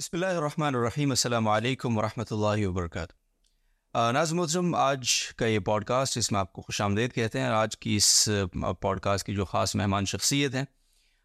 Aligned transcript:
بسم 0.00 0.16
اللہ 0.16 0.26
الرحمن 0.26 0.74
الرحیم 0.74 1.10
السلام 1.10 1.48
علیکم 1.48 1.98
ورحمۃ 1.98 2.30
اللہ 2.30 2.66
وبرکاتہ 2.66 4.10
ناظم 4.12 4.36
محترم 4.36 4.74
آج 4.74 5.10
کا 5.36 5.46
یہ 5.46 5.58
پوڈ 5.58 5.84
کاسٹ 5.84 6.18
اس 6.18 6.32
میں 6.32 6.40
آپ 6.40 6.52
کو 6.52 6.62
خوش 6.62 6.80
آمدید 6.80 7.12
کہتے 7.12 7.40
ہیں 7.40 7.46
آج 7.46 7.76
کی 7.78 7.96
اس 7.96 8.28
uh, 8.30 8.72
پوڈ 8.80 9.00
کاسٹ 9.00 9.26
کی 9.26 9.34
جو 9.34 9.44
خاص 9.44 9.76
مہمان 9.76 10.04
شخصیت 10.04 10.54
ہیں، 10.54 10.64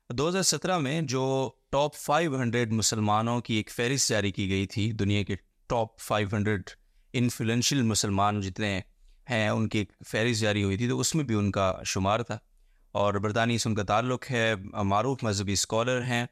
دو 0.09 0.29
ہزار 0.29 0.41
سترہ 0.41 0.77
میں 0.77 1.01
جو 1.01 1.49
ٹاپ 1.71 1.95
فائیو 1.95 2.41
ہنڈریڈ 2.41 2.71
مسلمانوں 2.71 3.41
کی 3.41 3.53
ایک 3.53 3.71
فہرست 3.71 4.09
جاری 4.09 4.31
کی 4.31 4.49
گئی 4.49 4.65
تھی، 4.65 4.91
دنیا 4.91 5.23
کے 5.23 5.35
ٹاپ 5.67 5.99
فائیو 5.99 6.27
ہنڈریڈ 6.33 6.69
انفلوئنشیل 7.13 7.81
مسلمان 7.81 8.41
جتنے 8.41 8.81
ہیں، 9.29 9.49
ان 9.49 9.69
کی 9.69 9.79
ایک 9.79 9.93
فہرست 10.07 10.41
جاری 10.41 10.63
ہوئی 10.63 10.77
تھی 10.77 10.89
تو 10.89 10.99
اس 10.99 11.15
میں 11.15 11.23
بھی 11.23 11.35
ان 11.35 11.51
کا 11.51 11.73
شمار 11.85 12.19
تھا۔ 12.19 12.37
اور 12.91 13.13
برطانیہ 13.13 13.57
سے 13.57 13.69
ان 13.69 13.75
کا 13.75 13.83
تعلق 13.83 14.31
ہے، 14.31 14.55
معروف 14.83 15.23
مذہبی 15.23 15.53
اسکالر 15.53 16.03
ہیں۔ 16.03 16.25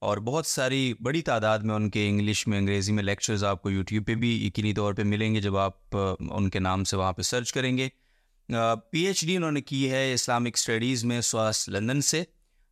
اور 0.00 0.18
بہت 0.18 0.46
ساری 0.46 0.94
بڑی 1.00 1.22
تعداد 1.22 1.58
میں 1.58 1.74
ان 1.74 1.90
کے 1.90 2.08
انگلش 2.08 2.46
میں 2.46 2.58
انگریزی 2.58 2.92
میں 2.92 3.02
لیکچرز 3.02 3.44
آپ 3.44 3.62
کو 3.62 3.70
یوٹیوب 3.70 4.06
پہ 4.06 4.14
بھی 4.14 4.46
یقینی 4.46 4.72
طور 4.74 4.94
پہ 4.94 5.02
ملیں 5.02 5.34
گے 5.34 5.40
جب 5.40 5.56
آپ 5.56 5.96
ان 6.30 6.50
کے 6.50 6.58
نام 6.58 6.84
سے 6.84 6.96
وہاں 6.96 7.12
پہ 7.12 7.22
سرچ 7.22 7.52
کریں 7.52 7.78
گے۔ 7.78 7.88
پی 8.90 9.06
ایچ 9.06 9.24
ڈی 9.26 9.36
انہوں 9.36 9.52
نے 9.52 9.60
کی 9.60 9.90
ہے 9.90 10.12
اسلامک 10.12 10.50
اسٹڈیز 10.54 11.04
میں 11.04 11.20
سواس 11.20 11.68
لندن 11.68 12.00
سے 12.00 12.22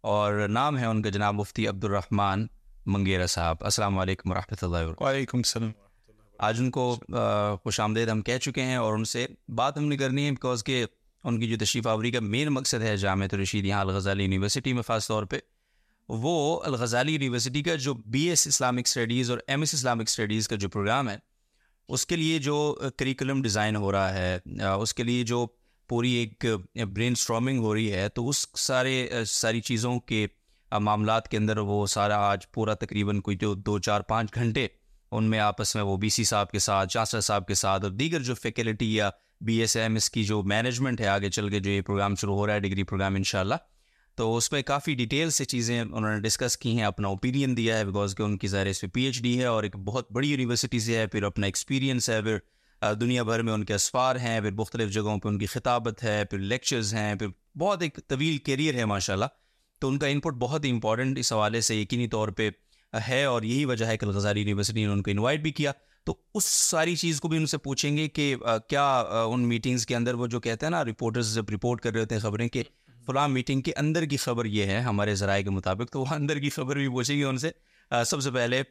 اور 0.01 0.49
نام 0.49 0.79
ہے 0.79 0.85
ان 0.85 1.03
کا 1.03 1.11
جناب 1.11 1.35
مفتی 1.35 1.67
عبد 1.67 1.85
الرحمٰن 1.85 2.47
منگیرا 2.87 3.27
صاحب۔ 3.27 3.57
السلام 3.61 3.99
علیکم 3.99 4.31
ورحمۃ 4.31 4.57
اللہ 4.63 4.77
وبرکاتہ۔ 4.77 5.05
وعلیکم 5.05 5.39
السلام۔ 5.39 5.71
آج 6.39 6.57
ان 6.61 6.71
کو 6.71 6.99
خوش 7.63 7.81
آمدید 7.81 8.09
ہم 8.09 8.23
کہہ 8.23 8.39
چکے 8.39 8.63
ہیں 8.63 8.77
اور 8.77 8.93
ان 8.93 9.05
سے 9.05 9.27
بات 9.49 9.79
ہم 9.79 9.85
نے 9.85 9.97
کرنی 9.97 10.25
ہے 10.25 10.31
بیکاز 10.31 10.65
کہ 10.65 10.85
ان 11.25 11.41
کی 11.41 11.49
جو 11.49 11.65
تشریف 11.65 11.87
آوری 11.87 12.11
کا 12.11 12.21
مین 12.21 12.49
مقصد 12.49 12.83
ہے 12.83 12.97
جامع 12.97 13.27
رشید 13.43 13.65
یہاں 13.65 13.81
الغزالی 13.81 14.23
یونیورسٹی 14.23 14.73
میں 14.73 14.83
خاص 14.83 15.09
طور 15.09 15.25
پہ۔ 15.25 15.39
وہ 16.09 16.61
الغزالی 16.65 17.13
یونیورسٹی 17.13 17.63
کا 17.63 17.75
جو 17.77 17.95
بی 17.95 18.29
ایس 18.29 18.47
اسلامک 18.47 18.87
اسٹڈیز 18.87 19.31
اور 19.31 19.39
ایم 19.47 19.61
ایس 19.61 19.75
اسلامک 19.75 20.09
اسٹڈیز 20.09 20.49
کا 20.49 20.57
جو 20.57 20.69
پروگرام 20.69 21.09
ہے، 21.09 21.17
اس 21.89 22.07
کے 22.07 22.17
لیے 22.17 22.39
جو 22.39 22.57
کریکولم 22.97 23.43
ڈیزائن 23.43 23.77
ہو 23.77 23.93
رہا 23.93 24.15
ہے، 24.15 24.39
اس 24.81 24.95
کے 24.95 25.03
لیے 25.03 25.23
جو 25.25 25.47
پوری 25.91 26.13
ایک 26.13 26.45
برین 26.95 27.13
اسٹرامنگ 27.13 27.61
ہو 27.61 27.75
رہی 27.75 27.93
ہے، 27.93 28.09
تو 28.09 28.29
اس 28.29 28.47
سارے، 28.59 29.25
ساری 29.27 29.61
چیزوں 29.61 29.99
کے 30.01 30.27
معاملات 30.73 31.29
کے 31.29 31.37
اندر 31.37 31.59
وہ 31.59 31.87
سارا 31.87 32.17
آج 32.29 32.51
پورا 32.53 32.75
تقریباً 32.77 33.21
کوئی 33.21 33.37
جو 33.37 33.55
دو 33.57 33.79
چار 33.79 34.01
پانچ 34.09 34.35
گھنٹے 34.35 34.67
ان 35.13 35.25
میں 35.25 35.39
آپس 35.39 35.75
میں 35.75 35.83
وہ 35.85 35.97
بی 35.97 36.09
سی 36.09 36.25
صاحب 36.25 36.51
کے 36.51 36.59
ساتھ 36.59 36.93
چانسلر 36.93 37.21
صاحب 37.21 37.47
کے 37.49 37.55
ساتھ 37.55 37.85
اور 37.85 37.93
دیگر 37.93 38.23
جو 38.23 38.35
فیکلٹی 38.35 38.95
یا 38.95 39.11
بی 39.41 39.57
ایس 39.61 39.77
ایم 39.77 39.95
ایس 39.95 40.11
کی 40.11 40.25
جو 40.25 40.43
مینجمنٹ 40.43 41.01
ہے، 41.01 41.07
آگے 41.07 41.31
چل 41.31 41.49
کے 41.49 41.61
جو 41.61 41.71
یہ 41.71 41.81
پروگرام 41.81 42.15
شروع 42.15 42.35
ہو 42.35 42.47
رہا 42.47 42.55
ہے 42.55 42.61
ڈگری 42.61 42.83
پروگرام 42.83 43.15
ان 43.15 43.25
شاء 43.25 43.41
اللہ 43.41 43.55
تو 44.19 44.37
اس 44.37 44.51
میں 44.53 44.61
کافی 44.63 44.95
ڈیٹیل 44.95 45.31
سے 45.31 45.45
چیزیں 45.45 45.81
انہوں 45.81 46.01
نے 46.01 46.21
ڈسکس 46.21 46.57
کی 46.57 46.77
ہیں، 46.77 46.85
اپنا 46.85 47.09
اوپینین 47.09 47.57
دیا 47.57 47.77
ہے 47.79 47.85
بیکاز 47.85 48.15
کہ 48.15 48.23
ان 48.23 48.37
کی 48.39 48.47
ظاہر 48.47 48.67
اس 48.67 48.81
پہ 48.81 48.87
پی 48.87 49.03
ایچ 49.03 49.21
ڈی 49.23 49.39
ہے 49.39 49.45
اور 49.45 49.63
ایک 49.63 49.77
بہت 49.77 50.11
بڑی 50.13 50.31
یونیورسٹی 50.31 50.79
سے 50.79 50.97
ہے، 50.99 51.07
پھر 51.07 51.23
اپنا 51.23 51.47
ایکسپیرینس 51.47 52.09
ہے، 52.11 52.21
پھر 52.23 52.39
دنیا 52.95 53.23
بھر 53.23 53.43
میں 53.43 53.53
ان 53.53 53.65
کے 53.65 53.75
اسفار 53.75 54.17
ہیں، 54.17 54.41
پھر 54.41 54.51
مختلف 54.51 54.91
جگہوں 54.91 55.19
پہ 55.19 55.29
ان 55.29 55.39
کی 55.39 55.47
خطابت 55.47 56.03
ہے، 56.05 56.25
پھر 56.25 56.39
لیکچرز 56.39 56.95
ہیں، 56.95 57.15
پھر 57.15 57.29
بہت 57.59 57.83
ایک 57.83 57.99
طویل 58.09 58.37
کیریئر 58.39 58.75
ہے 58.75 58.85
ماشاء 58.85 59.15
اللہ 59.15 59.25
تو 59.83 59.89
ان 59.89 59.99
کا 59.99 60.07
ان 60.07 60.21
پٹ 60.21 60.35
بہت 60.39 60.65
ہی 60.65 60.71
امپورٹنٹ 60.71 61.19
اس 61.19 61.33
حوالے 61.33 61.61
سے، 61.61 61.77
یقینی 61.77 62.09
طور 62.09 62.29
پہ 62.29 62.51
ہے 62.93 63.25
اور 63.25 63.43
یہی 63.43 63.65
وجہ 63.65 63.87
ہے 63.87 63.97
کہ 63.97 64.05
الغزاری 64.05 64.41
یونیورسٹی 64.41 64.85
نے 64.85 64.93
ان 64.93 65.03
کو 65.03 65.11
انوائٹ 65.11 65.41
بھی 65.41 65.53
کیا۔ 65.53 65.73
تو 66.07 66.15
اس 66.35 66.45
ساری 66.45 66.97
چیز 66.97 67.21
کو 67.21 67.29
بھی 67.29 67.37
ان 67.37 67.47
سے 67.47 67.59
پوچھیں 67.59 67.97
گے 67.97 68.09
کہ 68.09 68.35
کیا 68.69 68.89
ان 69.31 69.49
میٹنگز 69.49 69.87
کے 69.87 69.97
اندر 69.97 70.15
وہ 70.15 70.27
جو 70.27 70.41
کہتے 70.41 70.67
ہیں 70.67 70.71
نا 70.71 70.85
رپورٹرز 70.85 71.35
جب 71.35 71.51
رپورٹ 71.51 71.81
کر 71.81 71.93
رہے 71.93 72.01
ہوتے 72.01 72.15
ہیں 72.15 72.23
خبریں 72.23 72.49
کہ 72.49 72.63
فلاں 73.09 73.29
میٹنگ 73.29 73.61
کے 73.61 73.73
اندر 73.77 74.05
کی 74.05 74.17
خبر 74.17 74.45
یہ 74.45 74.67
ہے 74.67 74.81
ہمارے 74.81 75.15
ذرائع 75.15 75.43
کے 75.43 75.51
مطابق 75.51 75.93
تو 75.93 76.01
وہ 76.01 76.07
اندر 76.11 76.39
کی 76.39 76.51
خبر 76.51 76.77
بھی 76.77 76.89
پوچھیں 76.89 77.17
گے 77.19 77.25
ان 77.25 77.39
سے۔ 77.39 77.51
سب 78.07 78.21
سے 78.21 78.31
پہلے 78.31 78.63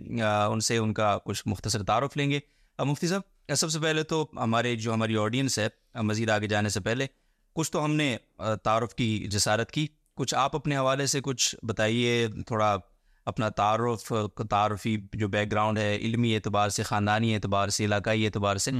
ان 0.49 0.59
سے 0.59 0.77
ان 0.77 0.93
کا 0.93 1.17
کچھ 1.25 1.43
مختصر 1.45 1.83
تعارف 1.83 2.17
لیں 2.17 2.31
گے۔ 2.31 2.39
مفتی 2.79 3.07
صاحب 3.07 3.55
سب 3.55 3.69
سے 3.71 3.79
پہلے 3.79 4.03
تو 4.03 4.25
ہمارے 4.35 4.75
جو 4.75 4.93
ہماری 4.93 5.17
آڈینس 5.17 5.59
ہے 5.59 5.67
مزید 6.01 6.29
آگے 6.29 6.47
جانے 6.47 6.69
سے 6.69 6.79
پہلے 6.79 7.07
کچھ 7.55 7.71
تو 7.71 7.83
ہم 7.85 7.95
نے 7.95 8.17
تعارف 8.63 8.95
کی 8.95 9.27
جسارت 9.31 9.71
کی۔ 9.71 9.87
کچھ 10.13 10.35
آپ 10.35 10.55
اپنے 10.55 10.77
حوالے 10.77 11.05
سے 11.05 11.21
کچھ 11.21 11.55
بتائیے 11.63 12.27
تھوڑا 12.47 12.77
اپنا 13.25 13.49
تعارف 13.49 14.13
تعارفی 14.49 14.97
جو 15.13 15.27
بیک 15.27 15.51
گراؤنڈ 15.51 15.77
ہے 15.77 15.95
علمی 15.95 16.35
اعتبار 16.35 16.69
سے 16.69 16.83
خاندانی 16.83 17.35
اعتبار 17.35 17.69
سے 17.69 17.85
علاقائی 17.85 18.25
اعتبار 18.25 18.57
سے۔ 18.57 18.71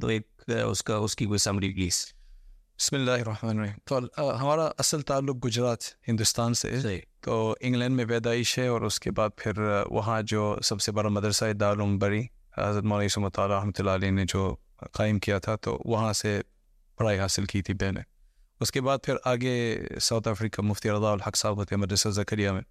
تو 0.00 0.06
ایک 0.06 0.50
اس 0.70 0.82
کا 0.82 0.96
اس 0.96 1.16
کی 1.16 1.24
کوئی 1.24 1.38
سمری 1.38 1.72
پلیز 1.74 2.04
بسم 2.78 2.96
اللہ 2.96 3.10
الرحمن 3.10 3.58
الرحیم۔ 3.58 3.74
تو 3.84 3.98
ہمارا 4.42 4.70
اصل 4.78 5.02
تعلق 5.02 5.44
گجرات 5.44 5.78
ہندوستان 6.08 6.54
سے 6.54 6.70
ہے۔ 6.70 7.00
تو 7.20 7.54
انگلینڈ 7.60 7.96
میں 7.96 8.04
پیدائش 8.04 8.58
ہے 8.58 8.66
اور 8.66 8.80
اس 8.80 9.00
کے 9.00 9.10
بعد 9.10 9.28
پھر 9.36 9.52
وہاں 9.90 10.22
جو 10.22 10.58
سب 10.64 10.80
سے 10.80 10.92
بڑا 10.92 11.08
مدرسہ 11.08 11.52
دارالعلوم 11.52 11.98
بری 11.98 12.22
حضرت 12.58 12.84
مولوی 12.84 13.08
سمت 13.08 13.40
رحمۃ 13.40 13.72
اللہ 13.78 13.90
علیہ 13.90 14.10
نے 14.10 14.24
جو 14.28 14.56
قائم 14.92 15.18
کیا 15.18 15.38
تھا 15.38 15.56
تو 15.56 15.82
وہاں 15.84 16.12
سے 16.12 16.40
پڑھائی 16.96 17.18
حاصل 17.18 17.44
کی 17.44 17.62
تھی 17.62 17.74
میں 17.74 17.92
نے۔ 17.92 18.00
اس 18.60 18.72
کے 18.72 18.80
بعد 18.80 18.98
پھر 19.02 19.14
آگے 19.24 19.78
ساؤتھ 20.00 20.28
افریقہ 20.28 20.62
مفتی 20.62 20.90
رضا 20.90 21.12
الحق 21.12 21.36
صاحب 21.36 21.56
ہوتے 21.56 21.76
مدرسہ 21.76 22.08
زکریہ 22.08 22.50
میں۔ 22.50 22.62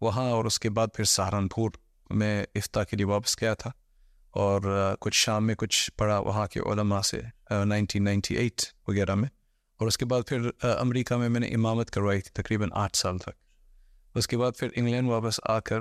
وہاں 0.00 0.30
اور 0.30 0.44
اس 0.44 0.60
کے 0.60 0.70
بعد 0.70 0.88
پھر 0.94 1.04
سہارنپور 1.04 1.70
میں 2.10 2.44
افتاح 2.54 2.84
کے 2.84 2.96
لیے 2.96 3.06
واپس 3.06 3.40
گیا 3.40 3.54
تھا۔ 3.54 3.70
اور 4.30 4.94
کچھ 5.00 5.16
شام 5.16 5.46
میں 5.46 5.54
کچھ 5.54 5.90
پڑھا 5.96 6.18
وہاں 6.18 6.46
کے 6.46 6.60
علماء 6.60 7.00
سے 7.00 7.20
نائنٹین 7.64 8.04
نائنٹی 8.04 8.34
ایٹ 8.34 8.60
وغیرہ 8.88 9.14
میں۔ 9.14 9.28
اور 9.78 9.86
اس 9.86 9.98
کے 9.98 10.04
بعد 10.04 10.22
پھر 10.26 10.50
امریکہ 10.62 11.16
میں 11.16 11.28
میں 11.28 11.40
نے 11.40 11.48
امامت 11.48 11.90
کروائی 11.90 12.20
تھی 12.20 12.42
تقریباً 12.42 12.68
آٹھ 12.72 12.96
سال 12.96 13.18
تک۔ 13.18 13.30
اس 14.14 14.28
کے 14.28 14.36
بعد 14.36 14.52
پھر 14.58 14.68
انگلینڈ 14.74 15.08
واپس 15.08 15.40
آ 15.44 15.60
کر 15.60 15.80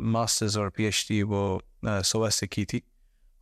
ماسٹرز 0.00 0.58
اور 0.58 0.68
پی 0.68 0.84
ایچ 0.84 1.08
ڈی 1.08 1.22
وہ 1.22 1.58
سویس 2.04 2.34
سے 2.34 2.46
کی 2.46 2.64
تھی۔ 2.64 2.80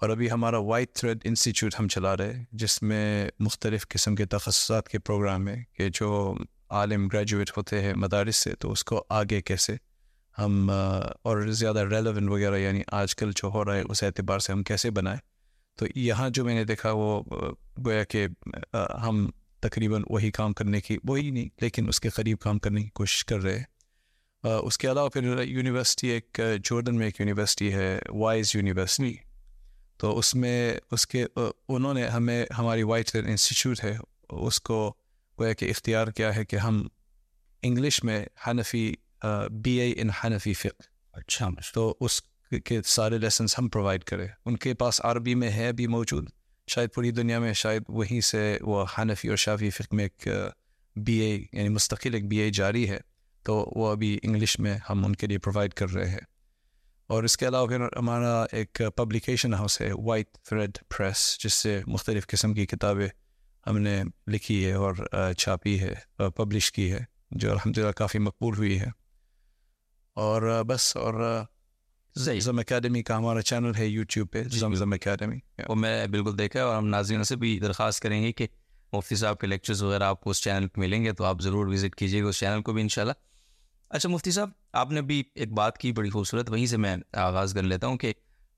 اور 0.00 0.09
ابھی 0.10 0.31
ہمارا 0.31 0.59
وائٹ 0.59 0.93
تھریڈ 0.93 1.19
انسٹیٹیوٹ 1.25 1.75
ہم 1.78 1.88
چلا 1.88 2.16
رہے 2.16 2.44
جس 2.53 2.82
میں 2.82 3.31
مختلف 3.41 3.88
قسم 3.88 4.14
کے 4.14 4.26
تخصصات 4.26 4.88
کے 4.88 4.98
پروگرام 4.98 5.48
ہیں 5.48 5.64
کہ 5.72 5.88
جو 5.94 6.34
عالم 6.69 7.09
گریجویٹ 7.09 7.56
ہوتے 7.56 7.81
ہیں 7.81 7.94
مدارس 7.97 8.37
سے، 8.37 8.54
تو 8.54 8.72
اس 8.72 8.84
کو 8.84 9.04
آگے 9.09 9.43
کیسے 9.43 9.76
ہم 10.38 10.70
اور 11.22 11.48
زیادہ 11.50 11.78
ریلیونٹ 11.78 12.31
وغیرہ 12.31 12.59
یعنی 12.59 12.82
آج 12.87 13.16
کل 13.16 13.31
جو 13.37 13.48
ہو 13.48 13.64
رہا 13.64 13.75
ہے، 13.75 13.82
اس 13.88 14.03
اعتبار 14.03 14.38
سے 14.38 14.53
ہم 14.53 14.62
کیسے 14.62 14.91
بنائیں۔ 14.91 15.19
تو 15.76 15.87
یہاں 15.94 16.31
جو 16.31 16.44
میں 16.44 16.54
نے 16.54 16.64
دیکھا 16.64 16.91
وہ 16.93 17.22
گویا 17.84 18.04
کہ 18.04 18.26
ہم 18.75 19.31
تقریباً 19.69 20.02
وہی 20.10 20.30
کام 20.30 20.52
کرنے 20.52 20.80
کی 20.80 20.98
وہی 21.04 21.30
نہیں 21.30 21.48
لیکن 21.60 21.88
اس 21.88 22.00
کے 22.00 22.08
قریب 22.08 22.38
کام 22.38 22.58
کرنے 22.58 22.82
کی 22.82 22.88
کوشش 22.88 23.25
کر 23.25 23.38
رہے 23.38 23.58
ہیں۔ 23.58 23.64
اس 24.44 24.78
کے 24.78 24.91
علاوہ 24.91 25.08
پھر 25.08 25.42
یونیورسٹی 25.42 26.08
ایک 26.08 26.41
جورڈن 26.64 26.94
میں 26.94 27.06
ایک 27.06 27.20
یونیورسٹی 27.20 27.72
ہے 27.72 27.98
وائز 28.08 28.56
یونیورسٹی۔ 28.56 29.14
تو 29.97 30.19
اس 30.19 30.34
میں 30.34 30.78
اس 30.91 31.06
کے 31.06 31.26
انہوں 31.69 31.94
نے 31.94 32.06
ہمیں 32.06 32.47
ہماری 32.58 32.82
وائٹ 32.82 33.10
انسٹیٹیوٹ 33.14 33.84
ہے 33.84 33.97
اس 34.28 34.60
کو 34.60 34.94
گویا 35.38 35.52
کہ 35.52 35.70
اختیار 35.70 36.08
کیا 36.08 36.36
ہے 36.36 36.44
کہ 36.44 36.56
ہم 36.56 36.88
انگلش 37.62 38.04
میں 38.04 38.26
حنفی 38.46 38.94
بی 39.50 39.72
اے 39.81 39.92
ان 39.96 40.10
حنفی 40.10 40.54
فق 40.54 40.82
اچھا 41.12 41.48
تو 41.75 41.96
اس 42.00 42.22
کے 42.64 42.82
سارے 42.82 43.19
لیسنس 43.19 43.58
ہم 43.58 43.69
پرووائڈ 43.69 44.04
کریں۔ 44.04 44.28
ان 44.44 44.56
کے 44.56 44.75
پاس 44.75 45.00
عربی 45.04 45.34
میں 45.34 45.50
ہے 45.50 45.72
بھی 45.72 45.86
موجود۔ 45.86 46.31
شاید 46.66 46.92
پوری 46.94 47.10
دنیا 47.10 47.38
میں 47.38 47.52
شاید 47.52 47.82
وہیں 47.88 48.20
سے 48.20 48.58
وہ 48.60 48.84
حنفی 48.98 49.28
اور 49.28 49.36
شافی 49.36 49.70
فق 49.70 49.94
میں 49.94 50.04
ایک 50.04 50.28
بی 50.97 51.19
اے 51.19 51.36
یعنی 51.52 51.69
مستقل 51.69 52.14
ایک 52.14 52.28
بی 52.28 52.36
اے 52.36 52.50
جاری 52.50 52.88
ہے، 52.91 52.98
تو 53.42 53.72
وہ 53.76 53.91
ابھی 53.91 54.19
انگلش 54.22 54.58
میں 54.58 54.78
ہم 54.91 55.04
ان 55.04 55.16
کے 55.16 55.26
لیے 55.26 55.38
پرووائڈ 55.38 55.75
کر 55.75 55.91
رہے 55.91 56.10
ہیں۔ 56.10 56.25
اور 57.06 57.25
اس 57.25 57.36
کے 57.36 57.48
علاوہ 57.48 57.66
پھر 57.66 57.80
ہمارا 57.98 58.44
ایک 58.52 58.82
پبلیکیشن 58.97 59.54
ہاؤس 59.54 59.80
ہے 59.80 59.91
وائٹ 59.92 60.30
تھریڈ 60.42 60.78
پریس 60.88 61.38
جس 61.44 61.54
سے 61.54 61.80
مختلف 61.86 62.26
قسم 62.26 62.54
کی 62.54 62.66
کتابیں 62.66 63.08
ہم 63.66 63.78
نے 63.78 64.02
لکھی 64.28 64.64
ہے 64.66 64.72
اور 64.72 64.94
چھاپی 65.38 65.81
ہے 65.81 65.94
پبلش 66.16 66.72
کی 66.72 66.92
ہے، 66.92 67.04
جو 67.31 67.50
الحمد 67.50 67.78
للہ 67.78 67.92
کافی 67.92 68.19
مقبول 68.19 68.56
ہوئی 68.56 68.81
ہے۔ 68.81 68.86
اور 70.16 70.62
بس، 70.66 70.96
اور 70.96 71.44
زم 72.16 72.58
اکیڈمی 72.58 73.02
کا 73.02 73.16
ہمارا 73.16 73.42
چینل 73.42 73.72
ہے 73.78 73.86
یوٹیوب 73.86 74.31
پہ 74.31 74.43
زم 74.43 74.75
زم 74.75 74.93
اکیڈمی 74.93 75.38
وہ 75.69 75.75
میں 75.75 76.06
بالکل 76.06 76.38
دیکھا 76.38 76.61
ہے 76.61 76.64
اور 76.64 76.76
ہم 76.76 76.87
ناظرین 76.87 77.25
سے 77.25 77.37
بھی 77.37 77.58
درخواست 77.58 78.00
کریں 78.00 78.22
گے 78.22 78.32
کہ 78.32 78.46
مفتی 78.93 79.16
صاحب 79.16 79.38
کے 79.38 79.46
لیکچرز 79.46 79.82
وغیرہ 79.82 80.02
آپ 80.02 80.20
کو 80.20 80.31
اس 80.31 80.43
چینل 80.43 80.69
پہ 80.69 80.81
ملیں 80.81 81.05
گے 81.05 81.12
تو 81.12 81.25
آپ 81.25 81.40
ضرور 81.40 81.66
وزٹ 81.66 81.94
کیجیے 81.94 82.22
گا 82.22 82.28
اس 82.28 82.38
چینل 82.38 82.62
کو 82.62 82.72
بھی 82.72 82.82
انشاءاللہ۔ 82.82 83.12
اچھا 83.90 84.08
مفتی 84.08 84.31
صاحب 84.31 84.50
آپ 84.72 84.93
نے 84.93 85.02
بھی 85.02 85.25
ایک 85.34 85.52
بات 85.52 85.78
کی 85.78 85.93
بڑی 85.93 86.11
خوبصورت 86.11 86.50
وہیں 86.50 86.66
سے 86.66 86.76
میں 86.76 86.96
آغاز 87.12 87.55
کر 87.55 87.62
لیتا 87.62 87.87
ہوں 87.87 87.96
کہ 87.96 88.12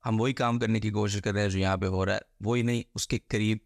ہم 0.07 0.21
وہی 0.21 0.33
کام 0.33 0.59
کرنے 0.59 0.81
کی 0.81 0.91
کوشش 0.91 1.23
کر 1.23 1.33
رہے 1.33 1.43
ہیں 1.43 1.49
جو 1.49 1.59
یہاں 1.59 1.77
پہ 1.77 1.87
ہو 1.87 2.07
رہا 2.07 2.15
ہے 2.15 2.21
وہی 2.41 2.63
نہیں 2.63 2.83
اس 2.95 3.09
کے 3.09 3.19
قریب 3.29 3.59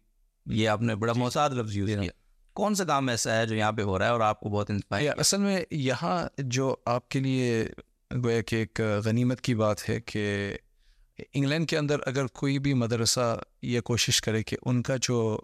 یہ 0.45 0.69
آپ 0.69 0.81
نے 0.81 0.95
بڑا 0.95 1.13
موساد 1.13 1.49
لفظ 1.49 1.77
یوز 1.77 1.89
کیا۔ 1.89 2.11
کون 2.53 2.75
سا 2.75 2.83
کام 2.83 3.09
ایسا 3.09 3.37
ہے 3.37 3.45
جو 3.45 3.55
یہاں 3.55 3.71
پہ 3.71 3.81
ہو 3.81 3.99
رہا 3.99 4.05
ہے 4.05 4.11
اور 4.11 4.21
آپ 4.21 4.39
کو 4.39 4.49
بہت 4.49 4.71
اصل 4.91 5.37
میں 5.37 5.61
یہاں 5.71 6.29
جو 6.37 6.75
آپ 6.85 7.09
کے 7.09 7.19
لیے 7.19 7.65
گویا 8.23 8.41
کہ 8.41 8.55
ایک 8.55 8.81
غنیمت 9.05 9.41
کی 9.41 9.55
بات 9.55 9.89
ہے 9.89 10.01
کہ 10.01 10.57
انگلینڈ 11.33 11.69
کے 11.69 11.77
اندر 11.77 11.95
اگر 12.05 12.27
کوئی 12.27 12.59
بھی 12.59 12.73
مدرسہ 12.73 13.43
یہ 13.61 13.81
کوشش 13.81 14.21
کرے 14.21 14.43
کہ 14.43 14.57
ان 14.65 14.81
کا 14.81 14.95
جو 15.01 15.39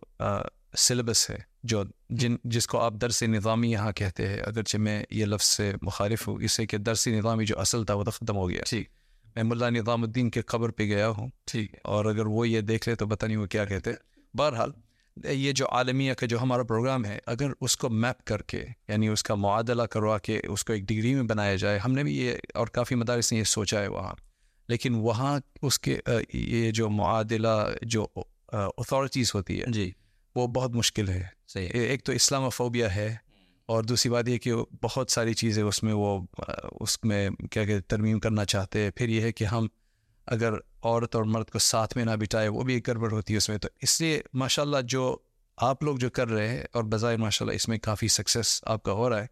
سلیبس 0.77 1.29
ہے 1.29 1.37
جو 1.63 1.83
جن 2.09 2.35
جس 2.43 2.67
کو 2.67 2.79
آپ 2.79 2.93
درس 3.01 3.23
نظامی 3.23 3.71
یہاں 3.71 3.91
کہتے 3.91 4.27
ہیں 4.27 4.37
اگرچہ 4.37 4.77
میں 4.77 5.03
یہ 5.09 5.25
لفظ 5.25 5.45
سے 5.45 5.73
مخالف 5.81 6.27
ہوں 6.27 6.37
اس 6.41 6.51
سے 6.51 6.65
کہ 6.65 6.77
درس 6.77 7.07
نظامی 7.07 7.45
جو 7.45 7.59
اصل 7.59 7.85
تھا 7.85 7.93
وہ 7.93 8.03
تو 8.03 8.11
ختم 8.11 8.35
ہو 8.35 8.49
گیا۔ 8.49 8.61
ٹھیک 8.65 8.89
میں 9.35 9.43
ملا 9.43 9.69
نظام 9.69 10.03
الدین 10.03 10.29
کے 10.29 10.41
قبر 10.41 10.69
پہ 10.69 10.83
گیا 10.83 11.09
ہوں۔ 11.09 11.29
ٹھیک 11.45 11.73
ہے 11.73 11.79
اور 11.83 12.05
اگر 12.05 12.25
وہ 12.25 12.49
یہ 12.49 12.61
دیکھ 12.61 12.89
لے 12.89 12.95
تو 12.95 13.07
پتہ 13.07 13.25
نہیں 13.25 13.37
وہ 13.37 13.45
کیا 13.45 13.65
کہتے۔ 13.65 13.91
بہرحال 14.33 14.71
یہ 15.23 15.51
جو 15.51 15.65
عالمیہ 15.71 16.13
کا 16.13 16.25
جو 16.25 16.41
ہمارا 16.41 16.63
پروگرام 16.63 17.05
ہے 17.05 17.19
اگر 17.25 17.51
اس 17.61 17.77
کو 17.77 17.89
میپ 17.89 18.25
کر 18.25 18.41
کے 18.41 18.65
یعنی 18.87 19.07
اس 19.07 19.23
کا 19.23 19.35
معادلہ 19.35 19.83
کروا 19.83 20.17
کے 20.17 20.39
اس 20.47 20.65
کو 20.65 20.73
ایک 20.73 20.83
ڈگری 20.83 21.15
میں 21.15 21.23
بنایا 21.23 21.55
جائے 21.55 21.79
ہم 21.79 21.91
نے 21.91 22.03
بھی 22.03 22.17
یہ 22.17 22.33
اور 22.53 22.67
کافی 22.67 22.95
مدارس 22.95 23.33
نے 23.33 23.39
یہ 23.39 23.43
سوچا 23.43 23.81
ہے 23.81 23.87
وہاں۔ 23.87 24.15
لیکن 24.67 24.95
وہاں 24.95 25.39
اس 25.61 25.79
کے 25.79 25.97
یہ 26.33 26.71
جو 26.71 26.89
معادلہ 26.89 27.65
جو 27.81 28.07
اتھارٹیز 28.53 29.31
ہوتی 29.35 29.61
ہے 29.61 29.65
جی۔ 29.67 29.91
وہ 30.35 30.47
بہت 30.47 30.71
مشکل 30.71 31.09
ہے۔ 31.09 31.23
صحیح 31.47 31.67
ایک 31.73 32.03
تو 32.03 32.11
اسلام 32.11 32.49
فوبیا 32.49 32.95
ہے 32.95 33.15
اور 33.65 33.83
دوسری 33.83 34.11
بات 34.11 34.27
یہ 34.27 34.37
کہ 34.37 34.53
بہت 34.83 35.11
ساری 35.11 35.33
چیزیں 35.33 35.63
اس 35.63 35.83
میں 35.83 35.93
وہ 35.93 36.21
اس 36.79 37.03
میں 37.03 37.29
کیا 37.51 37.65
کہ 37.65 37.79
ترمیم 37.79 38.19
کرنا 38.19 38.45
چاہتے 38.45 38.79
ہیں۔ 38.79 38.91
پھر 38.91 39.09
یہ 39.09 39.21
ہے 39.21 39.31
کہ 39.31 39.43
ہم 39.43 39.67
اگر 40.27 40.53
عورت 40.83 41.15
اور 41.15 41.24
مرد 41.24 41.50
کو 41.50 41.59
ساتھ 41.59 41.97
میں 41.97 42.06
نہ 42.06 42.12
بٹائے 42.12 42.47
وہ 42.47 42.62
بھی 42.62 42.74
ایک 42.74 42.88
گڑبڑ 42.88 43.12
ہوتی 43.12 43.33
ہے 43.33 43.38
اس 43.38 43.50
میں۔ 43.50 43.57
تو 43.57 43.68
اس 43.81 44.01
لیے 44.01 44.21
ماشاء 44.33 44.62
اللہ 44.62 44.77
جو 44.83 45.18
آپ 45.57 45.83
لوگ 45.83 45.97
جو 45.97 46.09
کر 46.09 46.27
رہے 46.27 46.47
ہیں 46.47 46.63
اور 46.71 46.83
بظاہر 46.83 47.18
ماشاء 47.18 47.45
اللہ 47.45 47.56
اس 47.56 47.68
میں 47.68 47.77
کافی 47.77 48.07
سکسیس 48.07 48.59
آپ 48.65 48.83
کا 48.83 48.91
ہو 48.91 49.09
رہا 49.09 49.21
ہے، 49.21 49.27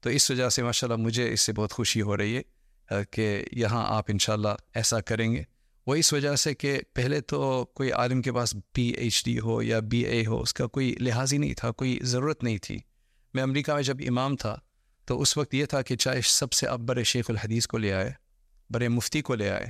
تو 0.00 0.10
اس 0.10 0.30
وجہ 0.30 0.48
سے 0.48 0.62
ماشاء 0.62 0.88
اللہ 0.88 1.02
مجھے 1.02 1.32
اس 1.32 1.40
سے 1.40 1.52
بہت 1.52 1.72
خوشی 1.72 2.02
ہو 2.02 2.16
رہی 2.16 2.36
ہے 2.36 2.42
کہ 3.10 3.44
یہاں 3.52 3.84
آپ 3.88 4.04
انشاءاللہ 4.08 4.54
ایسا 4.74 5.00
کریں 5.00 5.32
گے۔ 5.32 5.42
وہ 5.86 5.94
اس 5.94 6.12
وجہ 6.12 6.36
سے 6.36 6.54
کہ 6.54 6.78
پہلے 6.94 7.20
تو 7.20 7.64
کوئی 7.64 7.90
عالم 7.90 8.22
کے 8.22 8.32
پاس 8.32 8.54
پی 8.72 8.82
ایچ 8.82 9.24
ڈی 9.24 9.38
ہو 9.38 9.62
یا 9.62 9.78
بی 9.80 10.00
اے 10.00 10.26
ہو، 10.26 10.40
اس 10.40 10.54
کا 10.54 10.66
کوئی 10.66 10.94
لحاظ 11.00 11.32
ہی 11.32 11.38
نہیں 11.38 11.54
تھا، 11.54 11.70
کوئی 11.70 11.98
ضرورت 12.02 12.44
نہیں 12.44 12.58
تھی۔ 12.58 12.78
میں 13.34 13.42
امریکہ 13.42 13.74
میں 13.74 13.82
جب 13.82 13.96
امام 14.08 14.36
تھا، 14.36 14.56
تو 15.04 15.20
اس 15.20 15.36
وقت 15.36 15.54
یہ 15.54 15.64
تھا 15.64 15.82
کہ 15.82 15.96
چاہے 15.96 16.20
سب 16.24 16.52
سے 16.52 16.66
اب 16.66 16.80
برے 16.80 17.04
شیخ 17.04 17.24
الحدیث 17.28 17.66
کو 17.66 17.78
لے 17.78 17.92
آئے 17.92 18.12
برے 18.70 18.88
مفتی 18.88 19.22
کو 19.22 19.34
لے 19.34 19.50
آئے 19.50 19.66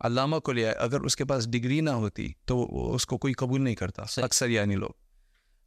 علامہ 0.00 0.36
کو 0.36 0.52
لے 0.52 0.66
آئے 0.66 0.74
اگر 0.74 1.00
اس 1.00 1.16
کے 1.16 1.24
پاس 1.24 1.50
ڈگری 1.50 1.80
نہ 1.80 1.90
ہوتی 1.90 2.32
تو 2.44 2.94
اس 2.94 3.06
کو 3.06 3.18
کوئی 3.18 3.34
قبول 3.34 3.62
نہیں 3.62 3.74
کرتا 3.74 4.22
اکثر 4.22 4.48
یعنی 4.48 4.74
لوگ۔ 4.74 4.90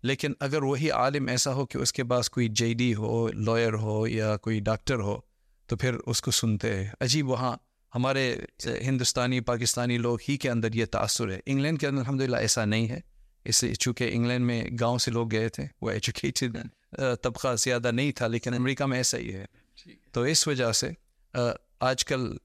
لیکن 0.03 0.33
اگر 0.39 0.63
وہی 0.63 0.91
عالم 0.91 1.27
ایسا 1.27 1.53
ہو 1.53 1.65
کہ 1.65 1.77
اس 1.77 1.94
کے 1.94 2.03
پاس 2.03 2.30
کوئی 2.30 2.47
جے 2.47 2.74
ڈی 2.74 2.95
ہو 2.95 3.27
لائر 3.27 3.74
ہو 3.74 4.07
یا 4.07 4.38
کوئی 4.38 4.59
ڈاکٹر 4.59 4.95
ہو 4.95 5.19
تو 5.68 5.77
پھر 5.77 5.95
اس 6.06 6.21
کو 6.21 6.31
سنتے 6.31 6.75
ہیں۔ 6.75 6.91
عجیب 7.01 7.30
وہاں 7.30 7.57
ہمارے 7.95 8.35
ہندوستانی 8.65 9.39
پاکستانی 9.39 9.97
لوگ 9.97 10.18
ہی 10.30 10.38
کے 10.38 10.50
اندر 10.50 10.74
یہ 10.74 10.85
تأثر 10.85 11.31
ہے۔ 11.31 11.39
انگلینڈ 11.45 11.80
کے 11.80 11.88
اندر 11.88 12.00
الحمد 12.00 12.21
للہ 12.21 12.38
ایسا 12.38 12.65
نہیں 12.65 12.89
ہے۔ 12.89 13.00
اس 13.45 13.63
لیے 13.63 13.74
چونکہ 13.74 14.09
انگلینڈ 14.13 14.45
میں 14.45 14.63
گاؤں 14.80 14.97
سے 14.97 15.12
لوگ 15.12 15.31
گئے 15.31 15.50
تھے 15.50 15.68
وہ 15.81 15.89
ایجوکیٹڈ 15.89 16.57
طبقہ 17.21 17.56
زیادہ 17.56 17.91
نہیں 17.91 18.12
تھا 18.12 18.27
لیکن 18.27 18.53
امریکہ 18.53 18.85
میں 18.85 18.97
ایسا 18.97 19.18
ہی 19.18 19.33
ہے۔ 19.33 19.45
تو 20.12 20.21
اس 20.21 20.47
وجہ 20.47 20.71
سے 20.71 20.91
آج 21.80 22.06
کل 22.06 22.38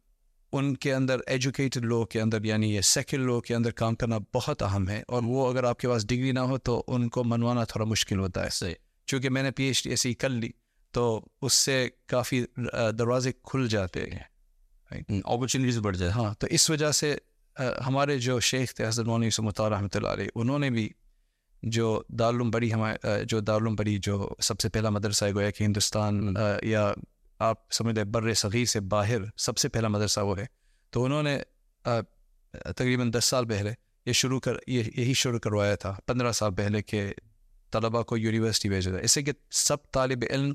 ان 0.52 0.76
کے 0.76 0.94
اندر 0.94 1.18
ایجوکیٹڈ 1.26 1.84
لوگ 1.84 2.06
کے 2.06 2.20
اندر 2.20 2.44
یعنی 2.44 2.74
یہ 2.74 2.80
سیکل 2.80 3.20
لوگ 3.20 3.42
کے 3.42 3.54
اندر 3.54 3.70
کام 3.70 3.94
کرنا 3.94 4.18
بہت 4.34 4.62
اہم 4.62 4.88
ہے 4.88 5.02
اور 5.08 5.22
وہ 5.24 5.48
اگر 5.50 5.64
آپ 5.64 5.78
کے 5.78 5.88
پاس 5.88 6.08
ڈگری 6.08 6.32
نہ 6.32 6.40
ہو 6.40 6.58
تو 6.58 6.84
ان 6.86 7.08
کو 7.08 7.24
منوانا 7.24 7.64
تھوڑا 7.64 7.86
مشکل 7.86 8.18
ہوتا 8.18 8.44
ہے۔ 8.44 8.50
صحیح 8.50 8.74
چونکہ 9.06 9.30
میں 9.30 9.42
نے 9.42 9.50
پی 9.50 9.64
ایچ 9.64 9.84
ڈی 9.84 9.90
ایسی 9.90 10.14
کر 10.14 10.28
لی 10.28 10.50
تو 10.90 11.20
اس 11.42 11.54
سے 11.54 11.88
کافی 12.06 12.44
دروازے 12.98 13.32
کھل 13.32 13.68
جاتے 13.68 14.06
ہیں۔ 14.10 14.22
اپرچونیٹیز 15.24 15.78
بڑھ 15.78 15.96
جائے 15.96 16.12
ہاں 16.12 16.34
تو 16.34 16.46
اس 16.50 16.70
وجہ 16.70 16.92
سے 16.92 17.16
ہمارے 17.86 18.18
جو 18.18 18.40
شیخ 18.40 18.74
تھے 18.74 18.88
حضرت 18.88 19.06
مولوی 19.06 19.30
سمطار 19.30 19.70
رحمۃ 19.70 19.88
اللہ 19.94 20.08
علیہ 20.08 20.26
انہوں 20.34 20.58
نے 20.58 20.70
بھی 20.70 20.88
جو 21.62 22.02
دارالعلوم 22.08 22.50
بڑی 22.50 22.72
ہمارے 22.72 23.24
جو 23.24 23.40
دارالعلوم 23.40 23.74
بڑی 23.74 23.98
جو 23.98 24.28
سب 24.40 24.60
سے 24.60 24.68
پہلا 24.68 24.90
مدرسہ 24.90 25.24
ہے 25.24 25.32
گویا 25.32 25.50
کہ 25.50 25.64
ہندوستان 25.64 26.34
یا 26.62 26.92
آپ 27.38 27.72
سمجھ 27.72 27.94
لیں، 27.94 28.04
بر 28.04 28.32
صغیر 28.34 28.64
سے 28.64 28.80
باہر 28.80 29.20
سب 29.36 29.58
سے 29.58 29.68
پہلا 29.68 29.88
مدرسہ 29.88 30.20
وہ 30.20 30.38
ہے۔ 30.38 30.46
تو 30.90 31.04
انہوں 31.04 31.22
نے 31.22 31.38
تقریباً 32.76 33.12
دس 33.12 33.24
سال 33.24 33.46
پہلے 33.48 33.72
یہ 34.06 34.12
شروع 34.12 34.40
کر، 34.40 34.56
یہ 34.66 34.82
یہی 34.96 35.14
شروع 35.14 35.38
کروایا 35.38 35.74
تھا، 35.74 35.94
پندرہ 36.06 36.32
سال 36.32 36.54
پہلے 36.54 36.82
کہ 36.82 37.12
طلبا 37.72 38.02
کو 38.02 38.16
یونیورسٹی 38.16 38.68
بھیجا 38.68 38.90
تھا 38.90 38.98
اس 38.98 39.12
سے 39.12 39.22
کہ 39.22 39.32
سب 39.50 39.90
طالب 39.90 40.24
علم 40.30 40.52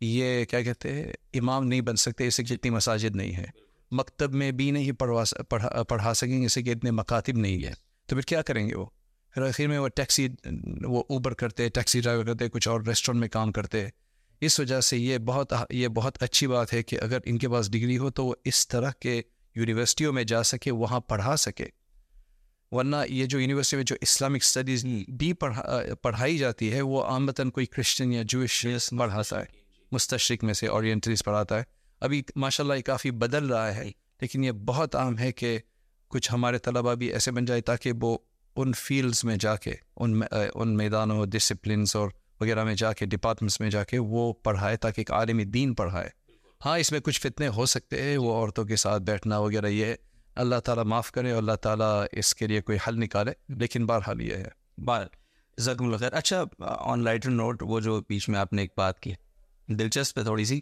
یہ 0.00 0.44
کیا 0.44 0.62
کہتے 0.62 0.92
ہیں، 0.92 1.12
امام 1.34 1.66
نہیں 1.66 1.80
بن 1.80 1.96
سکتے 1.96 2.26
اسے 2.26 2.44
کہ 2.44 2.54
اتنی 2.54 2.70
مساجد 2.70 3.16
نہیں 3.16 3.36
ہے۔ 3.36 3.46
مکتب 3.90 4.34
میں 4.34 4.50
بھی 4.50 4.70
نہیں 4.70 4.92
پڑھوا 4.92 5.24
پڑھا 5.48 5.82
پڑھا 5.82 6.14
سکیں 6.14 6.40
گے 6.40 6.46
اسے 6.46 6.62
کہ 6.62 6.70
اتنے 6.70 6.90
مکاتب 6.90 7.38
نہیں 7.38 7.64
ہے 7.64 7.72
تو 8.06 8.16
پھر 8.16 8.22
کیا 8.22 8.42
کریں 8.42 8.68
گے 8.68 8.74
وہ؟ 8.74 8.86
پھر 9.34 9.42
آخر 9.42 9.66
میں 9.66 9.78
وہ 9.78 9.88
ٹیکسی، 9.88 10.28
وہ 10.82 11.02
اوبر 11.08 11.34
کرتے، 11.34 11.68
ٹیکسی 11.68 12.00
ڈرائیور 12.00 12.24
کرتے، 12.24 12.48
کچھ 12.48 12.68
اور 12.68 12.80
ریسٹورینٹ 12.80 13.20
میں 13.20 13.28
کام 13.28 13.52
کرتے۔ 13.52 13.86
اس 14.40 14.60
وجہ 14.60 14.80
سے 14.80 14.98
یہ 14.98 15.18
بہت 15.18 15.52
یہ 15.70 15.88
بہت 15.88 16.22
اچھی 16.22 16.46
بات 16.46 16.74
ہے 16.74 16.82
کہ 16.82 16.98
اگر 17.02 17.18
ان 17.24 17.38
کے 17.38 17.48
پاس 17.48 17.70
ڈگری 17.70 17.98
ہو 17.98 18.10
تو 18.10 18.26
وہ 18.26 18.34
اس 18.44 18.68
طرح 18.68 18.90
کے 18.90 19.22
یونیورسٹیوں 19.54 20.12
میں 20.12 20.24
جا 20.24 20.42
سکے 20.42 20.70
وہاں 20.70 21.00
پڑھا 21.00 21.36
سکے۔ 21.36 21.66
ورنہ 22.70 22.96
یہ 23.08 23.26
جو 23.26 23.40
یونیورسٹی 23.40 23.76
میں 23.76 23.84
جو 23.84 23.96
اسلامک 24.00 24.42
اسٹڈیز 24.42 24.86
بھی 25.08 25.32
پڑھا 25.32 25.62
پڑھائی 26.02 26.38
جاتی 26.38 26.72
ہے 26.72 26.80
وہ 26.80 27.02
عامتاً 27.02 27.50
کوئی 27.50 27.66
کرسچن 27.66 28.12
یا 28.12 28.22
جوش 28.28 28.66
پڑھاتا 28.98 29.40
ہے 29.40 29.44
مستشرق۔ 29.92 30.44
میں 30.44 30.54
سے 30.54 30.66
اورینٹلیز 30.66 31.24
پڑھاتا 31.24 31.58
ہے۔ 31.58 31.64
ابھی 32.00 32.22
ماشاء 32.36 32.64
اللہ 32.64 32.74
یہ 32.74 32.82
کافی 32.82 33.10
بدل 33.10 33.46
رہا 33.46 33.76
ہے 33.76 33.90
لیکن 34.20 34.44
یہ 34.44 34.52
بہت 34.52 34.96
عام 34.96 35.18
ہے 35.18 35.32
کہ 35.32 35.58
کچھ 36.08 36.32
ہمارے 36.32 36.58
طلبہ 36.58 36.94
بھی 36.94 37.12
ایسے 37.12 37.30
بن 37.30 37.44
جائے 37.44 37.60
تاکہ 37.60 37.92
وہ 38.00 38.18
ان 38.56 38.72
فیلڈس 38.72 39.24
میں 39.24 39.36
جا 39.36 39.56
کے 39.56 39.74
ان 39.96 40.20
ان 40.54 40.76
میدانوں 40.76 41.26
ڈسپلنس 41.26 41.96
اور 41.96 42.10
وغیرہ 42.40 42.64
میں 42.64 42.74
جا 42.74 42.92
کے 42.92 43.06
ڈپارٹمنٹس 43.06 43.60
میں 43.60 43.70
جا 43.70 43.84
کے 43.84 43.98
وہ 43.98 44.32
پڑھائے 44.32 44.76
تاکہ 44.76 45.00
ایک 45.00 45.12
عالمی 45.12 45.44
دین 45.44 45.74
پڑھائے۔ 45.74 46.08
ہاں 46.64 46.78
اس 46.78 46.92
میں 46.92 47.00
کچھ 47.00 47.20
فتنے 47.20 47.48
ہو 47.48 47.66
سکتے 47.66 48.02
ہیں، 48.02 48.18
وہ 48.18 48.32
عورتوں 48.34 48.64
کے 48.64 48.76
ساتھ 48.76 49.02
بیٹھنا 49.02 49.38
وغیرہ 49.38 49.66
یہ 49.66 49.94
اللہ 50.34 50.56
تعالیٰ 50.56 50.84
معاف 50.84 51.12
کرے 51.12 51.30
اور 51.30 51.38
اللہ 51.38 51.52
تعالیٰ 51.52 52.04
اس 52.12 52.34
کے 52.34 52.46
لیے 52.46 52.60
کوئی 52.60 52.78
حل 52.88 53.00
نکالے، 53.00 53.32
لیکن 53.48 53.86
بہرحال 53.86 54.20
یہ 54.20 54.34
ہے۔ 54.34 54.48
بار 54.84 55.06
زخم 55.58 55.86
الخیر 55.86 56.12
اچھا 56.12 56.44
آن 56.58 57.04
لائٹر 57.04 57.30
نوٹ 57.30 57.62
وہ 57.62 57.80
جو 57.80 58.00
بیچ 58.08 58.28
میں 58.28 58.40
آپ 58.40 58.52
نے 58.52 58.62
ایک 58.62 58.70
بات 58.76 59.00
کی 59.00 59.12
دلچسپ 59.66 60.18
ہے 60.18 60.24
تھوڑی 60.24 60.44
سی۔ 60.44 60.60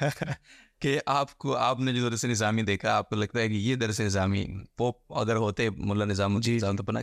کہ 0.80 1.00
آپ 1.06 1.38
کو 1.38 1.56
آپ 1.56 1.80
نے 1.80 1.92
جو 1.92 2.08
درس 2.08 2.24
نظامی 2.24 2.62
دیکھا 2.62 2.96
آپ 2.96 3.08
کو 3.08 3.16
لگتا 3.16 3.40
ہے 3.40 3.48
کہ 3.48 3.52
یہ 3.52 3.74
درس 3.74 4.00
نظامی 4.00 4.46
وہ 4.78 4.92
اگر 5.10 5.36
ہوتے 5.36 5.70
ملا 5.70 6.04
نظام 6.04 6.40
جی 6.40 6.58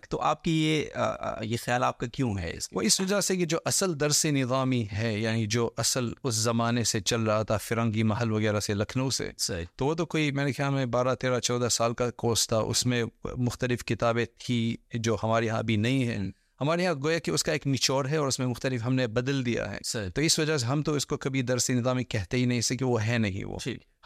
تو 0.09 0.21
آپ 0.21 0.44
کی 0.44 0.65
یہ 0.65 1.00
یہ 1.41 1.57
خیال 1.63 1.83
آپ 1.83 1.97
کا 1.97 2.07
کیوں 2.07 2.38
ہے 2.38 2.57
وہ 2.71 2.81
اس 2.81 3.01
وجہ 3.01 3.21
سے 3.21 3.35
کہ 3.35 3.45
جو 3.45 3.57
اصل 3.65 4.00
درس 4.00 4.25
نظامی 4.25 4.85
ہے 4.94 5.19
یعنی 5.19 5.45
جو 5.45 5.69
اصل 5.77 6.13
اس 6.24 6.35
زمانے 6.35 6.83
سے 6.83 7.00
چل 7.00 7.21
رہا 7.21 7.44
تھا 7.44 7.57
فرنگی 7.57 8.03
محل 8.03 8.31
وغیرہ 8.31 8.59
سے 8.59 8.74
لکھنؤ 8.74 9.09
سے 9.09 9.31
صحیح۔ 9.38 9.65
تو 9.75 9.85
وہ 9.85 9.94
تو 9.94 10.06
کوئی 10.06 10.31
میرے 10.31 10.51
خیال 10.51 10.73
میں 10.73 10.85
بارہ 10.85 11.15
تیرہ 11.15 11.39
چودہ 11.39 11.68
سال 11.71 11.94
کا 11.94 12.09
کورس 12.12 12.47
تھا۔ 12.47 12.57
اس 12.57 12.85
میں 12.85 13.03
مختلف 13.38 13.85
کتابیں 13.85 14.25
تھی 14.39 14.77
جو 14.94 15.18
ہمارے 15.23 15.45
یہاں 15.45 15.57
ابھی 15.57 15.75
نہیں 15.75 16.04
ہیں۔ 16.04 16.31
ہمارے 16.61 16.83
یہاں 16.83 16.94
گویا 16.94 17.19
کہ 17.19 17.31
اس 17.31 17.44
کا 17.44 17.52
ایک 17.52 17.68
نچوڑ 17.68 18.07
ہے 18.07 18.18
اور 18.18 18.28
اس 18.28 18.40
میں 18.40 18.47
مختلف 18.47 18.85
ہم 18.85 18.95
نے 18.95 19.07
بدل 19.07 19.45
دیا 19.45 19.71
ہے۔ 19.71 19.78
تو 20.09 20.21
اس 20.21 20.40
وجہ 20.40 20.57
سے 20.57 20.66
ہم 20.66 20.83
تو 20.83 20.94
اس 20.94 21.06
کو 21.06 21.18
کبھی 21.18 21.42
درس 21.42 21.69
نظامی 21.69 22.04
کہتے 22.04 22.37
ہی 22.37 22.45
نہیں 22.45 22.61
سے 22.61 22.78
کہ 22.78 22.85
وہ 22.85 23.06
ہے 23.06 23.18
نہیں 23.18 23.44
وہ۔ 23.44 23.57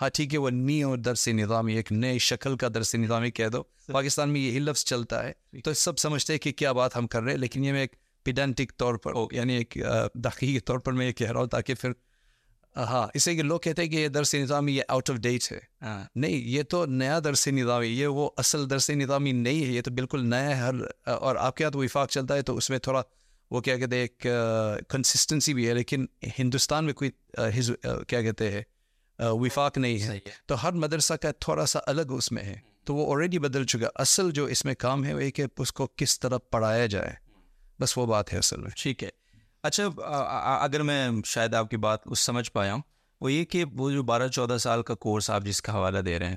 ہاں 0.02 0.10
ٹھیک 0.10 0.34
ہے 0.34 0.40
وہ 0.40 0.50
نی 0.50 0.84
اور 0.84 0.98
درس 0.98 1.28
نظامی 1.28 1.76
ایک 1.76 1.92
نئے 1.92 2.18
شکل 2.18 2.58
کا 2.58 2.68
درس 2.74 2.96
نظامی 2.96 3.32
کہہ 3.32 3.48
دو۔ 3.48 3.64
پاکستان 3.92 4.30
میں 4.30 4.42
یہی 4.42 4.60
لفظ 4.60 4.84
چلتا 4.86 5.28
ہے۔ 5.28 5.60
تو 5.64 5.74
سب 5.74 6.00
سمجھتے 6.00 6.34
ہیں 6.34 6.40
کہ 6.40 6.52
کیا 6.52 6.72
بات 6.72 6.96
ہم 6.96 7.08
کر 7.08 7.24
رہے 7.24 7.32
ہیں 7.32 7.40
لیکن 7.40 7.66
یہ 7.66 7.72
میں 7.72 7.82
ایک 7.82 7.96
پیڈنٹک 8.24 8.78
طور 8.78 8.96
پر 8.96 9.14
یعنی 9.32 9.54
ایک 9.54 9.78
دقیقی 10.16 10.60
طور 10.60 10.80
پر 10.80 10.92
میں 10.92 11.08
یہ 11.08 11.12
کہہ 11.12 11.32
رہا 11.32 11.40
ہوں 11.40 11.48
تاکہ 11.48 11.74
پھر 11.74 11.92
ہاں 12.76 13.08
اسے 13.14 13.36
کہ 13.36 13.44
لوگ 13.44 13.60
کہتے 13.60 13.82
ہیں 13.82 13.90
کہ 13.90 13.96
یہ 13.96 14.08
درس 14.08 14.36
نظامی 14.36 14.78
یہ 14.78 14.84
آؤٹ 14.88 15.10
آف 15.10 15.16
ڈیٹ 15.16 15.52
ہے۔ 15.52 15.60
نہیں 16.16 16.32
یہ 16.32 16.64
تو 16.64 16.86
نیا 16.86 17.20
درس 17.24 17.48
نظامی 17.48 17.88
یہ 17.88 18.08
وہ 18.08 18.30
اصل 18.38 18.70
درس 18.70 18.90
نظامی 18.90 19.32
نہیں 19.32 19.66
ہے 19.66 19.72
یہ 19.72 19.82
تو 19.82 19.92
بالکل 19.92 20.30
نیا 20.30 20.50
ہے 20.50 20.54
ہر 20.54 20.74
اور 21.12 21.36
آپ 21.36 21.56
کے 21.56 21.64
یہاں 21.64 21.72
تو 21.72 21.80
وفاق 21.80 22.10
چلتا 22.10 22.36
ہے 22.36 22.42
تو 22.42 22.58
اس 22.58 22.70
میں 22.70 22.80
تھوڑا 22.80 23.02
وہ 23.52 23.62
کیا 23.62 23.78
کہتے 23.78 23.96
ہیں 23.96 24.04
ایک 24.04 24.28
کنسسٹنسی 24.90 25.54
بھی 25.54 25.68
ہے 25.68 25.74
لیکن 25.74 26.06
ہندوستان 26.40 26.86
میں 26.86 26.94
کوئی 26.94 27.12
کیا 28.08 28.22
کہتے 28.22 28.52
ہیں 28.52 28.62
وفاق 29.20 29.78
نہیں 29.78 30.02
ہے۔ 30.02 30.20
تو 30.46 30.68
ہر 30.68 30.72
مدرسہ 30.72 31.14
کا 31.14 31.32
تھوڑا 31.32 31.66
سا 31.66 31.80
الگ 31.86 32.12
اس 32.12 32.32
میں 32.32 32.44
ہے۔ 32.44 32.56
تو 32.86 32.96
وہ 32.96 33.14
آلریڈی 33.14 33.40
بدل 33.40 33.66
چکا۔ 33.66 33.88
اصل 33.96 34.32
جو 34.32 34.46
اس 34.46 34.66
میں 34.66 34.74
کام 34.74 35.06
ہے 35.06 35.14
وہ 35.14 35.30
کہ 35.36 35.44
اس 35.58 35.74
کو 35.74 35.88
کس 35.88 36.20
طرح 36.20 36.38
پڑھایا 36.38 36.86
جائے۔ 36.86 37.12
بس 37.80 37.98
وہ 37.98 38.06
بات 38.06 38.34
ہے 38.34 38.38
اصل 38.38 38.62
میں۔ 38.62 38.72
ٹھیک 38.78 39.04
ہے۔ 39.04 39.21
اچھا 39.64 39.84
اگر 40.62 40.82
میں 40.82 41.10
شاید 41.26 41.54
آپ 41.54 41.70
کی 41.70 41.78
بات 41.78 42.00
اس 42.06 42.20
سمجھ 42.20 42.52
پایا 42.52 42.74
ہوں 42.74 42.82
وہ 43.22 43.32
یہ 43.32 43.46
کہ 43.46 43.66
وہ 43.74 43.92
جو 43.92 44.04
بارہ 44.04 44.28
چودہ 44.28 44.58
سال 44.58 44.84
کا 44.84 44.96
کورس 44.96 45.30
آپ 45.30 45.44
جس 45.44 45.62
کا 45.62 45.74
حوالہ 45.74 46.00
دے 46.00 46.20
رہے 46.20 46.28
ہیں 46.28 46.36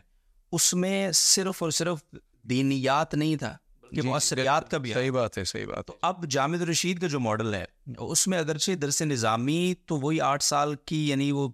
اس 0.52 0.74
میں 0.74 1.12
صرف 1.12 1.62
اور 1.62 1.70
صرف 1.70 2.02
دینیات 2.48 3.14
نہیں 3.14 3.36
تھا 3.36 3.56
کہ 3.92 4.00
جی، 4.02 4.08
مؤثریات 4.08 4.70
کا 4.70 4.78
بھی 4.78 4.92
صحیح 4.92 5.10
بات 5.10 5.38
ہے 5.38 5.44
صحیح 5.44 5.66
بات 5.66 5.90
اب 6.02 6.24
جامع 6.30 6.56
رشید 6.70 7.00
کا 7.00 7.06
جو 7.06 7.20
ماڈل 7.20 7.54
ہے 7.54 7.64
اس 7.98 8.26
میں 8.28 8.38
اگرچہ 8.38 8.72
درس 8.72 9.02
نظامی 9.02 9.74
تو 9.86 9.96
وہی 9.96 10.20
آٹھ 10.20 10.44
سال 10.44 10.74
کی 10.84 11.08
یعنی 11.08 11.32
وہ 11.32 11.48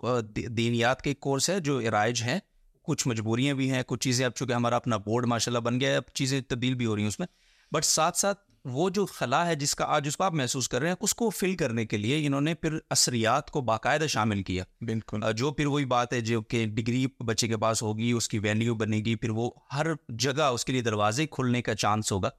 دینیات 0.49 1.03
کے 1.03 1.15
کورس 1.15 1.51
ہے 1.51 1.61
جو 1.61 1.81
رائج 1.91 2.23
ہیں۔ 2.23 2.39
کچھ 2.85 3.09
مجبوریاں 3.09 3.55
بھی 3.55 3.71
ہیں 3.71 3.83
کچھ 3.87 4.01
چیزیں 4.01 4.27
اب 4.27 4.33
چونکہ 4.33 4.53
ہمارا 4.53 4.77
اپنا 4.77 4.97
بورڈ 4.97 5.27
ماشاء 5.27 5.53
اللہ 5.53 5.59
بن 5.59 5.81
گیا 5.81 5.91
ہے 5.91 5.97
اب 5.97 6.13
چیزیں 6.15 6.41
تبدیل 6.41 6.75
بھی 6.75 6.87
ہو 6.87 6.95
رہی 6.95 7.03
ہیں 7.03 7.09
اس 7.09 7.19
میں۔ 7.19 7.27
بٹ 7.73 7.85
ساتھ 7.85 8.19
ساتھ 8.19 8.50
وہ 8.65 8.91
جو 8.91 9.07
خلا 9.07 9.47
ہے 9.47 9.55
جس 9.55 9.75
کا 9.75 9.85
آج 9.85 10.07
اس 10.07 10.17
کو 10.17 10.25
آپ 10.25 10.33
محسوس 10.33 10.69
کر 10.69 10.81
رہے 10.81 10.89
ہیں 10.89 10.97
اس 11.01 11.15
کو 11.15 11.31
فل 11.31 11.57
کرنے 11.57 11.87
کے 11.87 11.97
لیے 11.97 12.27
انہوں 12.27 12.41
نے 12.41 12.55
پھر 12.55 12.79
اثریات 12.91 13.51
کو 13.51 13.61
باقاعدہ 13.61 14.07
شامل 14.07 14.43
کیا۔ 14.43 14.65
بالکل۔ 14.81 15.21
جو 15.37 15.53
پھر 15.53 15.67
وہی 15.67 15.85
بات 15.85 16.13
ہے 16.13 16.21
جو 16.21 16.43
کہ 16.43 16.67
ڈگری 16.67 17.07
بچے 17.27 17.49
کے 17.49 17.57
پاس 17.57 17.83
ہوگی 17.83 18.13
اس 18.13 18.29
کی 18.29 18.39
ویلیو 18.39 18.75
بنے 18.75 18.97
گی 18.97 19.15
پھر 19.15 19.31
وہ 19.31 19.51
ہر 19.75 19.87
جگہ 20.09 20.43
اس 20.43 20.65
کے 20.65 20.73
لیے 20.73 20.83
دروازے 20.83 21.27
کھلنے 21.27 21.63
کا 21.63 21.75
چانس 21.75 22.13
ہوگا۔ 22.13 22.31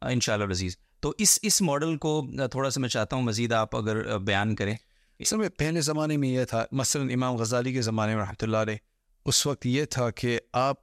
ان 0.00 0.20
شاء 0.20 0.34
اللہ 0.34 0.44
عزیز 0.44 0.76
تو 1.00 1.12
اس 1.18 1.38
اس 1.42 1.62
ماڈل 1.62 1.96
کو 1.96 2.26
تھوڑا 2.50 2.70
سا 2.70 2.80
میں 2.80 2.88
چاہتا 2.88 3.16
ہوں 3.16 3.22
مزید 3.22 3.52
آپ 3.52 3.76
اگر 3.76 4.18
بیان 4.18 4.54
کریں۔ 4.54 4.76
سر 5.26 5.36
میں 5.36 5.48
پہلے 5.48 5.80
زمانے 5.80 6.16
میں 6.16 6.28
یہ 6.28 6.44
تھا 6.44 6.64
مثلاً 6.72 7.10
امام 7.12 7.36
غزالی 7.36 7.72
کے 7.72 7.82
زمانے 7.82 8.14
میں 8.14 8.22
رحمۃ 8.22 8.42
اللہ 8.42 8.56
علیہ 8.56 8.76
اس 9.24 9.46
وقت 9.46 9.66
یہ 9.66 9.84
تھا 9.84 10.10
کہ 10.10 10.40
آپ 10.52 10.76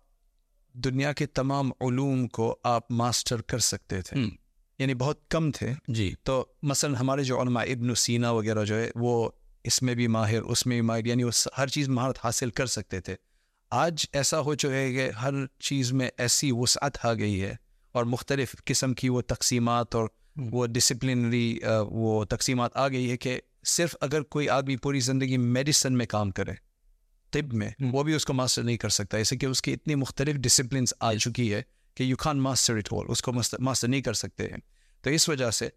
دنیا 0.74 1.14
کے 1.14 1.26
تمام 1.26 1.72
علوم 1.82 2.28
کو 2.28 2.60
آپ 2.64 2.92
ماسٹر 2.92 3.42
کر 3.42 3.60
سکتے 3.60 4.02
تھے۔ 4.02 4.43
یعنی 4.80 4.94
بہت 4.94 5.28
کم 5.30 5.52
تھے۔ 5.52 5.74
جی۔ 5.88 6.14
تو 6.24 6.46
مثلا 6.64 7.00
ہمارے 7.00 7.24
جو 7.24 7.42
علماء 7.42 7.64
ابن 7.64 7.96
سینا 7.96 8.32
وغیرہ 8.32 8.66
جو 8.66 8.76
ہے 8.76 8.92
وہ 8.96 9.30
اس 9.64 9.82
میں 9.82 9.96
بھی 9.96 10.08
ماہر 10.08 10.42
اس 10.42 10.66
میں 10.66 10.76
بھی 10.76 10.88
ماہر 10.88 11.06
یعنی 11.06 11.24
وہ 11.24 11.32
ہر 11.58 11.68
چیز 11.68 11.90
مہارت 11.90 12.20
حاصل 12.24 12.50
کر 12.50 12.66
سکتے 12.66 13.00
تھے۔ 13.02 13.16
آج 13.72 14.06
ایسا 14.14 14.40
ہو 14.40 14.56
چکا 14.56 14.72
ہے 14.72 14.94
کہ 14.94 15.10
ہر 15.10 15.34
چیز 15.60 15.94
میں 15.94 16.10
ایسی 16.18 16.52
وسعت 16.52 17.06
آ 17.06 17.14
گئی 17.14 17.42
ہے 17.42 17.56
اور 17.92 18.04
مختلف 18.04 18.56
قسم 18.66 18.94
کی 18.94 19.10
وہ 19.10 19.22
تقسیمات 19.22 19.96
اور 19.96 20.08
وہ 20.52 20.66
ڈسپلنری 20.68 21.60
وہ 21.90 22.26
تقسیمات 22.26 22.78
آ 22.78 22.88
گئی 22.88 23.12
ہے 23.12 23.18
کہ 23.18 23.40
صرف 23.66 23.96
اگر 24.02 24.22
کوئی 24.22 24.50
آدمی 24.50 24.76
پوری 24.76 25.00
زندگی 25.00 25.38
میڈیسن 25.38 25.98
میں 25.98 26.06
کام 26.06 26.32
کرے 26.32 26.52
طب 27.32 27.54
میں 27.54 27.70
وہ 27.92 28.04
بھی 28.04 28.14
اس 28.14 28.26
کو 28.26 28.34
ماسٹر 28.34 28.64
نہیں 28.64 28.78
کر 28.78 28.90
سکتا۔ 28.90 29.18
اسے 29.18 29.38
کہ 29.38 29.46
اس 29.46 29.62
کی 29.62 29.74
اتنی 29.74 29.96
مختلف 29.96 30.36
ڈسپلنس 30.36 30.94
آ 31.00 31.14
چکی 31.14 31.54
ہے۔ 31.54 31.62
کہ 31.96 32.04
you 32.04 32.16
can 32.18 32.42
master 32.42 32.78
it 32.78 32.92
whole 32.92 33.06
اس 33.10 33.22
کو 33.22 33.34
ماسٹر 33.60 33.88
نہیں 33.88 34.02
کر 34.02 34.14
سکتے 34.14 34.48
ہیں۔ 34.48 34.58
تو 35.02 35.10
اس 35.10 35.30
وجہ 35.30 35.52
سے 35.52 35.70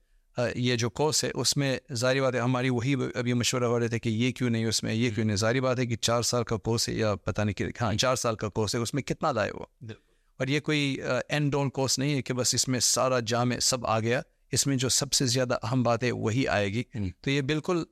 یہ 0.54 0.76
جو 0.76 0.90
کورس 0.90 1.24
ہے 1.24 1.30
اس 1.34 1.56
میں 1.56 1.78
ظاہری 1.92 2.20
بات 2.20 2.34
ہے 2.34 2.40
ہماری 2.40 2.70
وہی 2.70 2.94
ابھی 3.14 3.32
مشورہ 3.32 3.64
ہو 3.64 3.78
رہے 3.80 3.88
تھے 3.88 3.98
کہ 3.98 4.08
یہ 4.08 4.32
کیوں 4.32 4.50
نہیں 4.50 4.64
اس 4.64 4.82
میں 4.82 4.94
یہ 4.94 5.10
کیوں 5.14 5.24
نہیں۔ 5.26 5.36
ظاہری 5.36 5.60
بات 5.60 5.78
ہے 5.78 5.86
کہ 5.86 5.96
چار 5.96 6.22
سال 6.22 6.44
کا 6.44 6.56
کورس 6.56 6.88
ہے 6.88 6.94
یا 6.94 7.14
پتہ 7.14 7.42
نہیں 7.42 7.54
کہ 7.54 7.64
ہاں 7.80 7.94
چار 7.94 8.16
سال 8.16 8.36
کا 8.36 8.48
کورس 8.48 8.74
ہے 8.74 8.80
اس 8.80 8.94
میں 8.94 9.02
کتنا 9.02 9.32
لائے 9.32 9.50
وہ 9.54 9.92
اور 10.38 10.46
یہ 10.46 10.60
کوئی 10.60 10.98
اینڈ 11.28 11.52
ڈون 11.52 11.70
کورس 11.70 11.98
نہیں 11.98 12.14
ہے 12.14 12.22
کہ 12.22 12.34
بس 12.34 12.54
اس 12.54 12.68
میں 12.68 12.80
سارا 12.80 13.20
جامع 13.20 13.58
سب 13.58 13.86
آ 13.86 14.00
گیا 14.00 14.20
اس 14.52 14.66
میں 14.66 14.76
جو 14.76 14.88
سب 14.88 15.12
سے 15.12 15.26
زیادہ 15.26 15.54
اہم 15.62 15.82
بات 15.82 16.04
ہے 16.04 16.10
وہی 16.12 16.48
آئے 16.48 16.68
گی۔ 16.68 16.82
تو 17.20 17.30
یہ 17.30 17.40
بالکل 17.40 17.84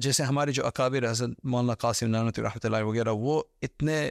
جیسے 0.00 0.22
ہمارے 0.22 0.52
جو 0.52 0.66
اکابر 0.66 1.10
حضرت 1.10 1.30
مولانا 1.44 1.74
قاسم 1.74 2.10
نانت 2.10 2.40
رحمۃ 2.40 2.64
اللہ 2.64 2.76
وغیرہ 2.76 3.12
وہ 3.12 3.42
اتنے 3.62 4.10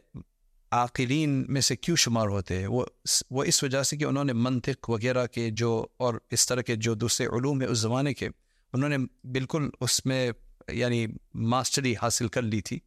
عاقلین 0.76 1.46
میں 1.48 1.62
سے 1.62 1.76
کیوں 1.76 1.98
شمار 1.98 2.28
ہوتے 2.28 2.60
ہیں؟ 2.60 2.68
وہ 2.68 2.86
وہ 3.32 3.44
اس 3.44 3.64
وجہ 3.64 3.84
سے 3.84 3.98
کہ 3.98 4.04
انہوں 4.04 4.24
نے 4.24 4.34
منطق 4.34 4.90
وغیرہ 4.90 5.28
کے 5.28 5.50
جو 5.50 5.86
اور 5.98 6.14
اس 6.32 6.48
طرح 6.48 6.62
کے 6.62 6.76
جو 6.76 6.94
دوسرے 6.94 7.28
علوم 7.28 7.62
ہیں 7.62 7.70
اس 7.70 7.78
زمانے 7.78 8.14
کے 8.14 8.30
انہوں 8.74 8.90
نے 8.90 8.98
بالکل 9.24 9.70
اس 9.82 10.06
میں 10.06 10.32
یعنی 10.70 11.08
ماسٹری 11.34 11.94
حاصل 12.02 12.28
کر 12.28 12.42
لی 12.42 12.62
تھی۔ 12.62 12.80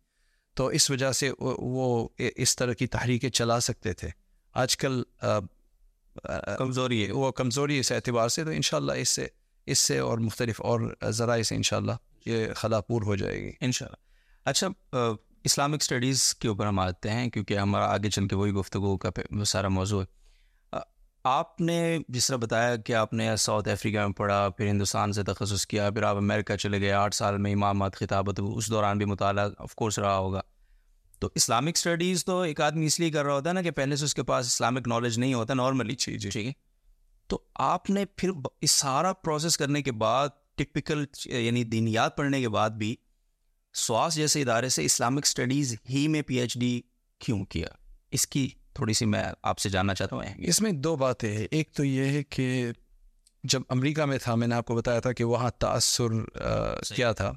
تو 0.54 0.66
اس 0.66 0.90
وجہ 0.90 1.12
سے 1.12 1.30
وہ 1.38 2.08
اس 2.18 2.56
طرح 2.56 2.72
کی 2.72 2.86
تحریکیں 2.86 3.30
چلا 3.30 3.60
سکتے 3.60 3.92
تھے۔ 3.92 4.08
آج 4.54 4.76
کل 4.76 5.02
کمزوری 6.58 7.06
ہے۔ 7.06 7.12
وہ 7.12 7.30
کمزوری 7.32 7.78
اس 7.78 7.92
اعتبار 7.92 8.28
سے 8.28 8.44
تو 8.44 8.50
انشاءاللہ 8.50 8.92
اس 8.92 9.08
سے 9.08 9.26
اس 9.66 9.78
سے 9.78 9.98
اور 9.98 10.18
مختلف 10.18 10.60
اور 10.60 10.80
ذرائع 11.10 11.42
سے 11.42 11.54
انشاءاللہ 11.54 11.92
یہ 12.26 12.46
خلا 12.56 12.80
پور 12.80 13.02
ہو 13.02 13.16
جائے 13.16 13.42
گی۔ 13.42 13.52
انشاءاللہ۔ 13.60 13.96
اچھا 14.44 14.68
اسلامک 15.44 15.78
اسٹڈیز 15.80 16.34
کے 16.34 16.48
اوپر 16.48 16.66
ہم 16.66 16.78
آتے 16.78 17.10
ہیں 17.10 17.30
کیونکہ 17.30 17.58
ہمارا 17.58 17.86
آگے 17.86 18.10
چل 18.10 18.28
کے 18.28 18.36
وہی 18.36 18.52
گفتگو 18.52 18.96
کا 18.96 19.10
سارا 19.44 19.68
موضوع 19.68 20.02
ہے۔ 20.02 20.16
آپ 21.24 21.60
نے 21.60 21.98
جس 22.08 22.26
طرح 22.26 22.36
بتایا 22.36 22.76
کہ 22.76 22.92
آپ 22.92 23.12
نے 23.12 23.36
ساؤتھ 23.36 23.68
افریقہ 23.68 23.98
میں 23.98 24.14
پڑھا 24.14 24.48
پھر 24.48 24.66
ہندوستان 24.66 25.12
سے 25.12 25.22
تخصص 25.22 25.66
کیا 25.66 25.90
پھر 25.90 26.02
آپ 26.02 26.16
امریکہ 26.16 26.56
چلے 26.56 26.80
گئے 26.80 26.92
آٹھ 26.92 27.14
سال 27.14 27.38
میں 27.38 27.52
امامات 27.52 27.96
خطابت 27.96 28.40
اس 28.54 28.70
دوران 28.70 28.98
بھی 28.98 29.06
مطالعہ 29.06 29.48
آف 29.58 29.74
کورس 29.74 29.98
رہا 29.98 30.16
ہوگا۔ 30.16 30.40
تو 31.18 31.28
اسلامک 31.34 31.76
اسٹڈیز 31.76 32.24
تو 32.24 32.40
ایک 32.40 32.60
آدمی 32.60 32.86
اس 32.86 33.00
لیے 33.00 33.10
کر 33.10 33.24
رہا 33.24 33.34
ہوتا 33.34 33.48
ہے 33.48 33.54
نا 33.54 33.62
کہ 33.62 33.70
پہلے 33.70 33.96
سے 33.96 34.04
اس 34.04 34.14
کے 34.14 34.22
پاس 34.22 34.46
اسلامک 34.46 34.88
نالج 34.88 35.18
نہیں 35.18 35.34
ہوتا 35.34 35.54
نارملی 35.54 35.94
جی۔ 36.18 36.30
ٹھیک 36.30 36.46
ہے 36.46 36.52
تو 37.26 37.38
آپ 37.54 37.90
نے 37.90 38.04
پھر 38.16 38.30
اس 38.60 38.70
سارا 38.70 39.12
پروسیس 39.12 39.56
کرنے 39.56 39.82
کے 39.82 39.92
بعد 39.92 40.28
ٹپکل 40.54 41.04
یعنی 41.24 41.64
دینیات 41.64 42.16
پڑھنے 42.16 42.40
کے 42.40 42.48
بعد 42.48 42.70
بھی 42.70 42.96
سواس 43.74 44.14
جیسے 44.14 44.40
ادارے 44.42 44.68
سے 44.68 44.84
اسلامک 44.84 45.20
اسٹڈیز 45.22 45.76
ہی 45.90 46.08
میں 46.08 46.22
پی 46.22 46.36
ایچ 46.36 46.58
ڈی 46.58 46.82
کیوں 47.18 47.44
کیا؟ 47.44 47.68
اس 48.10 48.26
کی 48.26 48.48
تھوڑی 48.74 48.92
سی 48.92 49.04
میں 49.04 49.24
آپ 49.42 49.58
سے 49.58 49.68
جاننا 49.68 49.94
چاہتا 49.94 50.16
ہوں۔ 50.16 50.22
اس 50.38 50.62
میں 50.62 50.72
دو 50.72 50.96
باتیں 50.96 51.36
ہیں۔ 51.36 51.46
ایک 51.50 51.70
تو 51.72 51.84
یہ 51.84 52.04
ہے 52.04 52.22
کہ 52.22 52.66
جب 53.44 53.60
امریکہ 53.68 54.02
میں 54.02 54.18
تھا 54.18 54.34
میں 54.34 54.48
نے 54.48 54.54
آپ 54.54 54.64
کو 54.66 54.74
بتایا 54.74 55.00
تھا 55.00 55.12
کہ 55.12 55.24
وہاں 55.24 55.50
تأثر 55.50 56.04
کیا 56.94 57.12
تھا۔ 57.12 57.32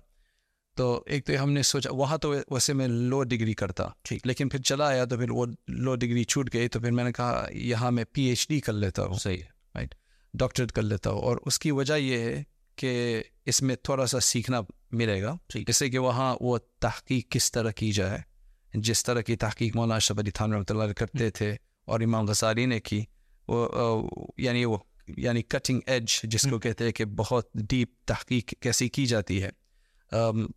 تو 0.75 1.03
ایک 1.05 1.25
تو 1.25 1.43
ہم 1.43 1.51
نے 1.51 1.63
سوچا 1.63 1.89
وہاں 1.91 2.17
تو 2.17 2.33
ویسے 2.49 2.73
میں 2.73 2.87
لو 2.87 3.23
ڈگری 3.23 3.53
کرتا۔ 3.53 3.87
ٹھیک۔ 4.01 4.27
لیکن 4.27 4.49
پھر 4.49 4.61
چلا 4.61 4.87
آیا 4.87 5.05
تو 5.05 5.17
پھر 5.17 5.29
وہ 5.29 5.45
لو 5.67 5.95
ڈگری 5.95 6.23
چھوٹ 6.23 6.53
گئی۔ 6.53 6.67
تو 6.67 6.79
پھر 6.79 6.91
میں 6.91 7.03
نے 7.03 7.11
کہا 7.11 7.47
یہاں 7.51 7.91
میں 7.91 8.03
پی 8.11 8.23
ایچ 8.23 8.47
ڈی 8.47 8.59
کر 8.59 8.73
لیتا 8.73 9.03
ہوں۔ 9.03 9.13
صحیح۔ 9.13 9.41
رائٹ 9.75 9.95
ڈاکٹریٹ 10.33 10.71
کر 10.71 10.81
لیتا 10.81 11.09
ہوں۔ 11.09 11.21
اور 11.21 11.37
اس 11.45 11.59
کی 11.59 11.71
وجہ 11.71 11.93
یہ 11.93 12.17
ہے 12.17 12.43
کہ 12.75 13.23
اس 13.45 13.61
میں 13.61 13.75
تھوڑا 13.75 14.05
سا 14.05 14.19
سیکھنا 14.19 14.61
ملے 14.91 15.21
گا۔ 15.21 15.35
جیسے 15.55 15.89
کہ 15.89 15.99
وہاں 15.99 16.35
وہ 16.41 16.57
تحقیق 16.79 17.29
کس 17.29 17.51
طرح 17.51 17.71
کی 17.71 17.91
جائے۔ 17.91 18.19
جس 18.73 19.03
طرح 19.03 19.21
کی 19.21 19.35
تحقیق 19.35 19.75
مولانا 19.75 19.99
شب 19.99 20.19
علی 20.19 20.31
خان 20.35 20.53
رحمۃ 20.53 20.63
اللہ 20.69 20.93
کرتے 20.93 21.29
تھے 21.29 21.55
اور 21.85 21.99
امام 21.99 22.25
غزالی 22.25 22.65
نے 22.65 22.79
کی 22.79 23.03
وہ 23.47 24.09
یعنی 24.37 24.65
وہ 24.65 24.77
یعنی 25.17 25.41
کٹنگ 25.41 25.79
ایج 25.85 26.19
جس 26.23 26.47
کو 26.49 26.59
کہتے 26.59 26.83
ہیں 26.83 26.91
کہ 26.91 27.05
بہت 27.05 27.49
ڈیپ 27.53 27.89
تحقیق 28.05 28.53
کیسی 28.59 28.89
کی 28.89 29.05
جاتی 29.05 29.43
ہے۔ 29.43 29.49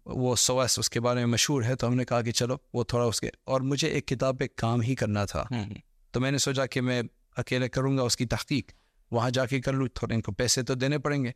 وہ 0.06 0.36
سویس 0.36 0.78
اس 0.78 0.90
کے 0.90 1.00
بارے 1.00 1.18
میں 1.18 1.26
مشہور 1.26 1.62
ہے 1.62 1.76
تو 1.76 1.86
ہم 1.86 1.94
نے 1.94 2.04
کہا 2.04 2.22
کہ 2.22 2.32
چلو 2.32 2.56
وہ 2.72 2.84
تھوڑا 2.84 3.04
اس 3.04 3.20
کے 3.20 3.30
اور 3.44 3.60
مجھے 3.60 3.88
ایک 3.88 4.06
کتاب 4.06 4.38
پہ 4.38 4.46
کام 4.56 4.80
ہی 4.80 4.94
کرنا 4.94 5.24
تھا۔ 5.24 5.44
تو 6.10 6.20
میں 6.20 6.30
نے 6.30 6.38
سوچا 6.38 6.66
کہ 6.66 6.80
میں 6.80 7.02
اکیلے 7.36 7.68
کروں 7.68 7.96
گا 7.96 8.02
اس 8.02 8.16
کی 8.16 8.26
تحقیق 8.26 8.70
وہاں 9.10 9.30
جا 9.30 9.46
کے 9.46 9.60
کر 9.60 9.72
لوں 9.72 9.86
تھوڑے 9.86 10.14
ان 10.14 10.20
کو 10.20 10.32
پیسے 10.32 10.62
تو 10.62 10.74
دینے 10.74 10.98
پڑیں 10.98 11.24
گے۔ 11.24 11.30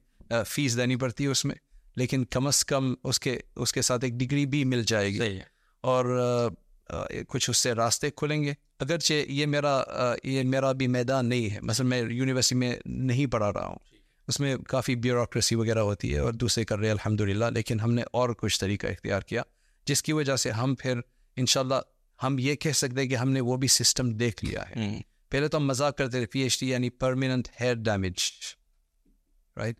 فیس 0.46 0.76
دینی 0.76 0.96
پڑتی 0.96 1.24
ہے 1.24 1.28
اس 1.28 1.44
میں 1.44 1.54
لیکن 1.96 2.24
کم 2.24 2.46
از 2.46 2.64
کم 2.64 2.94
اس 3.04 3.20
کے 3.20 3.40
اس 3.56 3.72
کے 3.72 3.82
ساتھ 3.82 4.04
ایک 4.04 4.14
ڈگری 4.14 4.46
بھی 4.46 4.64
مل 4.64 4.82
جائے 4.86 5.10
گی۔ 5.10 5.38
اور 5.80 6.04
کچھ 7.28 7.50
اس 7.50 7.56
سے 7.56 7.72
راستے 7.72 8.10
کھلیں 8.10 8.42
گے۔ 8.42 8.52
اگرچہ 8.78 9.14
یہ 9.14 9.46
میرا 9.46 9.82
یہ 10.24 10.42
میرا 10.42 10.72
بھی 10.72 10.86
میدان 10.86 11.28
نہیں 11.28 11.50
ہے 11.50 11.58
مثلا 11.62 11.86
میں 11.86 12.02
یونیورسٹی 12.10 12.54
میں 12.54 12.76
نہیں 12.86 13.26
پڑھا 13.26 13.52
رہا 13.52 13.66
ہوں۔ 13.66 13.78
اس 14.28 14.40
میں 14.40 14.56
کافی 14.56 14.96
بیوروکریسی 14.96 15.54
وغیرہ 15.54 15.78
ہوتی 15.78 16.14
ہے 16.14 16.18
اور 16.18 16.32
دوسرے 16.32 16.64
کر 16.64 16.78
رہے 16.78 16.90
الحمد 16.90 17.20
للہ 17.20 17.44
لیکن 17.44 17.80
ہم 17.80 17.94
نے 17.94 18.02
اور 18.12 18.28
کچھ 18.28 18.60
طریقہ 18.60 18.86
اختیار 18.86 19.20
کیا 19.20 19.42
جس 19.86 20.02
کی 20.02 20.12
وجہ 20.12 20.36
سے 20.36 20.50
ہم 20.50 20.74
پھر 20.74 21.00
انشاءاللہ 21.36 21.74
ہم 22.22 22.36
یہ 22.38 22.54
کہہ 22.54 22.70
سکتے 22.70 23.00
ہیں 23.00 23.08
کہ 23.08 23.16
ہم 23.16 23.30
نے 23.30 23.40
وہ 23.40 23.56
بھی 23.56 23.68
سسٹم 23.68 24.10
دیکھ 24.10 24.44
لیا 24.44 24.70
ہے۔ 24.70 24.74
پہلے 25.28 25.48
تو 25.48 25.58
ہم 25.58 25.66
مذاق 25.66 25.96
کرتے 25.96 26.18
تھے 26.18 26.26
پی 26.26 26.40
ایچ 26.40 26.60
ڈی 26.60 26.70
یعنی 26.70 26.90
پرماننٹ 26.90 27.48
ہیئر 27.60 27.74
ڈیمیج 27.74 28.14
رائٹ 29.56 29.78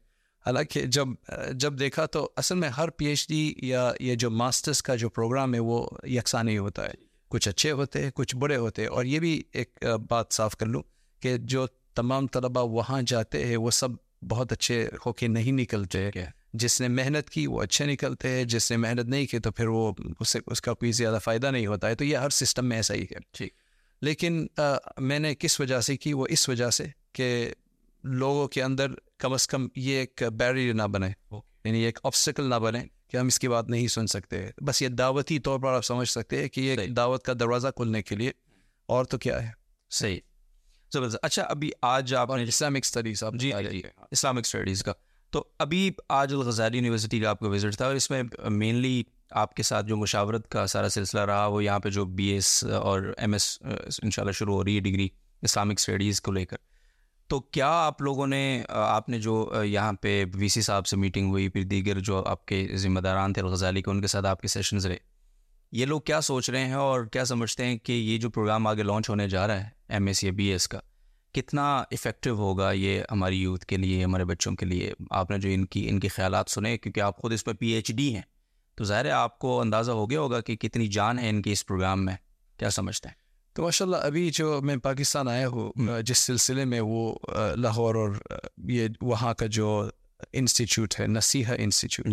حالانکہ 0.48 0.82
جب 0.82 1.04
جب 1.52 1.78
دیکھا 1.78 2.06
تو 2.06 2.30
اصل 2.36 2.54
میں 2.54 2.68
ہر 2.68 2.88
پی 2.90 3.06
ایچ 3.06 3.28
ڈی 3.28 3.54
یا 3.56 3.92
یہ 4.00 4.14
جو 4.14 4.30
ماسٹرس 4.30 4.82
کا 4.82 4.94
جو 4.94 5.08
پروگرام 5.08 5.54
ہے 5.54 5.58
وہ 5.58 5.88
یکساں 6.04 6.44
نہیں 6.44 6.58
ہوتا 6.58 6.84
ہے۔ 6.84 6.90
کچھ 7.28 7.48
اچھے 7.48 7.70
ہوتے 7.70 8.02
ہیں 8.04 8.10
کچھ 8.14 8.36
برے 8.36 8.56
ہوتے 8.56 8.82
ہیں۔ 8.82 8.88
اور 8.88 9.04
یہ 9.04 9.18
بھی 9.18 9.42
ایک 9.52 9.84
بات 10.08 10.26
صاف 10.30 10.56
کر 10.56 10.66
لوں 10.66 10.82
کہ 11.20 11.36
جو 11.36 11.66
تمام 11.94 12.26
طلباء 12.26 12.62
وہاں 12.62 13.02
جاتے 13.02 13.46
ہیں 13.46 13.56
وہ 13.56 13.70
سب 13.70 13.88
بہت 14.28 14.52
اچھے 14.52 14.88
ہو 15.06 15.12
کے 15.12 15.26
نہیں 15.26 15.52
نکلتے 15.52 16.10
جس 16.54 16.80
نے 16.80 16.88
محنت 16.88 17.30
کی 17.30 17.46
وہ 17.46 17.62
اچھے 17.62 17.86
نکلتے 17.86 18.28
ہیں 18.28 18.44
جس 18.44 18.70
نے 18.70 18.76
محنت 18.76 19.04
نہیں 19.04 19.26
کی 19.26 19.38
تو 19.38 19.50
پھر 19.50 19.66
وہ 19.66 19.92
اس 20.20 20.28
سے 20.28 20.38
اس 20.46 20.60
کا 20.60 20.74
کوئی 20.74 20.92
زیادہ 20.92 21.18
فائدہ 21.24 21.50
نہیں 21.50 21.66
ہوتا 21.66 21.88
ہے۔ 21.88 21.94
تو 21.94 22.04
یہ 22.04 22.16
ہر 22.16 22.28
سسٹم 22.30 22.66
میں 22.66 22.76
ایسا 22.76 22.94
ہی 22.94 23.02
ہے۔ 23.02 23.16
ٹھیک۔ 23.32 23.52
لیکن 24.02 24.46
میں 24.96 25.18
نے 25.18 25.34
کس 25.34 25.60
وجہ 25.60 25.80
سے 25.80 25.96
کی؟ 25.96 26.12
وہ 26.12 26.26
اس 26.30 26.48
وجہ 26.48 26.70
سے 26.70 26.86
کہ 27.12 27.52
لوگوں 28.04 28.48
کے 28.48 28.62
اندر 28.62 28.86
کم 29.18 29.32
از 29.32 29.46
کم 29.46 29.68
یہ 29.76 29.96
ایک 29.96 30.22
بیریئر 30.32 30.74
نہ 30.74 30.82
بنے۔ 30.82 31.10
یعنی 31.64 31.78
ایک 31.78 31.98
آبسٹیکل 32.04 32.44
نہ 32.50 32.54
بنے 32.54 32.82
کہ 33.08 33.16
ہم 33.16 33.26
اس 33.26 33.38
کی 33.38 33.48
بات 33.48 33.68
نہیں 33.68 33.88
سن 33.88 34.06
سکتے۔ 34.06 34.50
بس 34.60 34.82
یہ 34.82 34.88
دعوتی 34.88 35.38
طور 35.38 35.60
پر 35.60 35.72
آپ 35.72 35.84
سمجھ 35.84 36.08
سکتے 36.08 36.42
ہیں 36.42 36.48
کہ 36.48 36.60
یہ 36.60 36.86
دعوت 36.86 37.22
کا 37.24 37.32
دروازہ 37.40 37.68
کھلنے 37.76 38.02
کے 38.02 38.16
لیے 38.16 38.30
اور 38.86 39.04
تو 39.04 39.18
کیا 39.18 39.42
ہے۔ 39.42 39.50
صحیح۔ 39.90 40.18
زبردست۔ 40.92 41.18
اچھا 41.22 41.42
ابھی 41.42 41.70
آج 41.82 42.14
آپ 42.14 42.32
اسلامک 42.32 42.80
اسٹڈیز 42.82 43.24
آپ 43.24 43.32
جی 43.34 43.52
جی 43.70 43.82
اسلامک 44.10 44.38
اسٹڈیز 44.38 44.82
کا۔ 44.82 44.92
تو 45.30 45.44
ابھی 45.58 45.90
آج 46.08 46.32
الغزالی 46.32 46.76
یونیورسٹی 46.76 47.20
کا 47.20 47.30
آپ 47.30 47.40
کا 47.40 47.48
وزٹ 47.48 47.76
تھا 47.76 47.86
اور 47.86 47.94
اس 47.94 48.10
میں 48.10 48.22
مینلی 48.50 49.02
آپ 49.30 49.54
کے 49.54 49.62
ساتھ 49.62 49.86
جو 49.86 49.96
مشاورت 49.96 50.48
کا 50.48 50.66
سارا 50.66 50.88
سلسلہ 50.88 51.20
رہا 51.20 51.46
وہ 51.46 51.64
یہاں 51.64 51.78
پہ 51.78 51.90
جو 51.90 52.04
بی 52.04 52.26
ایس 52.26 52.64
اور 52.64 53.14
ایم 53.18 53.32
ایس 53.32 53.58
ان 54.02 54.10
شاء 54.10 54.22
اللہ 54.22 54.32
شروع 54.32 54.54
ہو 54.54 54.64
رہی 54.64 54.74
ہے 54.74 54.80
ڈگری 54.80 55.08
اسلامک 55.42 55.74
اسٹڈیز 55.78 56.20
کو 56.20 56.32
لے 56.32 56.46
کر۔ 56.46 56.56
تو 57.28 57.40
کیا 57.40 57.68
آپ 57.87 58.02
لوگوں 58.02 58.26
نے 58.26 58.62
آپ 58.68 59.08
نے 59.08 59.18
جو 59.20 59.52
یہاں 59.64 59.92
پہ 59.92 60.25
وی 60.35 60.49
سی 60.49 60.61
صاحب 60.62 60.87
سے 60.87 60.97
میٹنگ 60.97 61.30
ہوئی، 61.30 61.49
پھر 61.49 61.62
دیگر 61.62 61.99
جو 62.00 62.23
آپ 62.26 62.47
کے 62.47 62.66
ذمہ 62.75 63.00
داران 63.00 63.32
تھے، 63.32 63.42
الغزالی 63.42 63.82
کے، 63.82 63.90
ان 63.90 64.00
کے 64.00 64.06
ساتھ 64.06 64.26
آپ 64.26 64.40
کے 64.40 64.49
سیشنز 64.49 64.87
رہے؟ 64.87 64.97
یہ 65.73 65.87
لوگ 65.87 66.00
کیا 66.00 66.20
سوچ 66.20 66.50
رہے 66.50 66.64
ہیں 66.66 66.75
اور 66.75 67.04
کیا 67.04 67.25
سمجھتے 67.25 67.64
ہیں 67.64 67.78
کہ 67.78 67.92
یہ 67.92 68.18
جو 68.18 68.30
پروگرام 68.30 68.66
آگے 68.66 68.82
لانچ 68.82 69.11
ہونے 69.11 69.28
جا 69.28 69.47
رہا 69.47 69.64
ہے 69.64 69.68
ایم 69.88 70.06
ایس 70.06 70.25
یا 70.25 70.32
بی 70.32 70.47
ایس 70.47 70.68
کا، 70.68 70.78
کتنا 71.35 71.78
افیکٹو 71.78 72.35
ہوگا 72.35 72.73
یہ 72.73 73.02
ہماری 73.11 73.42
یوتھ 73.42 73.66
کے 73.66 73.76
لیے، 73.76 74.04
ہمارے 74.04 74.25
بچوں 74.25 74.54
کے 74.56 74.66
لیے؟ 74.66 74.92
آپ 75.11 75.30
نے 75.30 75.38
جو 75.38 75.49
ان 75.49 75.66
کی، 75.66 75.88
ان 75.88 76.00
کے 76.00 76.08
خیالات 76.08 76.50
سنے، 76.50 76.76
کیونکہ 76.78 77.00
آپ 77.00 77.16
خود 77.16 77.32
اس 77.32 77.47
میں 77.47 77.54
پی 77.54 77.66
ایچ 77.66 77.92
ڈی 77.92 78.14
ہیں، 78.14 78.23
تو 78.75 78.85
ظاہر 78.85 79.04
ہے 79.04 79.11
آپ 79.11 79.38
کو 79.38 79.61
اندازہ 79.61 79.92
ہو 79.92 80.11
گیا 80.11 80.20
ہوگا 80.20 80.40
کہ 80.40 80.56
کتنی 80.56 80.87
جان 80.87 81.18
ہے 81.18 81.30
ان 81.30 81.42
کی 81.42 81.52
اس 81.52 81.66
پروگرام 81.66 82.04
میں، 82.04 82.16
کیا 82.58 82.70
سمجھتے 82.70 83.08
ہیں؟ 83.08 83.27
تو 83.58 83.62
ماشاء 83.62 83.84
اللہ 83.84 83.96
ابھی 83.96 84.30
جو 84.30 84.60
میں 84.62 84.76
پاکستان 84.76 85.28
آیا 85.28 85.48
ہوں 85.48 86.02
جس 86.02 86.18
سلسلے 86.18 86.64
میں 86.64 86.80
وہ 86.80 87.18
لاہور 87.56 87.94
اور 87.94 88.10
یہ 88.68 88.88
وہاں 89.02 89.34
کا 89.34 89.46
جو 89.46 89.90
انسٹیٹیوٹ 90.32 91.00
ہے 91.00 91.06
نصیحہ 91.06 91.54
انسٹیٹیوٹ 91.58 92.06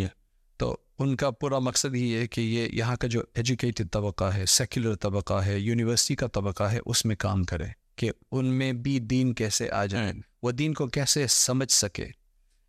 تو 0.58 0.78
ان 1.00 1.16
کا 1.16 1.32
پورا 1.32 1.60
مقصد 1.60 1.96
ہی 1.96 2.16
ہے 2.16 2.28
کہ 2.28 2.42
یہ 2.42 2.70
یہاں 2.74 2.96
کا 2.96 3.08
جو 3.08 3.22
ایجوکیٹڈ 3.34 3.92
طبقہ 3.92 4.24
ہے 4.24 4.46
سیکولر 4.46 4.96
طبقہ 4.96 5.34
ہے 5.34 5.60
یونیورسٹی 5.60 6.16
کا 6.16 6.28
طبقہ 6.28 6.64
ہے 6.64 6.80
اس 6.86 7.06
میں 7.06 7.16
کام 7.16 7.44
کرے 7.44 7.66
کہ 7.96 8.12
ان 8.32 8.46
میں 8.46 8.74
بھی 8.74 9.00
دین 9.00 9.34
کیسے 9.34 9.70
آ 9.70 9.86
جائیں 9.86 10.14
وہ 10.44 10.52
دین 10.52 10.74
کو 10.74 10.88
کیسے 10.88 11.28
سمجھ 11.28 11.72
سکے۔ 11.72 12.06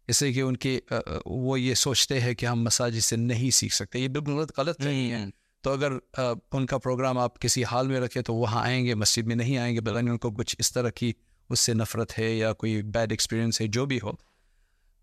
اس 0.09 0.23
لیے 0.23 0.33
کہ 0.33 0.41
ان 0.41 0.57
کی 0.57 0.81
وہ 1.27 1.61
یہ 1.61 1.75
سوچتے 1.75 2.21
ہیں 2.21 2.35
کہ 2.35 2.47
ہم 2.47 2.63
مساجد 2.63 3.01
سے 3.01 3.17
نہیں 3.17 3.51
سیکھ 3.51 3.75
سکتے 3.75 3.99
یہ 3.99 4.09
بالکل 4.09 4.45
غلط 4.59 4.81
نہیں 4.81 5.11
ہے۔ 5.11 5.46
تو 5.61 5.73
اگر 5.73 5.93
ان 6.53 6.67
کا 6.67 6.79
پروگرام 6.79 7.19
آپ 7.19 7.41
کسی 7.41 7.65
حال 7.65 7.89
میں 7.89 8.01
رکھے 8.01 8.23
تو 8.23 8.35
وہاں 8.35 8.63
آئیں 8.63 8.85
گے 8.85 8.95
مسجد 8.95 9.27
میں 9.27 9.37
نہیں 9.37 9.59
آئیں 9.59 9.75
گے 9.75 9.81
بغیر 9.81 10.03
ان 10.03 10.19
کو 10.19 10.31
کچھ 10.31 10.57
اس 10.59 10.73
طرح 10.73 10.91
کی 10.91 11.13
اس 11.51 11.61
سے 11.61 11.75
نفرت 11.75 12.19
ہے 12.19 12.35
یا 12.35 12.53
کوئی 12.53 12.83
بیڈ 12.83 13.13
ایکسپیرئنس 13.13 13.61
ہے 13.61 13.67
جو 13.67 13.87
بھی 13.87 13.99
ہو 14.03 14.11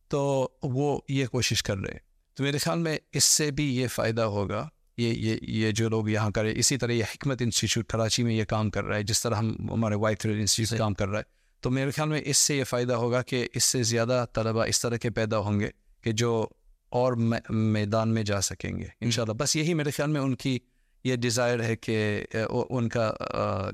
تو 0.08 0.50
وہ 0.64 1.00
یہ 1.10 1.26
کوشش 1.26 1.64
کر 1.64 1.78
رہے 1.78 1.98
تو 2.34 2.44
میرے 2.44 2.58
خیال 2.58 2.80
میں 2.80 2.98
اس 3.14 3.24
سے 3.24 3.52
بھی 3.52 3.78
یہ 3.78 3.88
فائدہ 3.88 4.22
ہوگا 4.22 4.70
یہ 4.98 5.14
یہ 5.14 5.38
یہ 5.42 5.72
جو 5.72 5.90
لوگ 5.90 6.10
یہاں 6.10 6.32
کرے 6.32 6.54
اسی 6.56 6.78
طرح 6.78 6.92
یہ 6.92 7.04
حکمت 7.04 7.42
انسٹیٹیوٹ 7.42 7.88
کراچی 7.88 8.24
میں 8.24 8.34
یہ 8.34 8.46
کام 8.46 8.70
کر 8.70 8.84
رہا 8.84 8.96
ہے 8.96 9.04
جس 9.04 9.24
طرح 9.24 9.36
ہم 9.36 9.70
ہمارے 9.70 9.96
وائٹ 9.96 10.20
تھریڈ 10.20 10.40
انسٹیٹیوٹ 10.40 10.80
کام 10.80 10.94
کر 10.94 11.08
رہا 11.08 11.20
ہے۔ 11.20 11.24
تو 11.62 11.72
میرے 11.72 11.92
خیال 11.92 12.10
میں 12.10 12.22
اس 12.26 12.38
سے 12.38 12.58
یہ 12.58 12.64
فائدہ 12.64 12.94
ہوگا 12.94 13.22
کہ 13.22 13.48
اس 13.54 13.64
سے 13.64 13.84
زیادہ 13.84 14.26
طلبہ 14.34 14.66
اس 14.66 14.82
طرح 14.82 14.98
کے 14.98 15.10
پیدا 15.10 15.38
ہوں 15.38 15.60
گے 15.60 15.70
کہ 16.02 16.12
جو 16.12 16.48
اور 16.94 17.14
میدان 17.50 18.10
میں 18.10 18.24
جا 18.24 18.42
سکیں 18.42 18.78
گے 18.78 18.86
انشاءاللہ۔ 19.02 19.34
بس 19.34 19.56
یہی 19.56 19.74
میرے 19.74 19.92
خیال 19.92 20.10
میں 20.10 20.22
ان 20.22 20.36
کی 20.36 20.60
یہ 21.04 21.16
ڈیزائر 21.16 21.64
ہے 21.64 21.76
کہ 21.76 22.26
ان 22.70 22.90
کا 22.90 23.14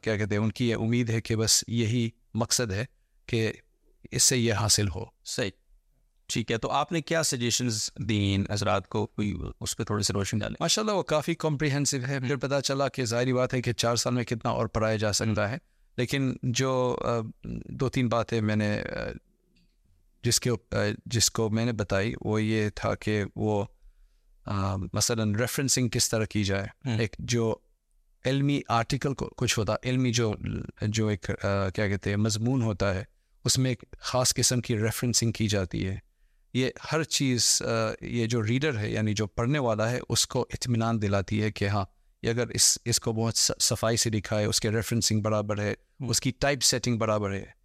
کیا 0.04 0.18
کہتے 0.18 0.36
ہیں 0.36 0.44
ان 0.44 0.52
کی 0.52 0.70
یہ 0.70 0.76
امید 0.76 1.10
ہے 1.10 1.22
کہ 1.22 1.36
بس 1.36 1.64
یہی 1.68 2.10
مقصد 2.34 2.72
ہے 2.72 2.86
کہ 3.26 3.54
اس 4.12 4.24
سے 4.24 4.38
یہ 4.38 4.54
حاصل 4.54 4.88
ہو۔ 4.96 5.06
صحیح۔ 5.26 5.50
ٹھیک 6.28 6.52
ہے 6.52 6.58
تو 6.58 6.72
آپ 6.72 6.92
نے 6.92 7.02
کیا 7.02 7.24
سجیشنز 7.24 7.90
دیں 8.10 8.54
حضرات 8.54 8.90
کو؟ 8.90 9.06
کوئی 9.06 9.38
اس 9.62 9.78
پہ 9.78 9.84
تھوڑی 9.84 10.04
سی 10.04 10.14
روشنی 10.14 10.40
ڈالیں۔ 10.40 10.56
ماشاء 10.60 10.82
اللہ 10.82 10.94
وہ 10.94 11.04
کافی 11.04 11.36
کمپریہنسو 11.36 11.98
ہے۔ 12.08 12.20
پھر 12.20 12.36
پتہ 12.36 12.60
چلا 12.64 12.88
کہ 12.88 13.06
ظاہری 13.06 13.34
بات 13.34 13.54
ہے 13.54 13.62
کہ 13.62 13.74
چار 13.74 13.96
سال 13.96 14.14
میں 14.14 14.24
کتنا 14.24 14.50
اور 14.50 14.68
پڑھایا 14.68 14.96
جا 14.96 15.14
سکتا 15.14 15.52
ہے۔ 15.52 15.58
لیکن 15.98 16.34
جو 16.44 16.98
دو 17.66 17.90
تین 17.90 18.08
باتیں 18.08 18.42
میں 18.42 18.56
نے 18.56 18.82
جس 20.24 20.40
کے 20.40 20.50
جس 21.06 21.32
کو 21.32 21.50
میں 21.50 21.66
نے 21.66 21.72
بتائی 21.72 22.14
وہ 22.22 22.42
یہ 22.44 22.70
تھا 22.76 22.96
کہ 22.96 23.24
وہ 23.36 23.66
مثلا 24.94 25.24
ریفرنسنگ 25.40 25.90
کس 25.90 26.10
طرح 26.10 26.26
کی 26.26 26.44
جائے۔ 26.44 26.68
ایک 26.98 27.16
جو 27.20 27.56
علمی 28.26 28.62
آرٹیکل 28.68 29.14
کو 29.14 29.30
کچھ 29.38 29.60
ہوتا 29.60 29.76
علمی 29.84 30.12
جو 30.14 30.34
جو 30.82 31.08
ایک 31.08 31.32
کیا 31.76 31.88
کہتے 31.88 32.10
ہیں 32.10 32.18
مضمون 32.18 32.62
ہوتا 32.62 32.94
ہے 32.94 33.04
اس 33.46 33.58
میں 33.58 33.72
ایک 33.72 33.84
خاص 34.00 34.34
قسم 34.34 34.62
کی 34.62 34.78
ریفرنسنگ 34.78 35.32
کی 35.32 35.48
جاتی 35.48 35.88
ہے۔ 35.88 35.98
یہ 36.54 36.70
ہر 36.92 37.04
چیز 37.04 37.62
یہ 38.02 38.26
جو 38.26 38.44
ریڈر 38.44 38.78
ہے 38.78 38.90
یعنی 38.90 39.14
جو 39.14 39.28
پڑھنے 39.28 39.60
والا 39.60 39.90
ہے 39.92 40.00
اس 40.10 40.28
کو 40.28 40.48
اطمینان 40.54 41.02
دلاتی 41.02 41.42
ہے 41.42 41.52
کہ 41.52 41.68
ہاں 41.68 41.86
یہ 42.24 42.30
اگر 42.30 42.48
اس 42.48 42.78
اس 42.86 43.00
کو 43.00 43.14
بہت 43.14 43.38
صفائی 43.38 43.98
سے 43.98 44.10
لکھا 44.10 44.40
ہے 44.40 44.46
اس 44.46 44.60
کے 44.60 44.70
ریفرنسنگ 44.70 45.22
برابر 45.22 45.60
ہے 45.60 45.74
اس 46.00 46.22
کی 46.22 46.32
ٹائپ 46.32 46.64
سیٹنگ 46.64 46.98
برابر 46.98 47.34
ہے۔ 47.34 47.59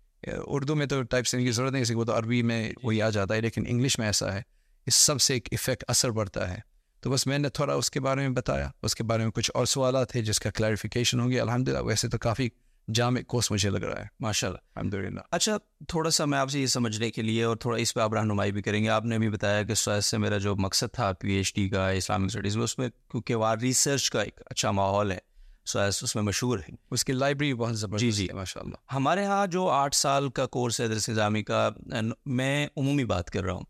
اردو 0.47 0.75
میں 0.75 0.87
تو 0.87 1.03
ٹائپ 1.03 1.27
سیٹنگ 1.27 1.47
کی 1.47 1.53
ضرورت 1.53 1.73
نہیں 1.73 1.95
وہ 1.95 2.05
تو 2.05 2.19
عربی 2.19 2.43
میں 2.43 2.73
وہی 2.83 3.03
آ 3.03 3.11
جاتا 3.11 3.35
ہے 3.35 3.41
لیکن 3.41 3.65
انگلش 3.69 3.99
میں 3.99 4.07
ایسا 4.07 4.35
ہے 4.35 4.43
اس 4.87 4.95
سب 4.95 5.21
سے 5.21 5.35
ایک 5.35 5.49
افیکٹ 5.53 5.85
اثر 5.89 6.11
پڑتا 6.11 6.51
ہے۔ 6.51 6.59
تو 7.01 7.11
بس 7.11 7.27
میں 7.27 7.39
نے 7.39 7.49
تھوڑا 7.49 7.75
اس 7.75 7.91
کے 7.91 8.01
بارے 8.01 8.21
میں 8.21 8.29
بتایا۔ 8.29 8.71
اس 8.83 8.95
کے 8.95 9.03
بارے 9.03 9.23
میں 9.23 9.31
کچھ 9.31 9.51
اور 9.55 9.67
سوالات 9.67 10.13
تھے 10.13 10.23
جس 10.23 10.41
کا 10.41 10.51
کلیریفیکیشن 10.51 11.21
ہوں 11.21 11.31
گے۔ 11.31 11.41
الحمد 11.41 11.69
للہ 11.69 11.79
ویسے 11.79 12.09
تو 12.09 12.19
کافی 12.19 12.49
جامع 12.95 13.21
کوس 13.21 13.51
مجھے 13.51 13.71
لگ 13.71 13.79
رہا 13.79 14.01
ہے۔ 14.03 14.07
ماشاء 14.21 14.49
اللہ 14.49 14.59
الحمد 14.75 14.95
للہ 14.95 15.21
اچھا 15.31 15.57
تھوڑا 15.89 16.11
سا 16.11 16.25
میں 16.25 16.39
آپ 16.39 16.51
سے 16.51 16.61
یہ 16.61 16.67
سمجھنے 16.67 17.11
کے 17.11 17.23
لیے 17.23 17.45
اور 17.45 17.57
تھوڑا 17.57 17.79
اس 17.79 17.95
پہ 17.95 18.01
آپ 18.01 18.15
رہنمائی 18.15 18.53
بھی 18.53 18.63
کریں 18.63 18.85
گے۔ 18.85 18.89
آپ 18.89 19.05
نے 19.05 19.19
بھی 19.19 19.29
بتایا 19.29 19.63
کہ 19.63 19.75
سوائس 19.75 20.07
سے 20.07 20.19
میرا 20.19 20.39
جو 20.39 20.57
مقصد 20.57 20.95
تھا 20.95 21.13
پی 21.13 21.33
ایچ 21.33 21.55
ڈی 21.55 21.69
کا 21.69 21.91
اسلامک 21.91 22.25
اسٹڈیز 22.25 22.57
میں 22.57 22.65
اس 22.65 22.79
میں 22.79 22.89
کیونکہ 23.11 23.35
وہاں 23.35 23.57
ریسرچ 23.57 24.11
کا 24.11 24.23
ایک 24.23 24.41
اچھا 24.47 24.71
ماحول 24.71 25.13
ہے۔ 25.13 25.19
سوائس 25.67 26.03
اس 26.03 26.15
میں 26.15 26.23
مشہور 26.23 26.59
ہے 26.59 26.75
اس 26.91 27.05
کی 27.05 27.13
لائبریری 27.13 27.55
بہت 27.55 27.79
زبردست 27.79 28.01
جی 28.01 28.11
جی۔ 28.11 28.29
ماشاء 28.33 28.61
اللہ 28.61 28.95
ہمارے 28.95 29.23
یہاں 29.23 29.47
جو 29.47 29.69
آٹھ 29.69 29.97
سال 29.97 30.29
کا 30.29 30.47
کورس 30.47 30.81
ہے 30.81 30.89
درس 30.89 31.09
نظامی 31.09 31.43
کا 31.43 31.71
میں 32.27 32.69
عمومی 32.77 33.05
بات 33.05 33.31
کر 33.31 33.45
رہا 33.45 33.53
ہوں۔ 33.53 33.65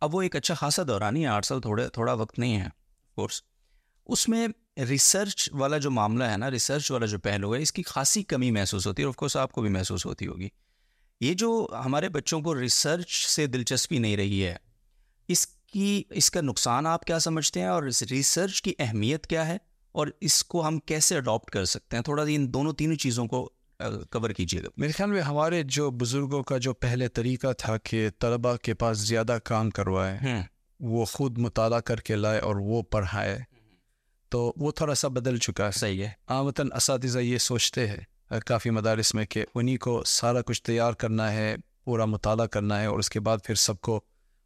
اب 0.00 0.14
وہ 0.14 0.22
ایک 0.22 0.36
اچھا 0.36 0.54
خاصا 0.54 0.82
دورانی 0.88 1.22
ہے 1.22 1.26
آٹھ 1.26 1.46
سال 1.46 1.60
تھوڑے 1.60 1.88
تھوڑا 1.88 2.12
وقت 2.12 2.38
نہیں 2.38 2.60
ہے 2.60 2.68
کورس۔ 3.14 3.42
اس 4.06 4.28
میں 4.28 4.48
ریسرچ 4.88 5.48
والا 5.52 5.78
جو 5.78 5.90
معاملہ 5.90 6.24
ہے 6.24 6.36
نا 6.36 6.50
ریسرچ 6.50 6.90
والا 6.90 7.06
جو 7.06 7.18
پہلو 7.18 7.54
ہے 7.54 7.62
اس 7.62 7.72
کی 7.72 7.82
خاصی 7.82 8.22
کمی 8.22 8.50
محسوس 8.50 8.86
ہوتی 8.86 9.02
ہے 9.02 9.04
اور 9.04 9.10
آف 9.10 9.16
کورس 9.16 9.36
آپ 9.36 9.52
کو 9.52 9.60
بھی 9.60 9.70
محسوس 9.70 10.06
ہوتی 10.06 10.26
ہوگی۔ 10.26 10.48
یہ 11.20 11.34
جو 11.34 11.66
ہمارے 11.84 12.08
بچوں 12.08 12.40
کو 12.40 12.60
ریسرچ 12.60 13.26
سے 13.26 13.46
دلچسپی 13.46 13.98
نہیں 13.98 14.16
رہی 14.16 14.46
ہے 14.46 14.56
اس 15.28 15.46
کی 15.46 16.02
اس 16.10 16.30
کا 16.30 16.40
نقصان 16.40 16.86
آپ 16.86 17.04
کیا 17.04 17.18
سمجھتے 17.18 17.60
ہیں 17.60 17.66
اور 17.66 17.82
اس 17.82 18.02
ریسرچ 18.02 18.62
کی 18.62 18.72
اہمیت 18.78 19.26
کیا 19.26 19.46
ہے؟ 19.46 19.56
اور 19.94 20.06
اس 20.20 20.44
کو 20.44 20.68
ہم 20.68 20.78
کیسے 20.78 21.16
اڈاپٹ 21.16 21.50
کر 21.50 21.64
سکتے 21.64 21.96
ہیں؟ 21.96 22.04
تھوڑا 22.04 22.24
ان 22.28 22.54
دونوں 22.54 22.72
تینوں 22.72 22.96
چیزوں 22.96 23.26
کو 23.26 23.50
کور 24.10 24.30
کیجیے 24.30 24.62
گا۔ 24.62 24.68
میرے 24.76 24.92
خیال 24.92 25.10
میں 25.10 25.20
ہمارے 25.20 25.62
جو 25.62 25.90
بزرگوں 25.90 26.42
کا 26.42 26.58
جو 26.58 26.72
پہلے 26.72 27.08
طریقہ 27.08 27.52
تھا 27.58 27.76
کہ 27.78 28.08
طلباء 28.18 28.56
کے 28.56 28.74
پاس 28.74 28.98
زیادہ 28.98 29.38
کام 29.44 29.70
کروائے 29.70 30.18
وہ 30.80 31.04
خود 31.04 31.38
مطالعہ 31.38 31.80
کر 31.80 32.00
کے 32.00 32.16
لائے 32.16 32.38
اور 32.38 32.56
وہ 32.56 32.82
پڑھائے 32.82 33.38
تو 34.28 34.52
وہ 34.56 34.72
تھوڑا 34.72 34.94
سا 34.94 35.08
بدل 35.08 35.36
چکا 35.36 35.66
ہے۔ 35.66 35.70
صحیح 35.70 36.04
ہے۔ 36.04 36.10
عامتاً 36.26 36.68
اساتذہ 36.76 37.18
یہ 37.18 37.38
سوچتے 37.38 37.86
ہیں 37.86 38.40
کافی 38.46 38.70
مدارس 38.70 39.14
میں 39.14 39.26
کہ 39.26 39.44
انہیں 39.54 39.76
کو 39.76 40.02
سارا 40.06 40.42
کچھ 40.42 40.62
تیار 40.62 40.92
کرنا 40.92 41.32
ہے 41.32 41.56
پورا 41.84 42.04
مطالعہ 42.04 42.46
کرنا 42.46 42.80
ہے 42.80 42.86
اور 42.86 42.98
اس 42.98 43.10
کے 43.10 43.20
بعد 43.20 43.38
پھر 43.44 43.54
سب 43.54 43.80
کو 43.80 44.00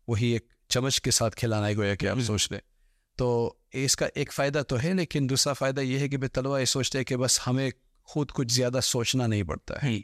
وہی 0.08 0.26
ایک 0.26 0.46
چمچ 0.68 1.00
کے 1.00 1.11
ساتھ 1.11 1.37
کھلانا 1.37 1.66
ہے 1.66 1.76
گویا 1.76 1.94
کہ 1.94 2.06
آپ 2.06 2.20
سوچ 2.20 2.52
لیں۔ 2.52 2.61
تو 3.16 3.54
اس 3.72 3.96
کا 3.96 4.07
ایک 4.14 4.33
فائدہ 4.33 4.62
تو 4.68 4.76
ہے 4.85 4.94
لیکن 4.94 5.26
دوسرا 5.31 5.52
فائدہ 5.52 5.81
یہ 5.81 5.98
ہے 5.98 6.09
کہ 6.09 6.16
بھائی 6.16 6.28
طلبا 6.28 6.61
یہ 6.61 6.64
سوچتے 6.64 6.98
ہیں 6.98 7.04
کہ 7.04 7.16
بس 7.16 7.40
ہمیں 7.46 7.70
خود 8.02 8.31
کچھ 8.31 8.52
زیادہ 8.52 8.78
سوچنا 8.83 9.26
نہیں 9.26 9.42
پڑتا 9.42 9.83
ہے۔ 9.83 10.00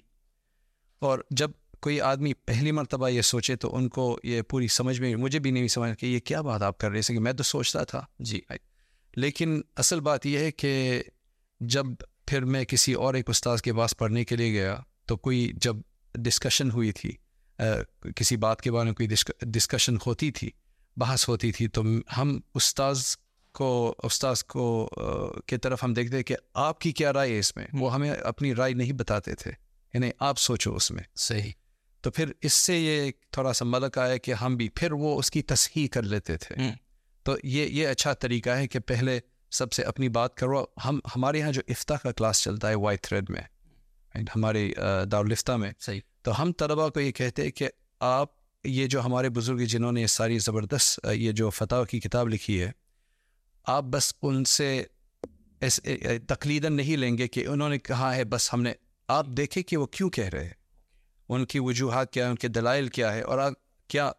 اور 0.99 1.19
جب 1.31 1.51
کوئی 1.81 2.01
آدمی 2.01 2.35
پہلی 2.35 2.73
مرتبہ 2.73 3.09
یہ 3.09 3.23
سوچے 3.23 3.57
تو 3.57 3.77
ان 3.77 3.89
کو 3.89 4.19
یہ 4.25 4.43
پوری 4.43 4.69
سمجھ 4.69 5.01
میں 5.01 5.17
مجھے 5.17 5.39
بھی 5.39 5.51
نہیں 5.51 5.69
سمجھ 5.69 5.99
کہ 5.99 6.07
یہ 6.07 6.19
کیا 6.19 6.41
بات 6.41 6.63
آپ 6.63 6.79
کر 6.79 6.91
رہے 6.91 6.99
ہیں 6.99 7.15
کہ 7.15 7.21
میں 7.21 7.33
تو 7.33 7.43
سوچتا 7.43 7.85
تھا۔ 7.85 8.07
جی۔ 8.19 8.41
لیکن 9.17 9.61
اصل 9.77 10.01
بات 10.01 10.27
یہ 10.27 10.39
ہے 10.39 10.53
کہ 10.53 11.03
جب 11.61 11.87
پھر 12.27 12.45
میں 12.45 12.65
کسی 12.65 12.93
اور 12.93 13.15
ایک 13.15 13.31
استاذ 13.31 13.63
کے 13.63 13.73
پاس 13.73 13.97
پڑھنے 13.97 14.25
کے 14.25 14.37
لیے 14.37 14.53
گیا 14.53 14.77
تو 15.07 15.17
کوئی 15.17 15.53
جب 15.55 15.77
ڈسکشن 16.15 16.71
ہوئی 16.71 16.93
تھی 16.93 17.13
کسی 18.17 18.37
بات 18.37 18.63
کے 18.63 18.73
بارے 18.73 18.85
میں 18.85 18.95
کوئی 18.95 19.09
ڈسکشن 19.43 19.97
ہوتی 20.07 20.31
تھی 20.31 20.51
بحث 20.97 21.29
ہوتی 21.29 21.53
تھی 21.53 21.69
تو 21.69 21.83
ہم 22.17 22.41
استاذ 22.55 23.05
کو 23.55 23.95
استاذ 24.03 24.45
کو 24.45 24.91
کی 25.47 25.57
طرف 25.57 25.85
ہم 25.85 25.93
دیکھتے 25.93 26.23
کہ 26.23 26.37
آپ 26.55 26.81
کی 26.81 26.93
کیا 26.93 27.13
رائے 27.13 27.35
ہے 27.35 27.39
اس 27.39 27.57
میں؟ 27.57 27.67
وہ 27.73 27.95
ہمیں 27.95 28.11
اپنی 28.11 28.55
رائے 28.55 28.73
نہیں 28.73 28.93
بتاتے 28.93 29.35
تھے 29.35 29.53
یعنی 29.95 30.11
آپ 30.19 30.39
سوچو 30.39 30.75
اس 30.75 30.91
میں۔ 30.91 31.03
صحیح۔ 31.17 31.53
تو 32.01 32.11
پھر 32.11 32.33
اس 32.41 32.53
سے 32.53 32.79
یہ 32.79 33.11
تھوڑا 33.31 33.53
سا 33.53 33.65
ملک 33.65 33.99
آیا 33.99 34.17
کہ 34.17 34.35
ہم 34.35 34.57
بھی 34.57 34.69
پھر 34.69 34.93
وہ 34.93 35.19
اس 35.19 35.31
کی 35.31 35.43
تصحیح 35.43 35.89
کر 35.89 36.03
لیتے 36.03 36.37
تھے۔ 36.37 36.55
تو 37.23 37.37
یہ 37.45 37.67
یہ 37.67 37.89
اچھا 37.89 38.13
طریقہ 38.13 38.51
ہے 38.51 38.69
کہ 38.69 38.79
پہلے 38.79 39.21
سب 39.51 39.73
سے 39.73 39.83
اپنی 39.83 40.09
بات 40.09 40.35
کرو۔ 40.35 40.65
ہم 40.85 41.01
ہمارے 41.17 41.39
یہاں 41.39 41.53
جو 41.53 41.63
افتاح 41.69 41.97
کا 42.03 42.13
کلاس 42.13 42.43
چلتا 42.43 42.69
ہے 42.69 42.75
وائٹ 42.75 43.03
تھریڈ 43.03 43.31
میں 43.31 43.43
ہمارے 44.37 44.73
دارالفتہ 45.13 45.53
میں 45.53 45.73
صحیح۔ 45.81 46.01
تو 46.23 46.43
ہم 46.43 46.53
طلبا 46.53 46.89
کو 46.89 47.01
یہ 47.01 47.13
کہتے 47.13 47.43
ہیں 47.43 47.51
کہ 47.51 47.69
آپ 48.01 48.29
یہ 48.65 48.87
جو 48.87 49.01
ہمارے 49.01 49.29
بزرگ 49.29 49.57
جنہوں 49.57 49.93
نے 49.93 50.07
ساری 50.07 50.39
زبردست 50.39 51.07
یہ 51.13 51.33
جو 51.33 51.51
فتح 51.51 51.85
کی 51.91 52.01
کتاب 52.01 52.29
لکھی 52.29 52.61
ہے 52.61 52.71
آپ 53.65 53.85
بس 53.85 54.15
ان 54.23 54.45
سے 54.45 54.85
تقلیداً 56.27 56.77
نہیں 56.77 56.97
لیں 56.97 57.19
گے 57.19 57.29
کہ 57.29 57.47
انہوں 57.47 57.69
نے 57.69 57.79
کہا 57.79 58.17
ہے 58.17 58.25
بس 58.25 58.55
ہم 58.55 58.63
نے 58.63 58.73
آپ 59.09 59.27
دیکھیں 59.27 59.63
کہ 59.63 59.77
وہ 59.77 59.87
کیوں 59.87 60.11
کہہ 60.11 60.25
رہے 60.25 60.45
ہیں؟ 60.45 60.55
ان 61.29 61.45
کی 61.45 61.59
وجوہات 61.59 62.13
کیا 62.13 62.25
ہیں؟ 62.25 62.31
ان 62.31 62.37
کے 62.37 62.49
دلائل 62.49 62.89
کیا 62.89 63.15
ہے 63.15 63.21
اور 63.21 63.39
کیا 63.89 64.13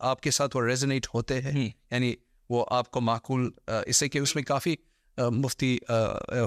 آپ 0.00 0.20
کے 0.20 0.30
ساتھ 0.30 0.56
وہ 0.56 0.62
ریزنیٹ 0.62 1.06
ہوتے 1.14 1.42
ہیں؟ 1.42 1.70
یعنی 1.90 2.14
وہ 2.50 2.66
آپ 2.70 2.90
کو 2.90 3.00
معقول 3.00 3.50
اس 3.86 3.96
سے 3.96 4.08
کہ 4.08 4.18
اس 4.18 4.34
میں 4.34 4.42
کافی 4.42 4.74
مفتی 5.18 5.78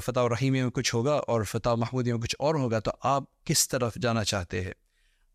فتح 0.03 0.19
الرحیم 0.19 0.53
میں 0.53 0.69
کچھ 0.69 0.95
ہوگا 0.95 1.13
اور 1.13 1.43
فتح 1.43 1.69
محمودی 1.69 2.13
میں 2.13 2.21
کچھ 2.21 2.35
اور 2.39 2.55
ہوگا 2.55 2.79
تو 2.79 2.91
آپ 3.03 3.23
کس 3.43 3.69
طرف 3.69 3.95
جانا 3.95 4.23
چاہتے 4.23 4.61
ہیں؟ 4.61 4.73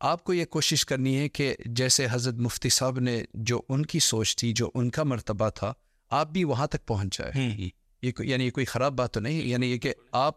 آپ 0.01 0.25
کو 0.25 0.35
یہ 0.35 0.45
کوشش 0.45 0.87
کرنی 0.87 1.19
ہے 1.19 1.29
کہ 1.29 1.57
جیسے 1.67 2.07
حضرت 2.11 2.35
مفتی 2.35 2.69
صاحب 2.69 2.99
نے 2.99 3.23
جو 3.35 3.61
ان 3.69 3.87
کی 3.87 3.99
سوچ 3.99 4.37
تھی 4.37 4.53
جو 4.53 4.71
ان 4.75 4.91
کا 4.91 5.03
مرتبہ 5.03 5.49
تھا 5.49 5.73
آپ 6.11 6.31
بھی 6.31 6.45
وہاں 6.45 6.67
تک 6.67 6.87
پہنچ 6.87 7.19
جائے۔ 7.19 7.33
یہ 8.03 8.11
یعنی 8.19 8.45
یہ 8.45 8.51
کوئی 8.51 8.67
خراب 8.67 8.93
بات 8.93 9.15
تو 9.15 9.21
نہیں 9.21 9.43
یعنی 9.43 9.67
یہ 9.67 9.79
کہ 9.79 9.95
آپ 10.13 10.35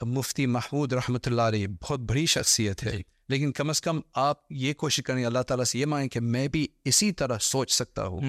مفتی 0.00 0.46
محمود 0.46 0.92
رحمۃ 0.92 1.18
اللہ 1.26 1.42
علیہ 1.42 1.66
بہت 1.66 2.00
بڑی 2.00 2.26
شخصیت 2.26 2.84
ہے۔ 2.84 3.02
لیکن 3.28 3.52
کم 3.52 3.70
از 3.70 3.80
کم 3.80 4.00
آپ 4.14 4.36
یہ 4.50 4.74
کوشش 4.74 5.02
کریں 5.02 5.24
اللہ 5.24 5.38
تعالیٰ 5.38 5.64
سے 5.64 5.78
یہ 5.78 5.86
مانگیں 5.86 6.08
کہ 6.08 6.20
میں 6.20 6.48
بھی 6.48 6.66
اسی 6.84 7.12
طرح 7.12 7.38
سوچ 7.38 7.72
سکتا 7.72 8.06
ہوں۔ 8.06 8.20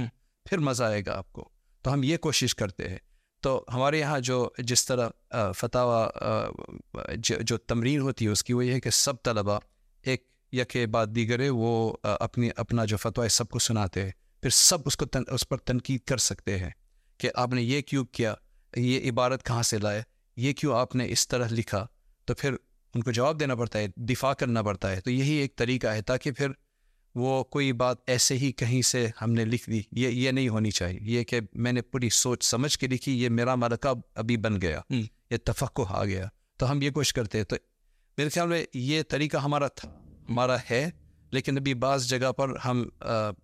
پھر 0.46 0.58
مزہ 0.58 0.84
آئے 0.84 1.02
گا 1.06 1.18
آپ 1.18 1.34
کو۔ 1.34 1.50
تو 1.82 1.94
ہم 1.94 2.04
یہ 2.04 2.18
کوشش 2.18 2.56
کرتے 2.56 2.90
ہیں۔ 2.90 2.98
تو 3.42 3.66
ہمارے 3.74 4.00
یہاں 4.00 4.20
جو 4.20 4.50
جس 4.58 4.86
طرح 4.86 5.10
فتح 5.56 6.08
جو 7.18 7.58
تمرین 7.58 8.00
ہوتی 8.00 8.26
ہے 8.26 8.30
اس 8.30 8.44
کی 8.44 8.54
وہ 8.54 8.66
یہ 8.66 8.74
ہے 8.74 8.80
کہ 8.80 8.90
سب 8.90 9.24
طلباء 9.24 9.58
ایک 10.02 10.28
یک 10.52 10.78
بعد 10.92 11.08
دیگر 11.08 11.50
وہ 11.50 11.98
اپنی 12.04 12.50
اپنا 12.56 12.86
جو 12.86 12.98
فتویٰ 12.98 13.24
ہے 13.24 13.30
سب 13.30 13.50
کو 13.50 13.60
سناتے 13.60 14.04
ہیں۔ 14.04 14.12
پھر 14.44 14.50
سب 14.50 14.78
اس 14.86 14.98
کو 14.98 15.06
تن 15.06 15.22
اس 15.28 15.50
پر 15.50 15.58
تنقید 15.58 16.00
کر 16.02 16.18
سکتے 16.18 16.60
ہیں 16.60 16.70
کہ 17.18 17.30
آپ 17.36 17.54
نے 17.54 17.62
یہ 17.62 17.82
کیوں 17.82 18.06
کیا 18.06 18.34
یہ 18.76 19.12
عبارت 19.12 19.46
کہاں 19.46 19.64
سے 19.64 19.78
لائے 19.78 20.04
یہ 20.38 20.54
کیوں 20.54 20.78
آپ 20.78 20.96
نے 20.96 21.10
اس 21.10 21.28
طرح 21.28 21.48
لکھا؟ 21.52 21.88
تو 22.26 22.34
پھر 22.34 22.54
ان 22.96 23.02
کو 23.02 23.12
جواب 23.12 23.40
دینا 23.40 23.56
پڑتا 23.56 23.80
ہے 23.80 23.88
دفاع 23.98 24.34
کرنا 24.34 24.62
پڑتا 24.62 24.92
ہے۔ 24.92 25.02
تو 25.02 25.12
یہی 25.12 25.34
ایک 25.34 25.56
طریقہ 25.56 25.88
ہے 25.88 26.02
تاکہ 26.02 26.32
پھر 26.32 26.48
وہ 27.16 27.44
کوئی 27.44 27.72
بات 27.72 27.98
ایسے 28.08 28.38
ہی 28.38 28.52
کہیں 28.52 28.82
سے 28.82 29.10
ہم 29.22 29.34
نے 29.34 29.46
لکھ 29.46 29.70
دی۔ 29.70 29.82
یہ 29.92 30.10
یہ 30.10 30.32
نہیں 30.32 30.50
ہونی 30.50 30.72
چاہیے۔ 30.72 31.00
یہ 31.02 31.24
کہ 31.24 31.40
میں 31.54 31.72
نے 31.72 31.82
پوری 31.82 32.10
سوچ 32.10 32.44
سمجھ 32.44 32.78
کے 32.80 32.88
لکھی 32.88 33.24
یہ 33.24 33.30
میرا 33.30 33.56
ملکہ 33.56 33.94
ابھی 34.16 34.38
بن 34.38 34.62
گیا۔ 34.62 34.82
یہ 35.30 35.38
تفقع 35.46 35.82
آ 35.88 36.06
گیا۔ 36.06 36.28
تو 36.58 36.72
ہم 36.72 36.82
یہ 36.82 36.90
کوشش 36.92 37.14
کرتے 37.14 37.38
ہیں۔ 37.38 37.46
تو 37.46 37.56
میرے 38.18 38.30
خیال 38.30 38.48
میں 38.48 38.66
یہ 38.74 39.04
طریقہ 39.10 39.38
ہمارا 39.38 39.68
تھا 39.68 39.90
ہمارا 40.30 40.58
ہے۔ 40.72 40.90
لیکن 41.34 41.58
ابھی 41.58 41.74
بعض 41.74 42.08
جگہ 42.08 42.32
پر 42.32 42.58
ہم 42.66 42.90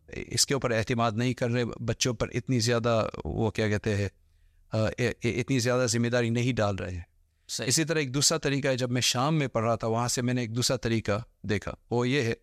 اس 0.07 0.45
کے 0.45 0.53
اوپر 0.53 0.71
اعتماد 0.71 1.11
نہیں 1.15 1.33
کر 1.33 1.49
رہے 1.49 1.65
بچوں 1.65 2.13
پر 2.13 2.27
اتنی 2.33 2.59
زیادہ 2.59 3.09
وہ 3.25 3.51
کیا 3.51 3.67
کہتے 3.67 3.95
ہیں 3.95 4.09
اتنی 5.23 5.59
زیادہ 5.59 5.87
ذمہ 5.87 6.07
داری 6.07 6.29
نہیں 6.29 6.53
ڈال 6.53 6.75
رہے 6.75 6.91
ہیں۔ 6.91 7.01
اسی 7.67 7.85
طرح 7.85 7.99
ایک 7.99 8.13
دوسرا 8.13 8.37
طریقہ 8.37 8.67
ہے 8.67 8.77
جب 8.77 8.91
میں 8.91 9.01
شام 9.01 9.39
میں 9.39 9.47
پڑھ 9.47 9.65
رہا 9.65 9.75
تھا 9.75 9.87
وہاں 9.87 10.07
سے 10.07 10.21
میں 10.21 10.33
نے 10.33 10.41
ایک 10.41 10.55
دوسرا 10.55 10.77
طریقہ 10.77 11.21
دیکھا 11.41 11.71
وہ 11.91 12.09
یہ 12.09 12.21
ہے 12.21 12.33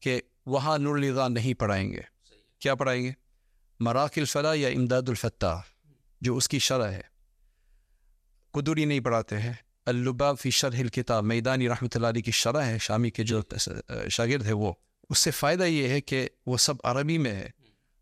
کہ 0.00 0.20
وہاں 0.46 0.78
نور 0.78 0.94
الغا 0.94 1.28
نہیں 1.28 1.54
پڑھائیں 1.54 1.92
گے۔ 1.92 2.00
کیا 2.58 2.74
پڑھائیں 2.74 3.02
گے؟ 3.02 3.12
مراک 3.80 4.12
الفلاح 4.16 4.54
یا 4.54 4.68
امداد 4.68 5.08
الفتح 5.08 5.60
جو 6.20 6.36
اس 6.36 6.48
کی 6.48 6.58
شرح 6.58 6.90
ہے۔ 6.90 7.00
قدوری 8.50 8.84
نہیں 8.84 9.00
پڑھاتے 9.00 9.38
ہیں۔ 9.38 9.52
البا 9.86 10.32
فی 10.34 10.50
شرح 10.50 10.80
الکتاب، 10.80 11.24
میدانی 11.24 11.68
رحمۃ 11.68 11.94
اللہ 11.94 12.06
علیہ 12.06 12.22
کی 12.22 12.30
شرح 12.30 12.62
ہے، 12.62 12.78
شامی 12.78 13.10
کے 13.10 13.24
جو 13.24 13.40
شاگرد 14.08 14.46
ہے 14.46 14.52
وہ۔ 14.52 14.72
اس 15.10 15.18
سے 15.18 15.30
فائدہ 15.30 15.64
یہ 15.64 15.88
ہے 15.88 16.00
کہ 16.00 16.28
وہ 16.46 16.56
سب 16.56 16.74
عربی 16.84 17.18
میں 17.18 17.32
ہے 17.32 17.48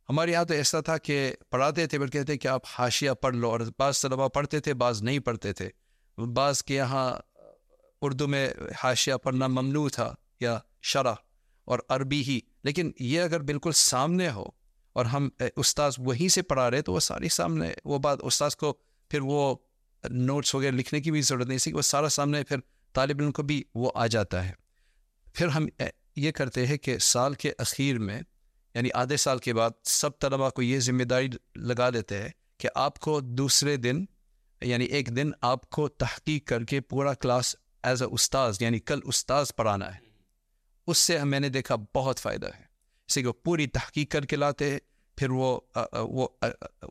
ہمارے 0.08 0.32
یہاں 0.32 0.44
تو 0.44 0.54
ایسا 0.54 0.80
تھا 0.80 0.96
کہ 0.98 1.32
پڑھاتے 1.50 1.86
تھے، 1.86 1.98
بلکہ 1.98 2.18
کہتے 2.18 2.36
کہ 2.36 2.48
آپ 2.48 2.62
حاشیہ 2.68 3.10
پڑھ 3.10 3.36
لو، 3.36 3.50
اور 3.50 3.60
بعض 3.78 4.00
طلبا 4.00 4.28
پڑھتے 4.28 4.60
تھے، 4.60 4.74
بعض 4.74 5.02
نہیں 5.02 5.18
پڑھتے 5.18 5.52
تھے۔ 5.52 5.68
بعض 6.18 6.62
کے 6.62 6.74
یہاں 6.74 7.10
اردو 8.02 8.28
میں 8.28 8.48
حاشیہ 8.82 9.14
پڑھنا 9.14 9.46
ممنوع 9.46 9.88
تھا 9.88 10.12
یا 10.40 10.58
شرح 10.82 11.14
اور 11.64 11.78
عربی 11.88 12.22
ہی۔ 12.22 12.38
لیکن 12.64 12.90
یہ 13.00 13.20
اگر 13.20 13.40
بالکل 13.42 13.72
سامنے 13.72 14.30
ہو 14.30 14.44
اور 14.96 15.04
ہم 15.04 15.28
استاذ 15.56 15.98
وہیں 15.98 16.28
سے 16.28 16.42
پڑھا 16.42 16.70
رہے 16.70 16.82
تو 16.82 16.92
وہ 16.92 17.00
ساری 17.00 17.28
سامنے، 17.28 17.72
وہ 17.84 17.98
بات، 17.98 18.18
استاذ 18.22 18.56
کو 18.56 18.72
پھر 19.10 19.20
وہ 19.22 19.54
نوٹس 20.08 20.54
وغیرہ 20.54 20.72
لکھنے 20.72 21.00
کی 21.00 21.10
بھی 21.10 21.22
ضرورت 21.22 21.46
نہیں 21.46 21.58
سی 21.58 21.72
وہ 21.72 21.82
سارا 21.82 22.08
سامنے 22.08 22.44
پھر 22.44 22.56
طالب 22.92 23.20
علم 23.20 23.32
کو 23.32 23.42
بھی 23.42 23.62
وہ 23.74 23.90
آ 23.94 24.06
جاتا 24.06 24.48
ہے۔ 24.48 24.52
پھر 25.34 25.48
ہم 25.48 25.66
یہ 26.16 26.30
کرتے 26.30 26.66
ہیں 26.66 26.76
کہ 26.76 26.98
سال 26.98 27.34
کے 27.34 27.52
اخیر 27.58 27.98
میں 27.98 28.20
یعنی 28.74 28.88
آدھے 28.94 29.16
سال 29.16 29.38
کے 29.38 29.54
بعد 29.54 29.70
سب 29.84 30.18
طلباء 30.18 30.48
کو 30.48 30.62
یہ 30.62 30.80
ذمہ 30.80 31.02
داری 31.02 31.28
لگا 31.56 31.90
دیتے 31.90 32.22
ہیں 32.22 32.28
کہ 32.58 32.68
آپ 32.74 32.98
کو 32.98 33.20
دوسرے 33.20 33.76
دن 33.76 34.04
یعنی 34.60 34.84
ایک 34.84 35.16
دن 35.16 35.30
آپ 35.40 35.70
کو 35.70 35.88
تحقیق 35.88 36.46
کر 36.48 36.64
کے 36.64 36.80
پورا 36.80 37.14
کلاس 37.14 37.56
ایز 37.82 38.02
اے 38.02 38.08
استاذ 38.12 38.62
یعنی 38.62 38.78
کل 38.78 39.00
استاذ 39.04 39.52
پڑھانا 39.56 39.94
ہے۔ 39.94 39.98
اس 40.86 40.98
سے 40.98 41.24
میں 41.24 41.40
نے 41.40 41.48
دیکھا 41.48 41.76
بہت 41.94 42.18
فائدہ 42.18 42.46
ہے۔ 42.46 42.62
اسی 43.08 43.22
کو 43.22 43.32
پوری 43.32 43.66
تحقیق 43.66 44.10
کر 44.10 44.24
کے 44.24 44.36
لاتے 44.36 44.70
ہیں، 44.70 44.78
پھر 45.16 45.30
وہ 45.30 45.60
وہ 45.94 46.28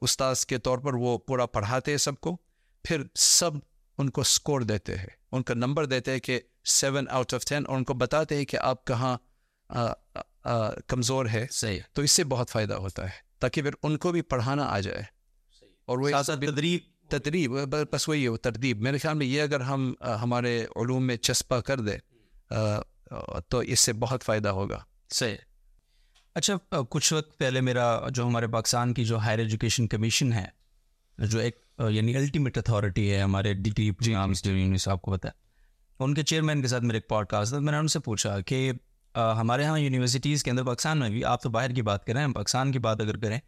استاذ 0.01 0.45
کے 0.45 0.57
طور 0.57 0.77
پر 0.77 0.93
وہ 0.93 1.17
پورا 1.17 1.45
پڑھاتے 1.45 1.91
ہیں 1.91 1.97
سب 1.97 2.19
کو۔ 2.19 2.37
پھر 2.83 3.03
سب 3.15 3.51
ان 3.97 4.09
کو 4.09 4.21
اسکور 4.21 4.61
دیتے 4.61 4.97
ہیں۔ 4.97 5.07
ان 5.31 5.43
کا 5.43 5.53
نمبر 5.53 5.85
دیتے 5.85 6.11
ہیں 6.11 6.19
کہ 6.19 6.39
سیون 6.65 7.05
آؤٹ 7.09 7.33
آف 7.33 7.45
ٹین 7.45 7.63
اور 7.67 7.77
ان 7.77 7.83
کو 7.83 7.93
بتاتے 7.93 8.37
ہیں 8.37 8.45
کہ 8.45 8.57
آپ 8.57 8.85
کہاں 8.87 9.17
کمزور 10.87 11.25
ہے 11.25 11.47
صحیح۔ 11.51 11.79
تو 11.93 12.01
اس 12.01 12.11
سے 12.11 12.23
بہت 12.23 12.49
فائدہ 12.49 12.73
ہوتا 12.73 13.03
ہے 13.05 13.29
تاکہ 13.39 13.61
پھر 13.61 13.71
ان 13.83 13.97
کو 13.97 14.11
بھی 14.11 14.21
پڑھانا 14.21 14.63
آ 14.63 14.79
جائے۔ 14.79 15.03
اور 15.85 15.97
وہ 15.97 16.09
تدریب۔ 16.27 16.81
تدریب 17.09 17.51
بس 17.91 18.09
وہی 18.09 18.23
ہے 18.23 18.27
وہ 18.27 18.37
ترتیب۔ 18.37 18.81
میرے 18.81 18.97
خیال 18.97 19.17
میں 19.17 19.25
یہ 19.25 19.41
اگر 19.41 19.59
ہم 19.59 19.93
ہمارے 20.23 20.65
علوم 20.75 21.07
میں 21.07 21.17
چسپا 21.17 21.61
کر 21.61 21.79
دیں 21.79 21.97
تو 23.49 23.59
اس 23.59 23.79
سے 23.79 23.93
بہت 23.93 24.23
فائدہ 24.23 24.49
ہوگا۔ 24.49 24.83
صحیح۔ 25.09 25.35
اچھا 26.35 26.81
کچھ 26.89 27.13
وقت 27.13 27.37
پہلے 27.37 27.61
میرا 27.61 28.09
جو 28.09 28.27
ہمارے 28.27 28.47
پاکستان 28.47 28.93
کی 28.93 29.05
جو 29.05 29.17
ہائر 29.17 29.39
ایجوکیشن 29.39 29.87
کمیشن 29.87 30.33
ہے 30.33 30.45
جو 31.17 31.39
ایک 31.39 31.68
یعنی 31.79 32.15
الٹیمیٹ 32.15 32.57
اتھارٹی 32.57 33.13
ہے 33.13 33.21
ہمارے 33.21 33.53
ڈی 33.53 33.69
ٹی 33.69 33.91
پروگرامس 33.91 34.43
جو 34.43 34.51
آپ 34.85 35.01
کو 35.01 35.11
پتہ 35.11 35.27
ہے 35.27 35.31
ان 35.99 36.13
کے 36.13 36.23
چیئرمین 36.23 36.61
کے 36.61 36.67
ساتھ 36.67 36.83
میرے 36.83 36.97
ایک 36.97 37.07
پوڈ 37.07 37.27
کاسٹ 37.27 37.51
تھا 37.51 37.59
میں 37.59 37.71
نے 37.71 37.77
ان 37.77 37.87
سے 37.87 37.99
پوچھا 37.99 38.39
کہ 38.39 38.71
ہمارے 39.15 39.63
یہاں 39.63 39.79
یونیورسٹیز 39.79 40.43
کے 40.43 40.51
اندر 40.51 40.63
پاکستان 40.63 40.99
میں 40.99 41.09
بھی 41.09 41.25
آپ 41.25 41.43
تو 41.43 41.49
باہر 41.49 41.71
کی 41.71 41.81
بات 41.81 42.05
کریں 42.05 42.23
ہم 42.23 42.33
پاکستان 42.33 42.71
کی 42.71 42.79
بات 42.79 43.01
اگر 43.01 43.17
کریں 43.17 43.39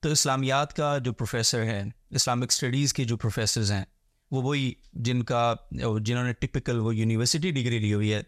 تو 0.00 0.08
اسلامیات 0.08 0.76
کا 0.76 0.98
جو 0.98 1.12
پروفیسر 1.12 1.64
ہے 1.64 1.82
اسلامک 2.10 2.46
اسٹڈیز 2.48 2.92
کے 2.92 3.04
جو 3.04 3.16
پروفیسرز 3.16 3.72
ہیں 3.72 3.84
وہ 4.30 4.42
وہی 4.42 4.72
جن 4.92 5.22
کا 5.22 5.54
جنہوں 6.00 6.24
نے 6.24 6.32
ٹپکل 6.32 6.78
وہ 6.78 6.96
یونیورسٹی 6.96 7.50
ڈگری 7.50 7.78
لی 7.78 7.94
ہوئی 7.94 8.14
ہے۔ 8.14 8.22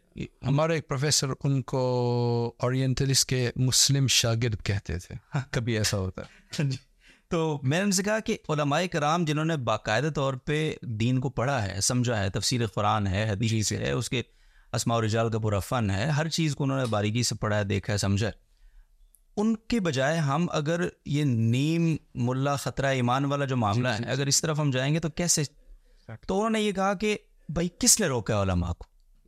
ہمارے 0.46 0.74
ایک 0.74 0.88
پروفیسر 0.88 1.26
ان 1.44 1.62
کو 1.62 2.54
اورینٹلس 2.58 3.26
کے 3.26 3.50
مسلم 3.56 4.06
شاگرد 4.06 4.62
کہتے 4.62 4.98
تھے۔ 4.98 5.14
ہاں، 5.34 5.40
کبھی 5.50 5.78
ایسا 5.78 5.98
ہوتا۔ 5.98 6.22
ہے 6.22 6.64
جی۔ 6.64 6.76
تو 7.28 7.60
میں 7.62 7.78
نے 7.78 7.84
ان 7.84 7.92
سے 7.92 8.02
کہا 8.02 8.18
کہ 8.18 8.38
علماء 8.48 8.82
کرام 8.92 9.24
جنہوں 9.24 9.44
نے 9.44 9.56
باقاعدہ 9.56 10.10
طور 10.14 10.34
پہ 10.34 10.74
دین 10.82 11.20
کو 11.20 11.28
پڑھا 11.28 11.62
ہے 11.62 11.80
سمجھا 11.80 12.22
ہے 12.22 12.30
تفسیر 12.30 12.66
قرآن 12.66 13.06
ہے 13.06 13.30
حدیث 13.30 13.72
ہے 13.72 13.90
اس 13.90 14.08
کے 14.08 14.22
اسماع 14.72 14.96
و 14.96 15.04
رجال 15.04 15.30
کا 15.30 15.38
پورا 15.38 15.58
فن 15.58 15.90
ہے 15.90 16.06
ہر 16.06 16.28
چیز 16.28 16.56
کو 16.56 16.64
انہوں 16.64 16.78
نے 16.78 16.86
باریکی 16.86 17.22
سے 17.22 17.34
پڑھا 17.34 17.58
ہے 17.58 17.64
دیکھا 17.64 17.92
ہے 17.92 17.98
سمجھا۔ 17.98 18.26
ہے 18.26 18.32
ان 19.36 19.56
کے 19.56 19.80
بجائے 19.80 20.18
ہم 20.18 20.46
اگر 20.52 20.88
یہ 21.06 21.24
نیم 21.24 21.96
ملا 22.14 22.56
خطرہ 22.56 22.86
ایمان 22.86 23.24
والا 23.24 23.44
جو 23.44 23.56
معاملہ 23.56 23.88
ہے 23.88 24.10
اگر 24.10 24.26
اس 24.26 24.40
طرف 24.40 24.60
ہم 24.60 24.70
جائیں 24.70 24.94
گے 24.94 25.00
تو 25.00 25.08
کیسے؟ 25.08 25.42
تو 26.26 26.36
انہوں 26.36 26.50
نے 26.50 26.60
یہ 26.60 26.72
کہا 26.72 26.94
کہ 26.94 27.18
بھائی 27.48 27.68
کس 27.78 28.00
نے 28.00 28.06
روکا 28.06 28.42
علماء 28.42 28.72
کو؟ 28.72 28.84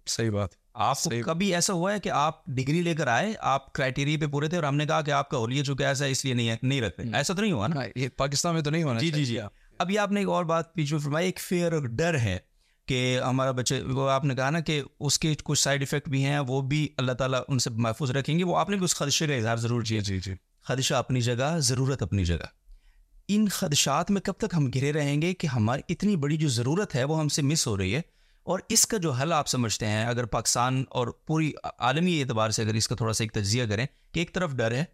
صحیح 0.06 0.30
بات۔ 0.30 0.48
آپ 0.78 1.02
کو 1.02 1.10
کبھی 1.24 1.54
ایسا 1.54 1.72
ہوا 1.72 1.94
ہے 1.94 2.00
کہ 2.00 2.08
آپ 2.08 2.46
ڈگری 2.46 2.82
لے 2.82 2.94
کر 2.94 3.06
آئے 3.06 3.32
آپ 3.40 3.72
کرائٹیریا 3.72 4.18
پہ 4.20 4.26
پورے 4.26 4.48
تھے 4.48 4.56
اور 4.56 4.64
ہم 4.64 4.76
نے 4.76 4.86
کہا 4.86 5.00
کہ 5.00 5.10
آپ 5.10 5.28
کا 5.28 5.38
ہولیہ 5.38 5.62
چکا 5.62 5.88
ایسا 5.88 6.04
اس 6.04 6.24
لیے 6.24 6.34
نہیں 6.34 6.48
ہے 6.48 6.56
نہیں 6.62 6.80
رکھتے۔ 6.80 7.02
ایسا 7.12 7.34
تو 7.34 7.42
نہیں 7.42 7.52
ہوا 7.52 7.66
نا؟ 7.66 7.80
یہ 7.96 8.08
پاکستان 8.16 8.54
میں 8.54 8.62
تو 8.62 8.70
نہیں 8.70 8.82
ہونا 8.82 9.00
جی 9.00 9.10
جی 9.10 9.24
جی۔ 9.24 9.38
ابھی 9.78 9.98
آپ 9.98 10.12
نے 10.12 10.20
ایک 10.20 10.28
اور 10.28 10.44
بات 10.44 10.74
پیچھے 10.74 10.98
فرمائی 10.98 11.26
ایک 11.26 11.40
فیئر 11.40 11.72
اور 11.72 11.82
ڈر 11.82 12.18
ہے 12.18 12.38
کہ 12.86 13.20
ہمارا 13.26 13.50
بچے 13.50 13.80
وہ 13.80 14.10
آپ 14.10 14.24
نے 14.24 14.34
کہا 14.34 14.50
نا 14.50 14.60
کہ 14.60 14.82
اس 15.00 15.18
کے 15.18 15.34
کچھ 15.44 15.60
سائڈ 15.60 15.82
افیکٹ 15.82 16.08
بھی 16.08 16.24
ہیں 16.24 16.38
وہ 16.38 16.60
بھی 16.60 16.88
اللہ 16.96 17.12
تعالیٰ 17.12 17.40
ان 17.48 17.58
سے 17.58 17.70
محفوظ 17.70 18.10
رکھیں 18.10 18.38
گے۔ 18.38 18.44
وہ 18.44 18.56
آپ 18.56 18.70
نے 18.70 18.76
بھی 18.76 18.84
اس 18.84 18.94
خدشے 18.94 19.26
کا 19.26 19.34
اظہار 19.34 19.56
ضرور 19.56 19.82
کیا۔ 19.82 20.00
جی 20.00 20.20
جی۔ 20.20 20.34
خدشہ 20.64 20.94
اپنی 20.94 21.20
جگہ 21.20 21.58
ضرورت 21.58 22.02
اپنی 22.02 22.24
جگہ۔ 22.24 22.46
ان 23.28 23.48
خدشات 23.48 24.10
میں 24.10 24.20
کب 24.20 24.32
تک 24.32 24.54
ہم 24.56 24.70
گرے 24.74 24.92
رہیں 24.92 25.22
گے 25.22 25.34
کہ 25.34 25.46
ہماری 25.46 25.82
اتنی 25.88 26.16
بڑی 26.16 26.36
جو 26.36 26.48
ضرورت 26.48 26.94
ہے 26.94 27.04
وہ 27.04 27.20
ہم 27.20 27.28
سے 27.28 27.42
مس 27.42 27.66
ہو 27.66 27.78
رہی 27.78 27.94
ہے؟ 27.94 28.00
اور 28.48 28.58
اس 28.68 28.87
کا 28.87 28.96
جو 28.96 29.12
حل 29.12 29.32
آپ 29.32 29.48
سمجھتے 29.48 29.87
ہیں 29.87 30.04
اگر 30.04 30.24
پاکستان 30.24 30.84
اور 30.90 31.08
پوری 31.08 31.52
عالمی 31.78 32.22
اعتبار 32.22 32.50
سے 32.50 32.62
اگر 32.62 32.74
اس 32.74 32.88
کا 32.88 32.94
تھوڑا 32.94 33.12
سا 33.12 33.24
ایک 33.24 33.32
تجزیہ 33.32 33.64
کریں 33.66 33.87
کہ 34.12 34.18
ایک 34.18 34.32
طرف 34.32 34.52
ڈر 34.52 34.72
ہے 34.72 34.84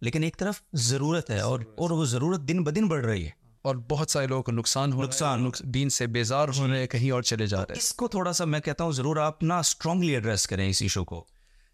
لیکن 0.00 0.22
ایک 0.22 0.36
طرف 0.36 0.62
ضرورت 0.72 1.30
ہے 1.30 1.40
اور 1.40 1.60
اور 1.76 1.90
وہ 1.90 2.04
ضرورت 2.04 2.40
دن 2.40 2.64
بدن 2.64 2.88
بڑھ 2.88 3.04
رہی 3.04 3.24
ہے۔ 3.24 3.30
اور 3.62 3.76
بہت 3.76 4.10
سارے 4.10 4.26
لوگوں 4.26 4.42
کو 4.42 4.52
نقصان 4.52 4.92
ہو 4.92 5.02
نقصان 5.02 5.50
دین 5.60 5.88
سے 5.88 6.06
بیزار 6.06 6.48
ہو 6.58 6.68
رہے 6.68 6.78
ہیں 6.78 6.86
کہیں 6.86 7.10
اور 7.10 7.22
چلے 7.22 7.46
جا 7.46 7.58
رہے۔ 7.58 7.72
ہیں 7.72 7.78
اس 7.78 7.94
کو 7.94 8.08
تھوڑا 8.08 8.32
سا 8.32 8.44
میں 8.44 8.60
کہتا 8.60 8.84
ہوں 8.84 8.92
ضرور 8.92 9.16
آپ 9.16 9.42
نا 9.42 9.58
اسٹرانگلی 9.58 10.14
ایڈریس 10.14 10.46
کریں 10.46 10.68
اس 10.68 10.82
ایشو 10.82 11.04
کو۔ 11.04 11.24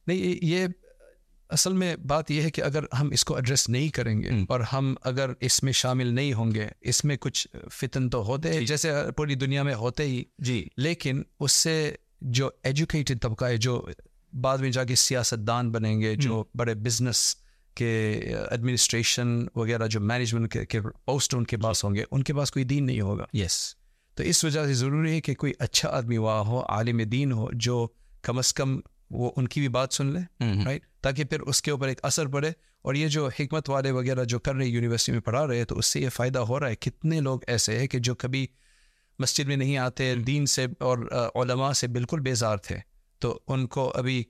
نہیں 0.06 0.44
یہ 0.44 0.66
اصل 1.52 1.72
میں 1.72 1.96
بات 1.96 2.30
یہ 2.30 2.42
ہے 2.42 2.50
کہ 2.50 2.60
اگر 2.60 2.84
ہم 3.00 3.10
اس 3.10 3.24
کو 3.24 3.34
ایڈریس 3.34 3.68
نہیں 3.68 3.88
کریں 3.88 4.22
گے 4.22 4.30
اور 4.48 4.60
ہم 4.60 4.94
اگر 5.02 5.30
اس 5.40 5.62
میں 5.62 5.72
شامل 5.72 6.06
نہیں 6.06 6.32
ہوں 6.32 6.54
گے 6.54 6.66
اس 6.80 7.04
میں 7.04 7.16
کچھ 7.20 7.48
فتن 7.72 8.10
تو 8.10 8.26
ہوتے 8.26 8.52
ہیں 8.52 8.60
جی۔ 8.60 8.66
جیسے 8.66 8.90
پوری 9.16 9.34
دنیا 9.34 9.62
میں 9.62 9.74
ہوتے 9.74 10.04
ہی۔ 10.04 10.24
جی۔ 10.38 10.68
لیکن 10.76 11.22
اس 11.40 11.52
سے 11.52 11.94
جو 12.20 12.50
ایجوکیٹڈ 12.62 13.22
طبقہ 13.22 13.44
ہے 13.44 13.56
جو 13.56 13.86
بعد 14.32 14.58
میں 14.58 14.70
جا 14.70 14.84
کے 14.84 14.94
سیاست 14.94 15.46
دان 15.46 15.70
بنیں 15.70 16.00
گے 16.00 16.14
جو 16.14 16.44
بڑے 16.54 16.74
بزنس 16.74 17.36
کے 17.74 18.20
ایڈمنسٹریشن 18.50 19.46
وغیرہ 19.54 19.86
جو 19.86 20.00
مینجمنٹ 20.00 20.56
کے 20.68 20.80
پوسٹ 20.80 21.34
ان 21.34 21.44
کے 21.44 21.56
پاس 21.56 21.84
ہوں 21.84 21.94
گے 21.94 22.04
ان 22.10 22.22
کے 22.22 22.34
پاس 22.34 22.52
کوئی 22.52 22.64
دین 22.64 22.86
نہیں 22.86 23.00
ہوگا۔ 23.00 23.24
یس 23.32 23.76
تو 24.14 24.22
اس 24.22 24.44
وجہ 24.44 24.66
سے 24.66 24.74
ضروری 24.74 25.12
ہے 25.12 25.20
کہ 25.20 25.34
کوئی 25.34 25.52
اچھا 25.58 25.88
آدمی 25.88 26.16
وہاں 26.16 26.40
ہو 26.40 26.60
عالم 26.68 26.98
دین 26.98 27.32
ہو 27.32 27.48
جو 27.52 27.88
کم 28.22 28.38
از 28.38 28.54
کم 28.54 28.80
وہ 29.10 29.30
ان 29.36 29.48
کی 29.48 29.60
بھی 29.60 29.68
بات 29.68 29.92
سن 29.92 30.06
لے 30.06 30.44
رائٹ 30.64 30.82
تاکہ 31.02 31.24
پھر 31.24 31.40
اس 31.40 31.62
کے 31.62 31.70
اوپر 31.70 31.88
ایک 31.88 31.98
اثر 32.02 32.26
پڑے 32.26 32.50
اور 32.82 32.94
یہ 32.94 33.08
جو 33.08 33.28
حکمت 33.40 33.70
والے 33.70 33.90
وغیرہ 33.90 34.24
جو 34.24 34.38
کر 34.38 34.54
رہے 34.54 34.66
یونیورسٹی 34.66 35.12
میں 35.12 35.20
پڑھا 35.20 35.46
رہے 35.46 35.64
تو 35.64 35.78
اس 35.78 35.86
سے 35.86 36.00
یہ 36.00 36.08
فائدہ 36.08 36.38
ہو 36.38 36.60
رہا 36.60 36.68
ہے۔ 36.68 36.76
کتنے 36.76 37.20
لوگ 37.20 37.40
ایسے 37.46 37.78
ہیں 37.78 37.86
کہ 37.86 37.98
جو 37.98 38.14
کبھی 38.14 38.46
مسجد 39.18 39.44
میں 39.44 39.56
نہیں 39.56 39.76
آتے 39.76 40.14
دین 40.14 40.46
سے 40.46 40.66
اور 40.80 40.98
علماء 41.34 41.72
سے 41.72 41.86
بالکل 41.86 42.20
بیزار 42.20 42.56
تھے۔ 42.56 42.78
تو 43.18 43.40
ان 43.48 43.66
کو 43.66 43.92
ابھی 43.94 44.22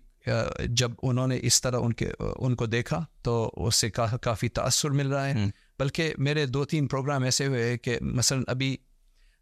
جب 0.67 0.91
انہوں 1.03 1.27
نے 1.27 1.39
اس 1.43 1.61
طرح 1.63 1.79
ان 1.81 1.93
کے 1.93 2.11
ان 2.19 2.55
کو 2.55 2.67
دیکھا 2.67 3.05
تو 3.23 3.51
اس 3.57 3.75
سے 3.75 3.91
کافی 3.91 4.49
تأثر 4.49 4.91
مل 4.91 5.07
رہا 5.07 5.29
ہے۔ 5.29 5.47
بلکہ 5.79 6.15
میرے 6.19 6.47
دو 6.47 6.65
تین 6.65 6.87
پروگرام 6.89 7.23
ایسے 7.23 7.47
ہوئے 7.47 7.79
کہ 7.79 7.99
مثلا 8.01 8.41
ابھی 8.47 8.77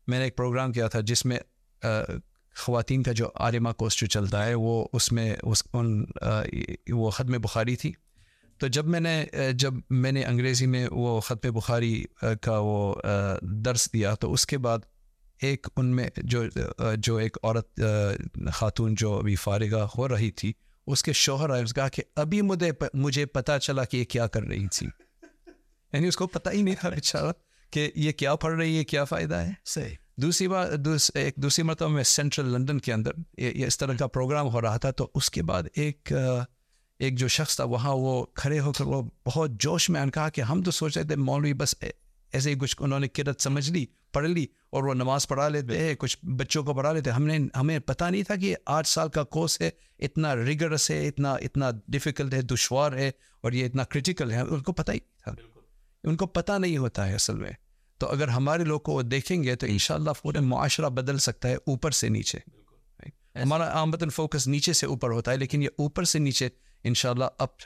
میں 0.07 0.19
نے 0.19 0.25
ایک 0.25 0.37
پروگرام 0.37 0.73
کیا 0.73 0.89
تھا 0.89 1.01
جس 1.01 1.27
میں 1.27 1.39
خواتین 2.57 3.03
کا 3.03 3.13
جو 3.13 3.29
عالمہ 3.35 3.69
کوسٹ 3.69 4.01
جو 4.01 4.07
چلتا 4.07 4.47
ہے، 4.47 4.55
وہ 4.55 4.89
اس 4.93 5.13
میں 5.13 5.37
اس 5.43 5.63
ان 5.73 6.05
وہ 6.91 7.11
ختم 7.11 7.33
بخاری 7.33 7.77
تھی۔ 7.77 7.93
تو 8.59 8.67
جب 8.67 8.87
میں 8.87 9.01
نے 9.01 9.25
جب 9.53 9.75
میں 9.91 10.13
نے 10.13 10.25
انگریزی 10.25 10.67
میں 10.67 10.89
وہ 10.91 11.21
ختم 11.21 11.53
بخاری 11.53 12.05
کا 12.43 12.59
وہ 12.59 12.95
درس 13.43 13.93
دیا، 13.93 14.15
تو 14.15 14.33
اس 14.33 14.47
کے 14.47 14.59
بعد 14.59 14.79
ایک 15.43 15.67
ان 15.77 15.87
میں 15.87 16.11
جو 16.17 16.43
جو 16.97 17.17
ایک 17.17 17.37
عورت 17.43 17.81
خاتون 18.53 18.95
جو 18.95 19.15
ابھی 19.15 19.37
فارغہ 19.37 19.87
ہو 19.99 20.09
رہی 20.09 20.31
تھی، 20.31 20.53
اس 20.87 21.03
کے 21.03 21.13
شوہر 21.13 21.51
آئے، 21.51 21.63
اس 21.63 21.75
کہا 21.75 21.89
کہ 21.89 22.03
ابھی 22.17 22.41
مجھے 22.41 22.71
مجھے 22.95 23.27
پتہ 23.27 23.59
چلا 23.63 23.85
کہ 23.85 23.97
یہ 23.97 24.05
کیا 24.05 24.27
کر 24.27 24.43
رہی 24.43 24.69
تھی۔ 24.69 24.87
یعنی 25.93 26.09
اس 26.09 26.17
کو 26.17 26.27
پتہ 26.27 26.51
ہی 26.51 26.63
نہیں 26.63 26.75
تھا 26.81 26.89
بیچارہ 26.89 27.33
کہ 27.71 27.91
یہ 27.95 28.13
کیا 28.13 28.35
پڑھ 28.35 28.59
رہی 28.59 28.79
ہے، 28.79 28.85
کیا 28.85 29.05
فائدہ 29.05 29.35
ہے۔ 29.35 29.51
صحیح۔ 29.65 29.95
دوسری 30.23 30.49
بات 30.49 30.69
ایک 31.15 31.35
دوسری 31.37 31.63
مرتبہ 31.63 31.89
میں 31.89 32.03
سینٹرل 32.03 32.47
لنڈن 32.47 32.79
کے 32.79 32.93
اندر 32.93 33.11
یہ 33.39 33.67
اس 33.67 33.79
طرح 33.79 33.95
کا 33.95 34.07
پروگرام 34.07 34.49
ہو 34.49 34.61
رہا 34.61 34.77
تھا 34.77 34.91
تو 34.91 35.11
اس 35.15 35.31
کے 35.31 35.43
بعد 35.43 35.63
ایک 35.75 36.13
ایک 36.99 37.19
جو 37.19 37.29
شخص 37.29 37.57
تھا 37.57 37.65
وہاں 37.65 37.95
وہ 37.95 38.25
کھڑے 38.35 38.61
ہو 38.61 38.73
کر 38.73 38.85
وہ 38.85 39.03
بہت 39.27 39.51
جوش 39.51 39.91
میں 39.91 40.07
کہا 40.07 40.29
کہ 40.29 40.41
ہم 40.41 40.63
تو 40.63 40.71
سوچ 40.71 40.99
رہے 40.99 41.07
تھے 41.07 41.17
مولوی 41.17 41.53
بس 41.53 41.75
ایسے 42.33 42.51
ہی 42.51 42.55
کچھ 42.59 42.77
انہوں 42.79 43.01
نے 43.01 43.09
کرت 43.09 43.41
سمجھ 43.41 43.71
لی 43.71 43.87
پڑھ 44.13 44.29
لی 44.29 44.47
اور 44.71 44.85
وہ 44.85 44.95
نماز 44.95 45.29
پڑھا 45.29 45.49
لیتے 45.49 45.79
ہیں 45.79 45.95
کچھ 45.95 46.25
بچوں 46.25 46.65
کو 46.65 46.75
پڑھا 46.75 46.93
لیتے 46.93 47.11
ہم 47.11 47.27
نے 47.27 47.39
ہمیں 47.57 47.79
پتہ 47.79 48.05
نہیں 48.05 48.23
تھا 48.23 48.37
کہ 48.37 48.57
آٹھ 48.67 48.89
سال 48.89 49.09
کا 49.09 49.23
کورس 49.23 49.61
ہے 49.61 49.71
اتنا 49.99 50.37
ریگرس 50.37 50.91
ہے 50.91 51.09
اتنا 51.09 51.33
اتنا 51.33 51.71
ڈیفیکلٹ 51.89 52.35
ہے 52.35 52.43
دشوار 52.43 52.93
ہے 52.93 53.11
اور 53.41 53.53
یہ 53.53 53.67
اتنا 53.67 53.85
کرٹیکل 53.85 54.31
ہے 54.31 54.41
ان 54.41 54.63
کو 54.63 54.73
پتہ 54.73 54.93
ہی 54.93 54.99
تھا۔ 54.99 55.33
ان 56.05 56.17
کو 56.17 56.27
پتہ 56.27 56.53
نہیں 56.59 56.77
ہوتا 56.77 57.09
ہے 57.09 57.15
اصل 57.15 57.35
میں۔ 57.35 57.53
تو 58.01 58.07
اگر 58.07 58.29
ہمارے 58.29 58.65
لوگ 58.65 58.81
کو 58.81 59.03
دیکھیں 59.03 59.43
گے 59.43 59.57
تو 59.57 59.67
انشاءاللہ 59.67 60.11
پورے 60.23 60.41
معاشرہ 60.41 60.89
بدل 60.89 61.19
سکتا 61.19 61.49
ہے 61.49 61.55
اوپر 61.55 61.91
سے 61.91 62.09
نیچے۔ 62.09 62.39
ہمارا 63.39 63.81
آمدن 63.81 64.11
فوکس 64.11 64.49
نیچے 64.49 64.73
سے 64.73 64.87
اوپر 64.87 65.11
ہوتا 65.11 65.33
ہے 65.33 65.37
لیکن 65.37 65.63
یہ 65.63 65.69
اوپر 65.79 66.05
سے 66.05 66.19
نیچے 66.19 66.49
ان 66.85 66.95
شاء 66.95 67.11
اللہ 67.11 67.25
اپ 67.39 67.59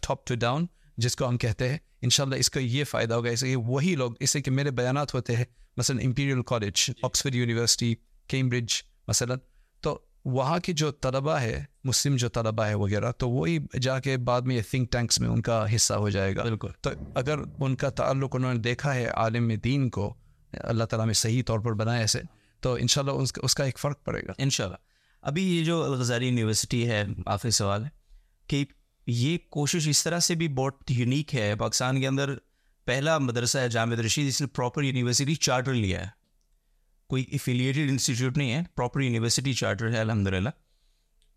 ٹاپ 0.00 0.26
ٹو 0.26 0.34
ڈاؤن 0.34 0.66
جس 0.96 1.16
کو 1.16 1.28
ہم 1.28 1.38
کہتے 1.38 1.68
ہیں 1.68 1.78
ان 2.02 2.10
شاء 2.10 2.24
اللہ 2.24 2.36
اس 2.36 2.50
کا 2.50 2.60
یہ 2.60 2.84
فائدہ 2.84 3.14
ہوگا۔ 3.14 3.30
اسے 3.30 3.56
وہی 3.56 3.94
لوگ 3.96 4.12
اس 4.20 4.30
سے 4.30 4.42
کہ 4.42 4.50
میرے 4.50 4.70
بیانات 4.70 5.14
ہوتے 5.14 5.36
ہیں 5.36 5.44
مثلاً 5.76 6.04
Imperial 6.04 6.42
College 6.42 6.90
Oxford 7.02 7.34
University 7.34 7.94
Cambridge 8.28 8.82
مثلاً۔ 9.08 9.38
تو 9.80 9.98
وہاں 10.24 10.58
کی 10.58 10.72
جو 10.72 10.90
طلباء 10.90 11.38
ہے 11.38 11.64
مسلم 11.84 12.16
جو 12.16 12.28
طلباء 12.28 12.66
ہے 12.66 12.74
وغیرہ 12.74 13.12
تو 13.12 13.30
وہی 13.30 13.58
جا 13.80 14.00
کے 14.00 14.16
بعد 14.16 14.42
میں 14.42 14.56
یہ 14.56 14.62
تھنک 14.70 14.92
ٹینکس 14.92 15.20
میں 15.20 15.28
ان 15.28 15.42
کا 15.42 15.74
حصہ 15.74 15.94
ہو 15.94 16.10
جائے 16.10 16.36
گا۔ 16.36 16.42
بالکل۔ 16.42 16.68
تو 16.80 16.90
اگر 17.14 17.38
ان 17.58 17.76
کا 17.76 17.90
تعلق 17.90 18.36
انہوں 18.36 18.54
نے 18.54 18.60
دیکھا 18.60 18.94
ہے 18.94 19.06
عالم 19.06 19.52
دین 19.64 19.90
کو 19.90 20.14
اللہ 20.52 20.84
تعالیٰ 20.84 21.06
میں 21.06 21.14
صحیح 21.14 21.42
طور 21.46 21.58
پر 21.58 21.72
بنایا 21.72 22.00
ایسے 22.00 22.20
تو 22.60 22.74
ان 22.74 22.86
شاء 22.86 23.02
اللہ 23.02 23.12
اس 23.42 23.54
کا 23.54 23.64
ایک 23.64 23.78
فرق 23.78 24.04
پڑے 24.04 24.22
گا۔ 24.22 24.32
ان 24.38 24.50
شاء 24.50 24.64
اللہ 24.64 24.76
ابھی 25.22 25.58
یہ 25.58 25.64
جو 25.64 25.84
الغزاری 25.84 26.26
یونیورسٹی 26.26 26.90
ہے 26.90 27.04
آخری 27.26 27.50
سوال 27.50 27.84
ہے 27.84 27.88
کہ 28.46 28.64
یہ 29.06 29.38
کوشش 29.50 29.88
اس 29.88 30.04
طرح 30.04 30.18
سے 30.18 30.34
بھی 30.34 30.48
بہت 30.48 30.76
یونیک 30.88 31.34
ہے۔ 31.34 31.54
پاکستان 31.54 32.00
کے 32.00 32.06
اندر 32.06 32.34
پہلا 32.84 33.18
مدرسہ 33.18 33.58
ہے 33.58 33.68
جامع 33.68 33.94
رشید 33.94 34.28
اس 34.28 34.40
نے 34.40 34.46
پراپر 34.46 34.82
یونیورسٹی 34.82 35.34
چارٹر 35.34 35.74
لیا 35.74 36.00
ہے۔ 36.00 36.24
کوئی 37.08 37.24
افیلیٹیڈ 37.32 37.90
انسٹیٹیوٹ 37.90 38.36
نہیں 38.36 38.52
ہے 38.52 38.62
پراپر 38.76 39.00
یونیورسٹی 39.00 39.52
چارٹر 39.52 39.90
ہے 39.90 39.98
الحمد 39.98 40.26
للہ 40.26 40.48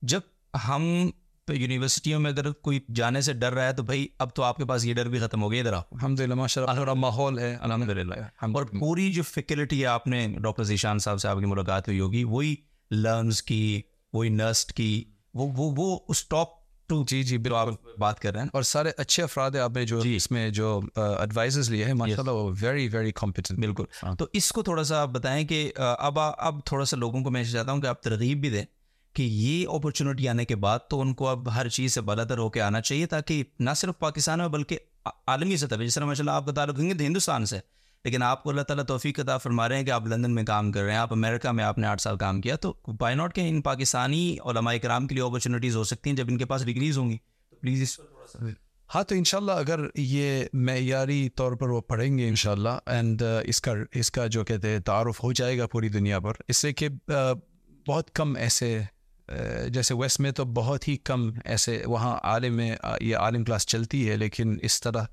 جب 0.02 0.22
ہم 0.54 1.10
یونیورسٹیوں 1.48 2.20
میں 2.20 2.32
اگر 2.32 2.52
کوئی 2.52 2.80
جانے 2.96 3.22
سے 3.22 3.34
ڈر 3.34 3.54
رہا 3.54 3.68
ہے 3.68 3.74
تو 3.74 3.84
بھائی 3.84 4.08
اب 4.20 4.36
تو 4.36 4.44
آپ 4.44 4.58
کے 4.58 4.66
پاس 4.66 4.86
یہ 4.86 4.94
ڈر 4.94 5.08
بھی 5.08 5.20
ختم 5.20 5.44
ہو 5.44 5.52
گیا 5.52 5.60
ادھر 5.60 5.74
الحمد 5.74 6.20
للہ 6.20 6.34
ماشاء 6.34 6.62
اللہ 6.68 6.94
ماحول 6.94 7.40
ہے 7.40 7.58
الحمد 7.62 7.90
للہ 7.90 8.14
اور 8.42 8.64
پوری 8.64 9.14
جو 9.14 9.24
فیکلٹی 9.24 9.82
ہے 9.82 9.86
آپ 9.86 10.08
نے 10.08 10.28
ڈاکٹر 10.42 10.64
ذیشان 10.64 11.00
صاحب 11.00 11.22
سے 11.22 11.28
آپ 11.28 11.40
کی 11.40 11.46
ملاقات 11.46 11.88
ہوئی 11.88 12.00
ہوگی 12.00 12.24
وہی 12.24 12.56
لرنس 12.92 13.44
کی 13.44 13.82
وہی 14.14 14.30
نرسٹ 14.30 14.74
کی 14.74 15.04
وہ 15.34 15.48
وہ 15.58 15.74
وہ 15.78 16.00
اس 16.08 16.28
ٹاپ 16.28 16.48
ٹو 16.88 17.06
جی 17.08 17.24
جی 17.24 17.38
بالکل۔ 17.38 17.72
بات 17.98 18.20
کر 18.20 18.34
رہے 18.34 18.42
ہیں۔ 18.42 18.48
اور 18.54 18.64
سارے 18.64 18.92
اچھے 18.98 19.24
افراد 19.24 19.52
ہیں 19.52 19.62
آپ 19.62 19.72
نے 19.72 19.86
جو 19.86 20.00
جی۔ 20.00 20.16
اس 20.16 20.32
میں 20.32 20.50
جو 20.50 20.82
ایڈوائزز 20.96 21.70
لیے 21.72 21.86
ہیں 21.86 21.94
ماشاء 21.94 22.18
اللہ 22.18 22.32
وہ 22.32 22.54
ویری 22.62 22.88
ویری 22.88 23.12
کمپیٹنٹ 23.12 23.60
بالکل۔ 23.60 23.84
ہاں۔ 24.04 24.16
تو 24.16 24.26
اس 24.34 24.52
کو 24.52 24.64
تھوڑا 24.64 24.84
سا 24.84 25.02
آپ 25.02 25.10
بتائیں 25.10 25.48
کہ 25.48 25.72
اب 25.78 26.20
اب 26.20 26.60
تھوڑا 26.66 26.86
سا 26.86 26.98
لوگوں 26.98 27.24
کو 27.24 27.30
میں 27.30 27.44
چاہتا 27.44 27.72
ہوں 27.72 27.82
کہ 27.82 27.88
آپ 27.88 28.02
ترغیب 28.04 28.42
بھی 28.42 28.50
دیں۔ 28.50 28.66
کہ 29.18 29.24
یہ 29.24 29.68
اپرچونیٹی 29.68 30.28
آنے 30.30 30.46
کے 30.46 30.56
بعد 30.56 30.80
تو 30.90 31.02
ان 31.02 31.14
کو 31.14 31.28
اب 31.28 31.54
ہر 31.56 31.70
چیز 31.70 31.94
سے 31.94 32.02
بالاتر 32.02 32.38
ہو 32.38 32.50
کے 32.50 32.62
آنا 32.62 32.82
چاہیے 32.82 33.06
تاکہ 33.06 33.44
نہ 33.60 33.70
صرف 33.76 34.00
پاکستان 34.00 34.40
میں 34.40 34.48
بلکہ 34.48 34.78
عالمی 35.06 35.58
سطح 35.58 35.76
پہ 35.76 35.86
جس 35.86 35.96
طرح 35.96 36.06
ماشاء 36.06 36.22
اللہ 36.22 36.32
آپ 36.32 36.46
کا 36.46 36.52
تعلق 36.52 36.80
ہیں 36.80 36.94
ہندوستان 37.00 37.46
سے۔ 37.46 37.60
لیکن 38.06 38.24
آپ 38.24 38.44
کو 38.44 38.50
اللہ 38.50 38.62
تعالیٰ 38.62 38.84
توفیق 38.86 39.20
عطا 39.20 39.38
فرما 39.38 39.68
رہے 39.70 39.78
ہیں 39.78 39.84
کہ 39.84 39.92
آپ 39.92 40.08
لندن 40.08 40.36
میں 40.36 40.44
کام 40.44 40.72
کر 40.72 40.82
رہے 40.82 40.92
ہیں، 40.92 40.98
آپ 40.98 41.14
امریکہ 41.14 41.52
میں 41.52 41.64
آپ 41.64 41.78
نے 41.78 41.88
آٹھ 41.88 42.02
سال 42.02 42.18
کام 42.18 42.42
کیا۔ 42.42 42.56
تو 42.56 42.74
بائی 43.00 43.16
ناٹ 43.16 43.36
کہ 43.36 43.48
ان 43.50 43.62
پاکستانی 43.62 44.38
علماء 44.46 44.74
کرام 44.82 45.08
کے 45.08 45.16
لیے 45.16 45.24
اپرچونیٹیز 45.24 45.76
ہو 45.76 45.84
سکتی 45.84 46.10
ہیں 46.10 46.18
جب 46.18 46.28
ان 46.30 46.38
کے 46.38 46.46
پاس 46.46 46.66
ڈگریز 46.66 46.98
ہوں 46.98 47.10
گی۔ 47.10 47.18
تو 47.50 47.56
پلیز 47.56 47.82
اس 47.82 48.00
ہاں 48.90 49.04
تو 49.04 49.16
انشاءاللہ 49.16 49.52
اگر 49.52 49.80
یہ 49.96 50.44
معیاری 50.54 51.28
طور 51.30 51.52
پر 51.52 51.70
وہ 51.70 51.82
پڑھیں 51.82 52.18
گے 52.18 52.28
انشاءاللہ 52.28 52.78
اینڈ 52.86 53.24
اس 53.44 53.62
کا 53.62 53.74
اس 53.94 54.12
کا 54.12 54.28
جو 54.28 54.44
کہتے 54.44 54.70
ہیں 54.70 54.80
تعارف 54.80 55.24
ہو 55.24 55.32
جائے 55.32 55.58
گا 55.58 55.68
پوری 55.68 55.90
دنیا 55.90 56.20
پر، 56.20 56.34
اس 56.48 56.58
سے 56.58 56.74
کہ 56.74 56.90
بہت 57.88 58.12
کم 58.16 58.36
ایسے 58.36 58.80
جیسے 59.70 59.94
ویسٹ 59.94 60.20
میں 60.20 60.32
تو 60.32 60.46
بہت 60.46 60.88
ہی 60.88 60.98
کم 60.98 61.32
ایسے 61.46 61.84
وہاں 61.86 62.18
عالم 62.24 62.54
میں 62.54 62.76
یہ 63.02 63.18
عالم 63.18 63.44
کلاس 63.44 63.68
چلتی 63.68 64.10
ہے 64.10 64.16
لیکن 64.16 64.58
اس 64.62 64.82
طرح 64.82 65.04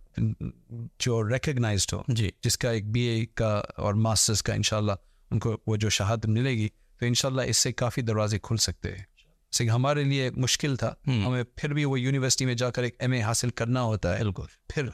جو 0.99 1.29
ریکگنائزڈ 1.29 1.93
ہو 1.93 2.03
جی۔ 2.09 2.31
جس 2.43 2.59
کا 2.59 2.71
ایک 2.71 2.91
بی 2.91 3.01
اے 3.01 3.27
کا 3.27 3.63
اور 3.77 3.95
ماسٹرس 3.95 4.43
کا 4.43 4.55
انشاءاللہ 4.55 4.93
ان 5.31 5.39
کو 5.39 5.57
وہ 5.67 5.77
جو 5.77 5.89
شہادت 5.89 6.27
ملے 6.27 6.51
گی 6.51 6.69
تو 6.99 7.07
انشاءاللہ 7.07 7.43
اس 7.43 7.57
سے 7.57 7.73
کافی 7.73 8.03
دروازے 8.03 8.39
کھل 8.43 8.57
سکتے 8.57 8.97
ہیں۔ 8.97 9.05
سے 9.53 9.69
ہمارے 9.69 10.05
لیے 10.05 10.31
مشکل 10.37 10.77
تھا۔ 10.77 10.95
ہمیں 11.07 11.43
پھر 11.57 11.73
بھی 11.73 11.85
وہ 11.85 12.01
یونیورسٹی 12.01 12.45
میں 12.45 12.55
جا 12.55 12.71
کر 12.71 12.83
ایک 12.83 12.97
ایم 12.99 13.13
اے 13.13 13.23
حاصل 13.23 13.51
کرنا 13.51 13.83
ہوتا 13.83 14.19
ہے۔ 14.19 14.23
بالکل۔ 14.25 14.43
پھر۔ 14.75 14.87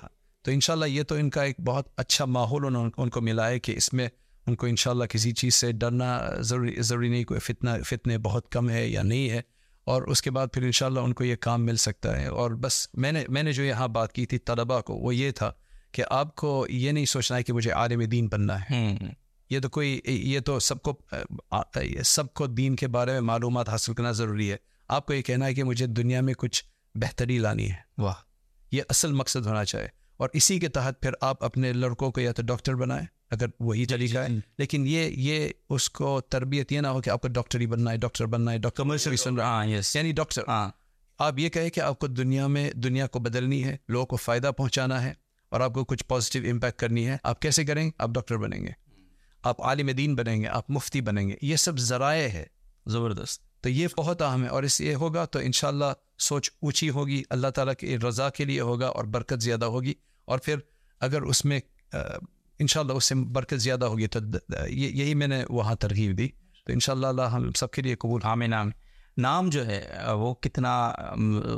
تو 0.43 0.51
انشاءاللہ 0.51 0.85
یہ 0.85 1.03
تو 1.03 1.15
ان 1.15 1.31
کا 1.31 1.43
ایک 1.43 1.61
بہت 1.61 1.89
اچھا 1.97 2.25
ماحول 2.25 2.77
ان 2.97 3.09
کو 3.09 3.21
ملا 3.21 3.49
ہے 3.49 3.61
کہ 3.61 3.73
اس 3.77 3.93
میں 3.93 4.09
ان 4.47 4.55
کو 4.55 4.67
انشاءاللہ 4.67 5.05
کسی 5.05 5.33
چیز 5.33 5.55
سے 5.55 5.73
ڈرنا 5.73 6.21
ضروری 6.41 6.83
ضروری 6.83 7.09
نہیں 7.09 7.25
کوئی 7.25 7.41
فتنہ 7.41 7.71
فتنے 7.87 8.19
بہت 8.19 8.49
کم 8.49 8.71
ہے 8.71 8.89
یا 8.89 9.03
نہیں 9.03 9.31
ہے 9.31 9.43
اور 9.85 10.03
اس 10.03 10.23
کے 10.23 10.31
بعد 10.31 10.47
پھر 10.53 10.63
انشاءاللہ 10.63 11.01
ان 11.01 11.13
کو 11.13 11.25
یہ 11.25 11.37
کام 11.37 11.67
مل 11.67 11.77
سکتا 11.77 12.21
ہے۔ 12.21 12.27
اور 12.27 12.51
بس 12.51 12.89
میں 12.95 13.13
نے 13.13 13.25
میں 13.29 13.43
نے 13.43 13.53
جو 13.53 13.63
یہاں 13.63 13.89
بات 13.89 14.13
کی 14.13 14.27
تھی 14.27 14.39
طلباء 14.39 14.81
کو 14.81 14.95
وہ 14.95 15.15
یہ 15.15 15.31
تھا 15.31 15.53
کہ 15.93 16.03
آپ 16.11 16.37
کو 16.37 16.67
یہ 16.71 16.91
نہیں 16.93 17.05
سوچنا 17.05 17.37
ہے 17.39 17.43
کہ 17.43 17.53
مجھے 17.53 17.71
عالم 17.71 18.03
دین 18.03 18.29
بننا 18.29 18.61
ہے۔ 18.61 18.97
یہ 19.51 19.61
تو 19.61 19.69
کوئی 19.69 20.01
یہ 20.05 20.41
تو 20.41 20.59
سب 20.61 20.83
کو 20.83 21.01
سب 22.05 22.35
کو 22.35 22.47
دین 22.47 22.77
کے 22.77 22.89
بارے 22.89 23.13
میں 23.13 23.21
معلومات 23.21 23.69
حاصل 23.69 23.95
کرنا 23.95 24.13
ضروری 24.13 24.53
ہے۔ 24.53 24.57
آپ 24.89 25.07
کو 25.07 25.15
یہ 25.15 25.23
کہنا 25.23 25.47
ہے 25.47 25.55
کہ 25.55 25.65
مجھے 25.65 25.87
دنیا 25.87 26.21
میں 26.21 26.35
کچھ 26.35 26.65
بہتری 26.95 27.39
لانی 27.39 27.71
ہے۔ 27.71 27.77
واہ! 27.99 28.15
یہ 28.73 28.83
اصل 28.89 29.13
مقصد 29.13 29.47
ہونا 29.47 29.65
چاہے 29.65 29.89
اور 30.17 30.29
اسی 30.33 30.59
کے 30.59 30.69
تحت 30.69 31.03
پھر 31.03 31.11
آپ 31.21 31.45
اپنے 31.45 31.73
لڑکوں 31.73 32.11
کو 32.11 32.21
یا 32.21 32.33
تو 32.33 32.43
ڈاکٹر 32.43 32.75
بنائیں۔ 32.75 33.07
اگر 33.31 33.47
وہی 33.61 33.85
چلی 33.85 34.09
جائے۔ 34.09 34.29
لیکن 34.59 34.85
یہ 34.87 35.05
یہ 35.05 35.49
اس 35.71 35.91
کو 35.91 36.21
تربیت 36.21 36.73
یہ 36.73 36.81
نہ 36.81 36.87
ہو 36.87 37.01
کہ 37.01 37.11
آپ 37.11 37.23
کو 37.23 37.29
ڈاکٹر 37.29 37.61
ہی 37.61 37.67
بننا 37.67 37.93
ہے 37.93 37.97
ڈاکٹر 37.97 38.27
بننا 38.27 38.53
ہے 38.53 38.59
ڈاکٹر 38.59 39.17
سن 39.17 39.35
رہا 39.37 39.45
ہاں 39.45 39.67
یعنی 39.67 40.13
ڈاکٹر۔ 40.13 40.43
ہاں۔ 40.49 40.71
آپ 41.19 41.39
یہ 41.39 41.49
کہیں 41.49 41.71
کہ 41.71 41.81
آپ 41.81 41.99
کو 41.99 42.07
دنیا 42.07 42.47
میں 42.47 42.71
دنیا 42.73 43.07
کو 43.07 43.19
بدلنی 43.19 43.65
ہے 43.65 43.77
لوگوں 43.89 44.07
کو 44.07 44.17
فائدہ 44.17 44.51
پہنچانا 44.57 45.05
ہے 45.05 45.13
اور 45.49 45.61
آپ 45.61 45.75
کو 45.75 45.85
کچھ 45.85 46.05
پازیٹیو 46.05 46.51
امپیکٹ 46.51 46.81
کرنی 46.81 47.07
ہے۔ 47.07 47.17
آپ 47.23 47.41
کیسے 47.41 47.65
کریں؟ 47.65 47.85
گے 47.85 47.91
آپ 47.99 48.09
ڈاکٹر 48.09 48.37
بنیں 48.37 48.61
گے۔ 48.61 48.71
آپ 49.43 49.63
عالم 49.63 49.87
دین 49.87 50.15
بنیں 50.15 50.41
گے 50.41 50.47
آپ 50.47 50.71
مفتی 50.71 51.01
بنیں 51.01 51.29
گے۔ 51.29 51.35
یہ 51.43 51.57
سب 51.57 51.79
ذرائع 51.79 52.29
ہے۔ 52.29 52.47
زبردست۔ 52.87 53.63
تو 53.63 53.69
یہ 53.69 53.89
بہت 53.99 54.23
اہم 54.23 54.43
ہے 54.43 54.49
اور 54.49 54.63
اس 54.63 54.81
یہ 54.81 54.95
ہوگا 54.95 55.25
تو 55.25 55.39
انشاءاللہ 55.39 55.93
سوچ 56.19 56.51
اونچی 56.63 56.91
ہوگی 56.91 57.23
اللہ 57.31 57.49
تعالیٰ 57.49 57.75
کی 57.75 57.99
رضا 57.99 58.31
کے 58.31 58.45
لیے 58.45 58.61
ہوگا 58.61 58.87
اور 58.87 59.05
برکت 59.05 59.43
زیادہ 59.43 59.65
ہوگی۔ 59.65 59.95
اور 60.25 60.39
پھر 60.39 60.57
اگر 61.01 61.23
اس 61.23 61.45
میں 61.45 61.61
ان 62.61 62.67
شاء 62.67 62.81
اللہ 62.81 62.93
اس 62.93 63.05
سے 63.05 63.15
برکت 63.15 63.61
زیادہ 63.61 63.85
ہوگی 63.85 64.07
تو 64.07 64.21
یہی 64.69 65.15
میں 65.15 65.27
نے 65.27 65.43
وہاں 65.51 65.75
ترغیب 65.75 66.17
دی۔ 66.19 66.29
تو 66.67 66.73
ان 66.73 66.81
شاء 66.81 66.93
اللہ 66.93 67.23
ہم 67.23 67.51
سب 67.53 67.71
کے 67.71 67.83
لیے 67.83 67.95
قبول 67.95 68.21
عام 68.25 68.43
نام 68.43 68.71
نام 69.19 69.49
جو 69.51 69.67
ہے، 69.67 69.83
وہ 70.19 70.35
کتنا 70.35 70.91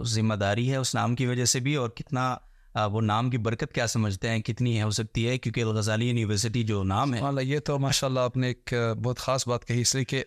ذمہ 0.06 0.34
داری 0.34 0.70
ہے 0.70 0.76
اس 0.76 0.94
نام 0.94 1.14
کی 1.14 1.26
وجہ 1.26 1.44
سے 1.44 1.60
بھی 1.60 1.74
اور 1.74 1.88
کتنا 1.90 2.36
وہ 2.92 3.00
نام 3.00 3.30
کی 3.30 3.38
برکت 3.38 3.72
کیا 3.74 3.86
سمجھتے 3.86 4.28
ہیں، 4.28 4.40
کتنی 4.40 4.76
ہے 4.78 4.82
ہو 4.82 4.90
سکتی 4.90 5.26
ہے؟ 5.28 5.36
کیونکہ 5.38 5.60
الغزالی 5.60 6.08
یونیورسٹی 6.08 6.62
جو 6.62 6.82
نام 6.84 7.14
ہے۔ 7.14 7.20
یہ 7.42 7.58
تو 7.58 7.78
ماشاء 7.78 8.06
اللہ 8.06 8.20
آپ 8.20 8.36
نے 8.36 8.46
ایک 8.46 8.74
بہت 9.02 9.18
خاص 9.18 9.46
بات 9.48 9.64
کہی، 9.64 9.80
اس 9.80 9.94
لیے 9.94 10.04
کہ 10.04 10.22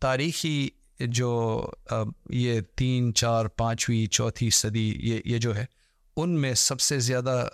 تاریخی 0.00 0.68
جو 1.00 1.30
یہ 2.30 2.60
تین، 2.76 3.12
چار، 3.14 3.46
پانچویں، 3.46 4.06
چوتھی 4.06 4.50
صدی، 4.50 4.88
یہ 5.00 5.20
یہ 5.24 5.38
جو 5.38 5.56
ہے، 5.56 5.64
ان 6.16 6.40
میں 6.40 6.54
سب 6.54 6.80
سے 6.80 6.98
زیادہ 6.98 7.46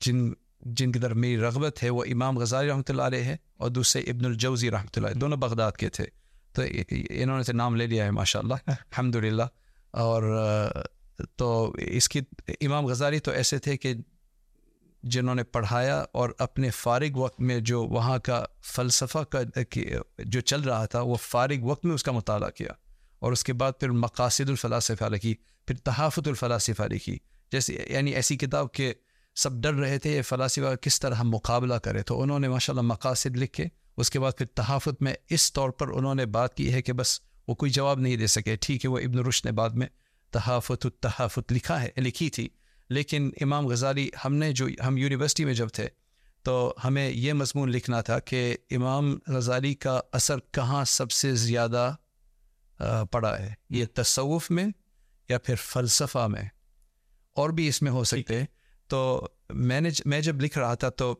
جن 0.00 0.28
جن 0.64 0.92
کی 0.92 0.98
طرف 0.98 1.16
میری 1.16 1.36
رغبت 1.36 1.82
ہے 1.82 1.90
وہ 1.90 2.04
امام 2.10 2.38
غزالی 2.38 2.68
رحمۃ 2.68 2.82
اللہ 2.88 3.02
علیہ 3.02 3.24
ہے 3.24 3.36
اور 3.56 3.70
دوسرے 3.70 4.02
ابن 4.02 4.24
الجوزی 4.24 4.70
رحمۃ 4.70 4.96
اللہ 4.96 5.08
دونوں 5.08 5.38
بغداد 5.38 5.72
کے 5.72 5.88
تھے۔ 5.88 6.04
تو 6.52 6.62
انہوں 7.10 7.38
نے 7.38 7.52
نام 7.52 7.76
لے 7.76 7.86
لیا 7.86 8.04
ہے 8.04 8.10
ماشاء 8.10 8.40
اللہ 8.40 8.54
الحمد 8.66 9.16
للہ 9.16 9.42
اور 9.90 10.22
تو 11.36 11.72
اس 11.78 12.08
کی 12.08 12.20
امام 12.60 12.86
غزالی 12.86 13.18
تو 13.18 13.30
ایسے 13.30 13.58
تھے 13.58 13.76
کہ 13.76 13.94
جنہوں 15.02 15.34
نے 15.34 15.44
پڑھایا 15.44 16.04
اور 16.12 16.30
اپنے 16.38 16.70
فارغ 16.70 17.18
وقت 17.18 17.40
میں 17.40 17.60
جو 17.60 17.84
وہاں 17.84 18.18
کا 18.18 18.44
فلسفہ 18.62 19.18
کا 19.18 19.40
جو 20.18 20.40
چل 20.40 20.60
رہا 20.60 20.86
تھا 20.86 21.00
وہ 21.00 21.14
فارغ 21.14 21.62
وقت 21.62 21.84
میں 21.84 21.94
اس 21.94 22.02
کا 22.02 22.12
مطالعہ 22.12 22.50
کیا۔ 22.50 22.72
اور 23.18 23.32
اس 23.32 23.44
کے 23.44 23.52
بعد 23.52 23.72
پھر 23.80 23.90
مقاصد 23.90 24.48
الفلاسفہ 24.48 25.04
لکھی 25.04 25.34
پھر 25.66 25.76
تحافت 25.76 26.28
الفلاسفہ 26.28 26.82
لکھی۔ 26.82 27.18
جیسے 27.52 27.86
یعنی 27.90 28.10
ایسی 28.10 28.36
کتاب 28.36 28.72
کہ 28.72 28.94
سب 29.34 29.52
ڈر 29.52 29.74
رہے 29.74 29.98
تھے 29.98 30.16
یہ 30.16 30.22
فلاسفہ 30.22 30.74
کس 30.74 31.00
طرح 31.00 31.14
ہم 31.14 31.30
مقابلہ 31.30 31.74
کرے 31.74 32.02
تو 32.02 32.22
انہوں 32.22 32.38
نے 32.38 32.48
ماشاء 32.48 32.72
اللہ 32.72 32.92
مقاصد 32.92 33.36
لکھے 33.36 33.64
اس 33.96 34.10
کے 34.10 34.20
بعد 34.20 34.32
پھر 34.38 34.46
تحافت 34.46 35.02
میں 35.02 35.14
اس 35.30 35.52
طور 35.52 35.70
پر 35.70 35.88
انہوں 35.88 36.14
نے 36.14 36.26
بات 36.26 36.54
کی 36.54 36.72
ہے 36.72 36.82
کہ 36.82 36.92
بس 36.92 37.20
وہ 37.48 37.54
کوئی 37.54 37.70
جواب 37.70 38.00
نہیں 38.00 38.16
دے 38.16 38.26
سکے۔ 38.26 38.56
ٹھیک 38.56 38.84
ہے 38.84 38.90
وہ 38.90 38.98
ابن 38.98 39.18
رش 39.18 39.44
نے 39.44 39.52
بعد 39.52 39.70
میں 39.70 39.86
تحافت 40.30 40.86
التحافت 40.86 41.52
لکھا 41.52 41.82
ہے 41.82 41.88
لکھی 41.96 42.30
تھی۔ 42.30 42.48
لیکن 42.88 43.30
امام 43.40 43.66
غزالی 43.66 44.08
ہم 44.24 44.34
نے 44.34 44.52
جو 44.52 44.66
ہم 44.86 44.98
یونیورسٹی 44.98 45.44
میں 45.44 45.54
جب 45.54 45.68
تھے 45.68 45.88
تو 46.42 46.74
ہمیں 46.84 47.10
یہ 47.10 47.32
مضمون 47.32 47.70
لکھنا 47.70 48.00
تھا 48.00 48.18
کہ 48.18 48.56
امام 48.70 49.18
غزالی 49.28 49.74
کا 49.74 50.00
اثر 50.12 50.36
کہاں 50.52 50.84
سب 50.84 51.10
سے 51.10 51.34
زیادہ 51.34 51.94
پڑا 53.10 53.38
ہے؟ 53.38 53.54
یہ 53.70 53.84
تصوف 53.94 54.50
میں 54.50 54.66
یا 55.28 55.38
پھر 55.38 55.54
فلسفہ 55.54 56.26
میں؟ 56.28 56.42
اور 57.32 57.50
بھی 57.50 57.68
اس 57.68 57.82
میں 57.82 57.90
ہو 57.90 58.04
سکتے۔ 58.04 58.42
تو 58.94 59.28
میں 59.50 59.80
نے 59.80 59.88
میں 60.04 60.20
جب 60.20 60.40
لکھ 60.40 60.58
رہا 60.58 60.74
تھا 60.74 60.88
تو 60.88 61.16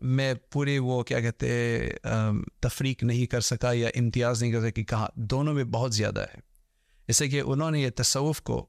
میں 0.00 0.34
پورے 0.34 0.78
وہ 0.78 1.02
کیا 1.02 1.20
کہتے 1.20 1.88
تفریق 2.60 3.02
نہیں 3.02 3.26
کر 3.26 3.40
سکا 3.40 3.72
یا 3.72 3.88
امتیاز 3.94 4.42
نہیں 4.42 4.52
کر 4.52 4.60
سکا 4.60 4.70
کہ 4.70 4.84
کہاں 4.84 5.08
دونوں 5.14 5.54
میں 5.54 5.64
بہت 5.64 5.94
زیادہ 5.94 6.20
ہے 6.20 6.40
جیسے 7.06 7.28
کہ 7.28 7.42
انہوں 7.44 7.70
نے 7.70 7.80
یہ 7.80 7.90
تصوف 7.96 8.42
کو 8.42 8.66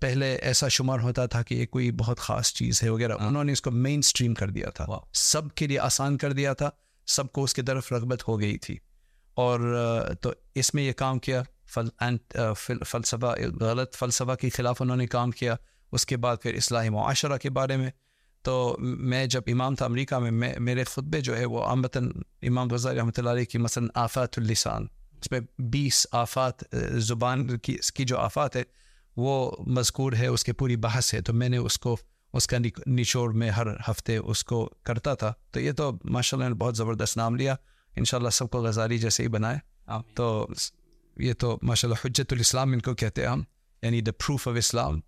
پہلے 0.00 0.36
ایسا 0.36 0.68
شمار 0.68 1.00
ہوتا 1.00 1.26
تھا 1.26 1.42
کہ 1.42 1.54
یہ 1.54 1.66
کوئی 1.66 1.90
بہت 1.90 2.18
خاص 2.18 2.52
چیز 2.52 2.82
ہے 2.82 2.88
وغیرہ۔ 2.88 3.12
انہوں 3.12 3.44
نے 3.44 3.52
اس 3.52 3.62
کو 3.62 3.70
مین 3.70 3.98
اسٹریم 3.98 4.34
کر 4.34 4.50
دیا 4.50 4.70
تھا 4.70 4.86
سب 5.12 5.54
کے 5.54 5.66
لیے 5.66 5.78
آسان 5.78 6.16
کر 6.16 6.32
دیا 6.32 6.52
تھا 6.52 6.70
سب 7.06 7.32
کو 7.32 7.44
اس 7.44 7.54
کی 7.54 7.62
طرف 7.62 7.92
رغبت 7.92 8.28
ہو 8.28 8.40
گئی 8.40 8.58
تھی 8.58 8.76
اور 9.34 9.78
تو 10.20 10.32
اس 10.54 10.74
میں 10.74 10.82
یہ 10.82 10.92
کام 10.92 11.18
کیا 11.18 11.42
فل 11.66 11.88
فلسفہ 12.84 13.26
غلط 13.60 13.94
فلسفہ 13.94 14.34
کے 14.34 14.48
خلاف 14.48 14.82
انہوں 14.82 14.96
نے 14.96 15.06
کام 15.06 15.30
کیا 15.30 15.56
اس 15.92 16.06
کے 16.06 16.16
بعد 16.16 16.36
پھر 16.42 16.54
اصلاح 16.54 16.90
معاشرہ 16.90 17.36
کے 17.36 17.50
بارے 17.50 17.76
میں۔ 17.76 17.90
تو 18.42 18.76
میں 18.80 19.26
جب 19.26 19.42
امام 19.46 19.74
تھا 19.74 19.84
امریکہ 19.84 20.18
میں 20.18 20.52
میرے 20.58 20.84
خطبے 20.84 21.20
جو 21.20 21.38
ہے 21.38 21.44
وہ 21.44 21.64
عامتاً 21.64 22.10
امام 22.42 22.68
غزہ 22.68 22.88
رحمۃ 22.88 23.10
اللہ 23.16 23.30
علیہ 23.30 23.44
کی 23.44 23.58
مثلاً 23.58 23.88
آفات 23.94 24.38
اللسان 24.38 24.86
اس 25.20 25.30
میں 25.30 25.40
بیس 25.58 26.06
آفات 26.12 26.54
زبان 26.90 27.58
کی 27.58 27.76
اس 27.80 27.92
کی 27.92 28.04
جو 28.04 28.18
آفات 28.18 28.56
ہے 28.56 28.62
وہ 29.16 29.56
مذکور 29.66 30.12
ہے 30.12 30.26
اس 30.26 30.44
کے 30.44 30.52
پوری 30.52 30.76
بحث 30.76 31.14
ہے۔ 31.14 31.20
تو 31.20 31.32
میں 31.32 31.48
نے 31.48 31.56
اس 31.56 31.78
کو 31.78 31.96
اس 32.32 32.46
کا 32.46 32.56
نچوڑ 32.88 33.32
میں 33.32 33.50
ہر 33.50 33.66
ہفتے 33.88 34.16
اس 34.16 34.44
کو 34.44 34.70
کرتا 34.82 35.14
تھا۔ 35.14 35.32
تو 35.50 35.60
یہ 35.60 35.72
تو 35.72 35.92
ماشاء 36.04 36.38
اللہ 36.38 36.48
نے 36.48 36.54
بہت 36.54 36.76
زبردست 36.76 37.16
نام 37.16 37.36
لیا۔ 37.36 37.54
ان 37.96 38.04
شاء 38.04 38.18
اللہ 38.18 38.30
سب 38.30 38.50
کو 38.50 38.62
غزالی 38.62 38.98
جیسے 38.98 39.22
ہی 39.22 39.28
بنائے۔ 39.28 39.58
تو 40.14 40.48
یہ 41.16 41.32
تو 41.32 41.58
ماشاء 41.62 41.88
اللہ 41.88 42.08
حجت 42.08 42.32
الاسلام 42.32 42.72
ان 42.72 42.80
کو 42.80 42.94
کہتے 42.94 43.20
ہیں 43.20 43.28
ہم 43.28 43.42
یعنی 43.82 44.00
دا 44.00 44.12
پروف 44.12 44.48
آف 44.48 44.54
اسلام 44.56 45.00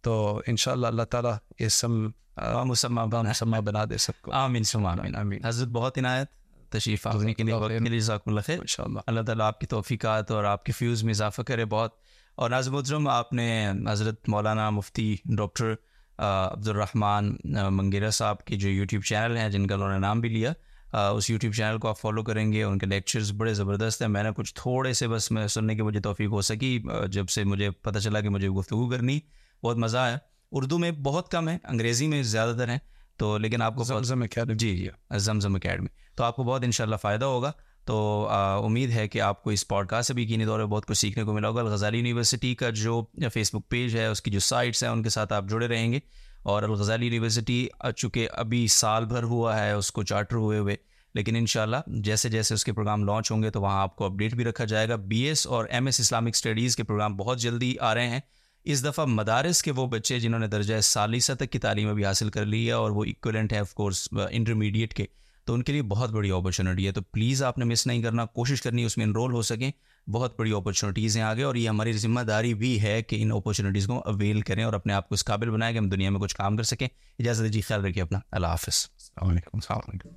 تو 0.00 0.40
ان 0.46 0.56
شاء 0.56 0.72
اللہ 0.72 0.86
اللہ 0.86 1.02
تعالیٰ 1.02 1.36
یہ 1.60 1.68
سم 1.68 2.08
مسمہ 2.36 3.04
مسمہ 3.04 3.56
بنا 3.64 3.84
دے 3.90 3.96
سب 3.96 4.22
کو۔ 4.22 4.32
آمین 4.32 4.62
آمین۔ 4.74 5.16
آمین 5.16 5.44
حضرت 5.44 5.68
بہت 5.68 5.98
عنایت۔ 5.98 6.28
تشریف 6.68 7.06
آنے 7.06 7.34
کے 7.34 7.42
لیے 7.42 7.98
ذاکم 7.98 8.30
اللہ 8.30 8.40
خیر۔ 8.40 8.80
اللہ 9.06 9.20
تعالیٰ 9.20 9.46
آپ 9.46 9.60
کی 9.60 9.66
توفیقات 9.66 10.30
اور 10.30 10.44
آپ 10.44 10.64
کی 10.64 10.72
فیوز 10.72 11.02
میں 11.02 11.12
اضافہ 11.12 11.42
کرے 11.42 11.64
بہت۔ 11.64 11.90
اور 12.34 12.50
نازم 12.50 12.74
مجرم 12.74 13.08
آپ 13.08 13.32
نے 13.32 13.68
حضرت 13.88 14.28
مولانا 14.28 14.70
مفتی 14.70 15.16
ڈاکٹر 15.24 15.74
عبد 16.18 16.68
الرحمٰن 16.68 17.34
منگیرہ 17.70 18.10
صاحب 18.10 18.44
کی 18.44 18.56
جو 18.56 18.68
یوٹیوب 18.68 19.04
چینل 19.04 19.36
ہیں 19.36 19.48
جن 19.48 19.66
کا 19.66 19.74
انہوں 19.74 19.92
نے 19.92 19.98
نام 19.98 20.20
بھی 20.20 20.28
لیا 20.28 20.52
اس 20.92 21.30
یوٹیوب 21.30 21.54
چینل 21.54 21.78
کو 21.78 21.88
آپ 21.88 22.00
فالو 22.00 22.22
کریں 22.24 22.52
گے۔ 22.52 22.62
ان 22.62 22.78
کے 22.78 22.86
لیکچرز 22.86 23.32
بڑے 23.32 23.54
زبردست 23.54 24.02
ہیں۔ 24.02 24.08
میں 24.08 24.22
نے 24.22 24.30
کچھ 24.36 24.54
تھوڑے 24.54 24.92
سے 24.92 25.08
بس 25.08 25.30
میں 25.30 25.46
سننے 25.46 25.74
کی 25.74 25.82
مجھے 25.82 26.00
توفیق 26.00 26.30
ہو 26.30 26.40
سکی 26.40 26.82
جب 27.08 27.28
سے 27.28 27.44
مجھے 27.44 27.70
پتہ 27.70 27.98
چلا 27.98 28.20
کہ 28.20 28.28
مجھے 28.28 28.48
گفتگو 28.48 28.90
کرنی۔ 28.90 29.20
بہت 29.62 29.76
مزہ 29.76 29.98
آیا۔ 29.98 30.16
اردو 30.52 30.78
میں 30.78 30.90
بہت 30.90 31.30
کم 31.30 31.48
ہے 31.48 31.58
انگریزی 31.64 32.06
میں 32.06 32.22
زیادہ 32.22 32.56
تر 32.56 32.68
ہیں 32.68 32.78
تو 33.16 33.38
لیکن 33.38 33.62
آپ 33.62 33.74
کو 33.76 33.84
زمزم 33.84 34.22
اکیڈمی 34.22 34.54
جی 34.54 34.76
جی 34.76 35.18
زمزم 35.18 35.54
اکیڈمی 35.54 35.86
تو 36.16 36.24
آپ 36.24 36.36
کو 36.36 36.42
بہت 36.42 36.64
ان 36.64 36.70
شاء 36.70 36.84
اللہ 36.84 36.96
فائدہ 36.96 37.24
ہوگا۔ 37.24 37.52
تو 37.84 38.26
امید 38.64 38.90
ہے 38.90 39.08
کہ 39.08 39.20
آپ 39.20 39.42
کو 39.42 39.50
اس 39.50 39.68
پوڈ 39.68 39.88
کاسٹ 39.88 40.08
سے 40.08 40.14
بھی 40.14 40.22
یقینی 40.22 40.46
طور 40.46 40.60
پہ 40.60 40.64
بہت 40.64 40.86
کچھ 40.86 40.98
سیکھنے 40.98 41.24
کو 41.24 41.32
ملا 41.32 41.48
ہوگا۔ 41.48 41.60
الغزالی 41.60 41.98
یونیورسٹی 41.98 42.54
کا 42.54 42.70
جو 42.70 43.04
فیس 43.32 43.54
بک 43.54 43.68
پیج 43.68 43.96
ہے 43.96 44.06
اس 44.06 44.22
کی 44.22 44.30
جو 44.30 44.40
سائٹس 44.40 44.82
ہیں 44.84 44.90
ان 44.90 45.02
کے 45.02 45.08
ساتھ 45.08 45.32
آپ 45.32 45.44
جڑے 45.48 45.68
رہیں 45.68 45.92
گے۔ 45.92 46.00
اور 46.42 46.62
الغزالی 46.62 47.04
یونیورسٹی 47.06 47.68
چونکہ 47.96 48.28
ابھی 48.32 48.66
سال 48.66 49.04
بھر 49.04 49.22
ہوا 49.22 49.58
ہے 49.60 49.72
اس 49.72 49.92
کو 49.92 50.02
چارٹر 50.02 50.36
ہوئے 50.36 50.58
ہوئے۔ 50.58 50.76
لیکن 51.14 51.36
انشاءاللہ 51.36 51.76
جیسے 51.86 52.28
جیسے 52.28 52.54
اس 52.54 52.64
کے 52.64 52.72
پروگرام 52.72 53.04
لانچ 53.04 53.30
ہوں 53.30 53.42
گے 53.42 53.50
تو 53.50 53.62
وہاں 53.62 53.82
آپ 53.82 53.96
کو 53.96 54.04
اپڈیٹ 54.04 54.34
بھی 54.34 54.44
رکھا 54.44 54.64
جائے 54.64 54.88
گا۔ 54.88 54.96
بی 54.96 55.20
ایس 55.20 55.46
اور 55.46 55.64
ایم 55.70 55.86
ایس 55.86 56.00
اسلامک 56.00 56.30
اسٹڈیز 56.34 56.76
کے 56.76 56.82
پروگرام 56.82 57.16
بہت 57.16 57.38
جلدی 57.38 57.78
آ 57.80 57.94
رہے 57.94 58.08
ہیں۔ 58.08 58.20
اس 58.64 58.84
دفعہ 58.84 59.04
مدارس 59.04 59.62
کے 59.62 59.72
وہ 59.72 59.86
بچے 59.86 60.20
جنہوں 60.20 60.40
نے 60.40 60.46
درجہ 60.46 60.80
سالیسہ 60.80 61.32
تک 61.32 61.50
کی 61.50 61.58
تعلیم 61.58 61.88
ابھی 61.88 62.04
حاصل 62.04 62.28
کر 62.28 62.46
لی 62.46 62.66
ہے 62.66 62.72
اور 62.72 62.90
وہ 62.90 63.04
ایکولنٹ 63.04 63.52
ہے 63.52 63.58
آف 63.58 63.74
کورس 63.74 64.08
انٹرمیڈیٹ 64.30 64.94
کے 64.94 65.06
تو 65.44 65.54
ان 65.54 65.62
کے 65.62 65.72
لیے 65.72 65.82
بہت 65.82 66.10
بڑی 66.10 66.30
اپرچونیٹی 66.30 66.86
ہے۔ 66.86 66.92
تو 66.92 67.00
پلیز 67.00 67.42
آپ 67.42 67.58
نے 67.58 67.64
مس 67.64 67.86
نہیں 67.86 68.02
کرنا 68.02 68.24
کوشش 68.24 68.62
کرنی 68.62 68.84
اس 68.84 68.98
میں 68.98 69.06
انرول 69.06 69.32
ہو 69.32 69.42
سکیں۔ 69.42 69.70
بہت 70.10 70.38
بڑی 70.38 70.52
اپرچونیٹیز 70.52 71.16
ہیں 71.16 71.24
آگے 71.24 71.42
اور 71.42 71.54
یہ 71.54 71.68
ہماری 71.68 71.92
ذمہ 71.92 72.20
داری 72.20 72.54
بھی 72.54 72.82
ہے 72.82 73.02
کہ 73.02 73.22
ان 73.22 73.32
اپرچونیٹیز 73.32 73.86
کو 73.86 73.98
اویل 73.98 74.40
کریں 74.40 74.64
اور 74.64 74.72
اپنے 74.72 74.92
آپ 74.92 75.08
کو 75.08 75.14
اس 75.14 75.24
قابل 75.24 75.50
بنائیں 75.50 75.72
کہ 75.72 75.78
ہم 75.78 75.88
دنیا 75.88 76.10
میں 76.10 76.20
کچھ 76.20 76.36
کام 76.36 76.56
کر 76.56 76.62
سکیں۔ 76.62 76.88
اجازت 77.18 77.52
جی 77.52 77.60
خیال 77.60 77.84
رکھیے 77.84 78.02
اپنا۔ 78.02 78.18
اللہ 78.30 78.46
حافظ۔ 78.46 78.66
السلام 78.66 79.30
علیکم 79.30 79.50
السلام 79.54 79.80
علیکم۔ 79.88 80.08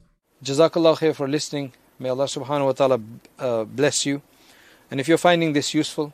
جزاک 0.41 0.77
اللہ 0.77 0.93
خیر 0.93 1.11
for 1.11 1.27
listening 1.27 1.67
may 2.03 2.11
Allah 2.11 2.25
subhanahu 2.39 2.67
wa 2.67 2.73
ta'ala 2.81 2.95
uh, 2.95 3.65
bless 3.79 3.99
you. 4.07 4.17
And 4.91 5.01
if 5.01 5.09
you're 5.09 5.23
finding 5.23 5.51
this 5.53 5.69
useful 5.81 6.07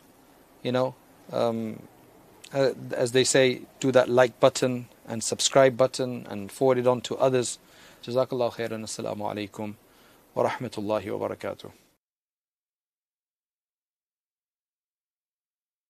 you 0.65 0.73
know 0.75 0.87
um, 1.29 1.59
uh, 2.53 2.71
as 2.95 3.11
they 3.11 3.23
say, 3.23 3.61
do 3.79 3.91
that 3.91 4.09
like 4.09 4.39
button 4.39 4.87
and 5.07 5.23
subscribe 5.23 5.77
button 5.77 6.25
and 6.29 6.51
forward 6.51 6.77
it 6.77 6.87
on 6.87 7.01
to 7.01 7.17
others. 7.17 7.59
Jazakallah 8.03 8.53
khairan. 8.53 8.83
Assalamu 8.83 9.21
alaikum 9.33 9.75
wa 10.35 10.49
rahmatullahi 10.49 11.17
wa 11.17 11.27
barakatuh. 11.27 11.71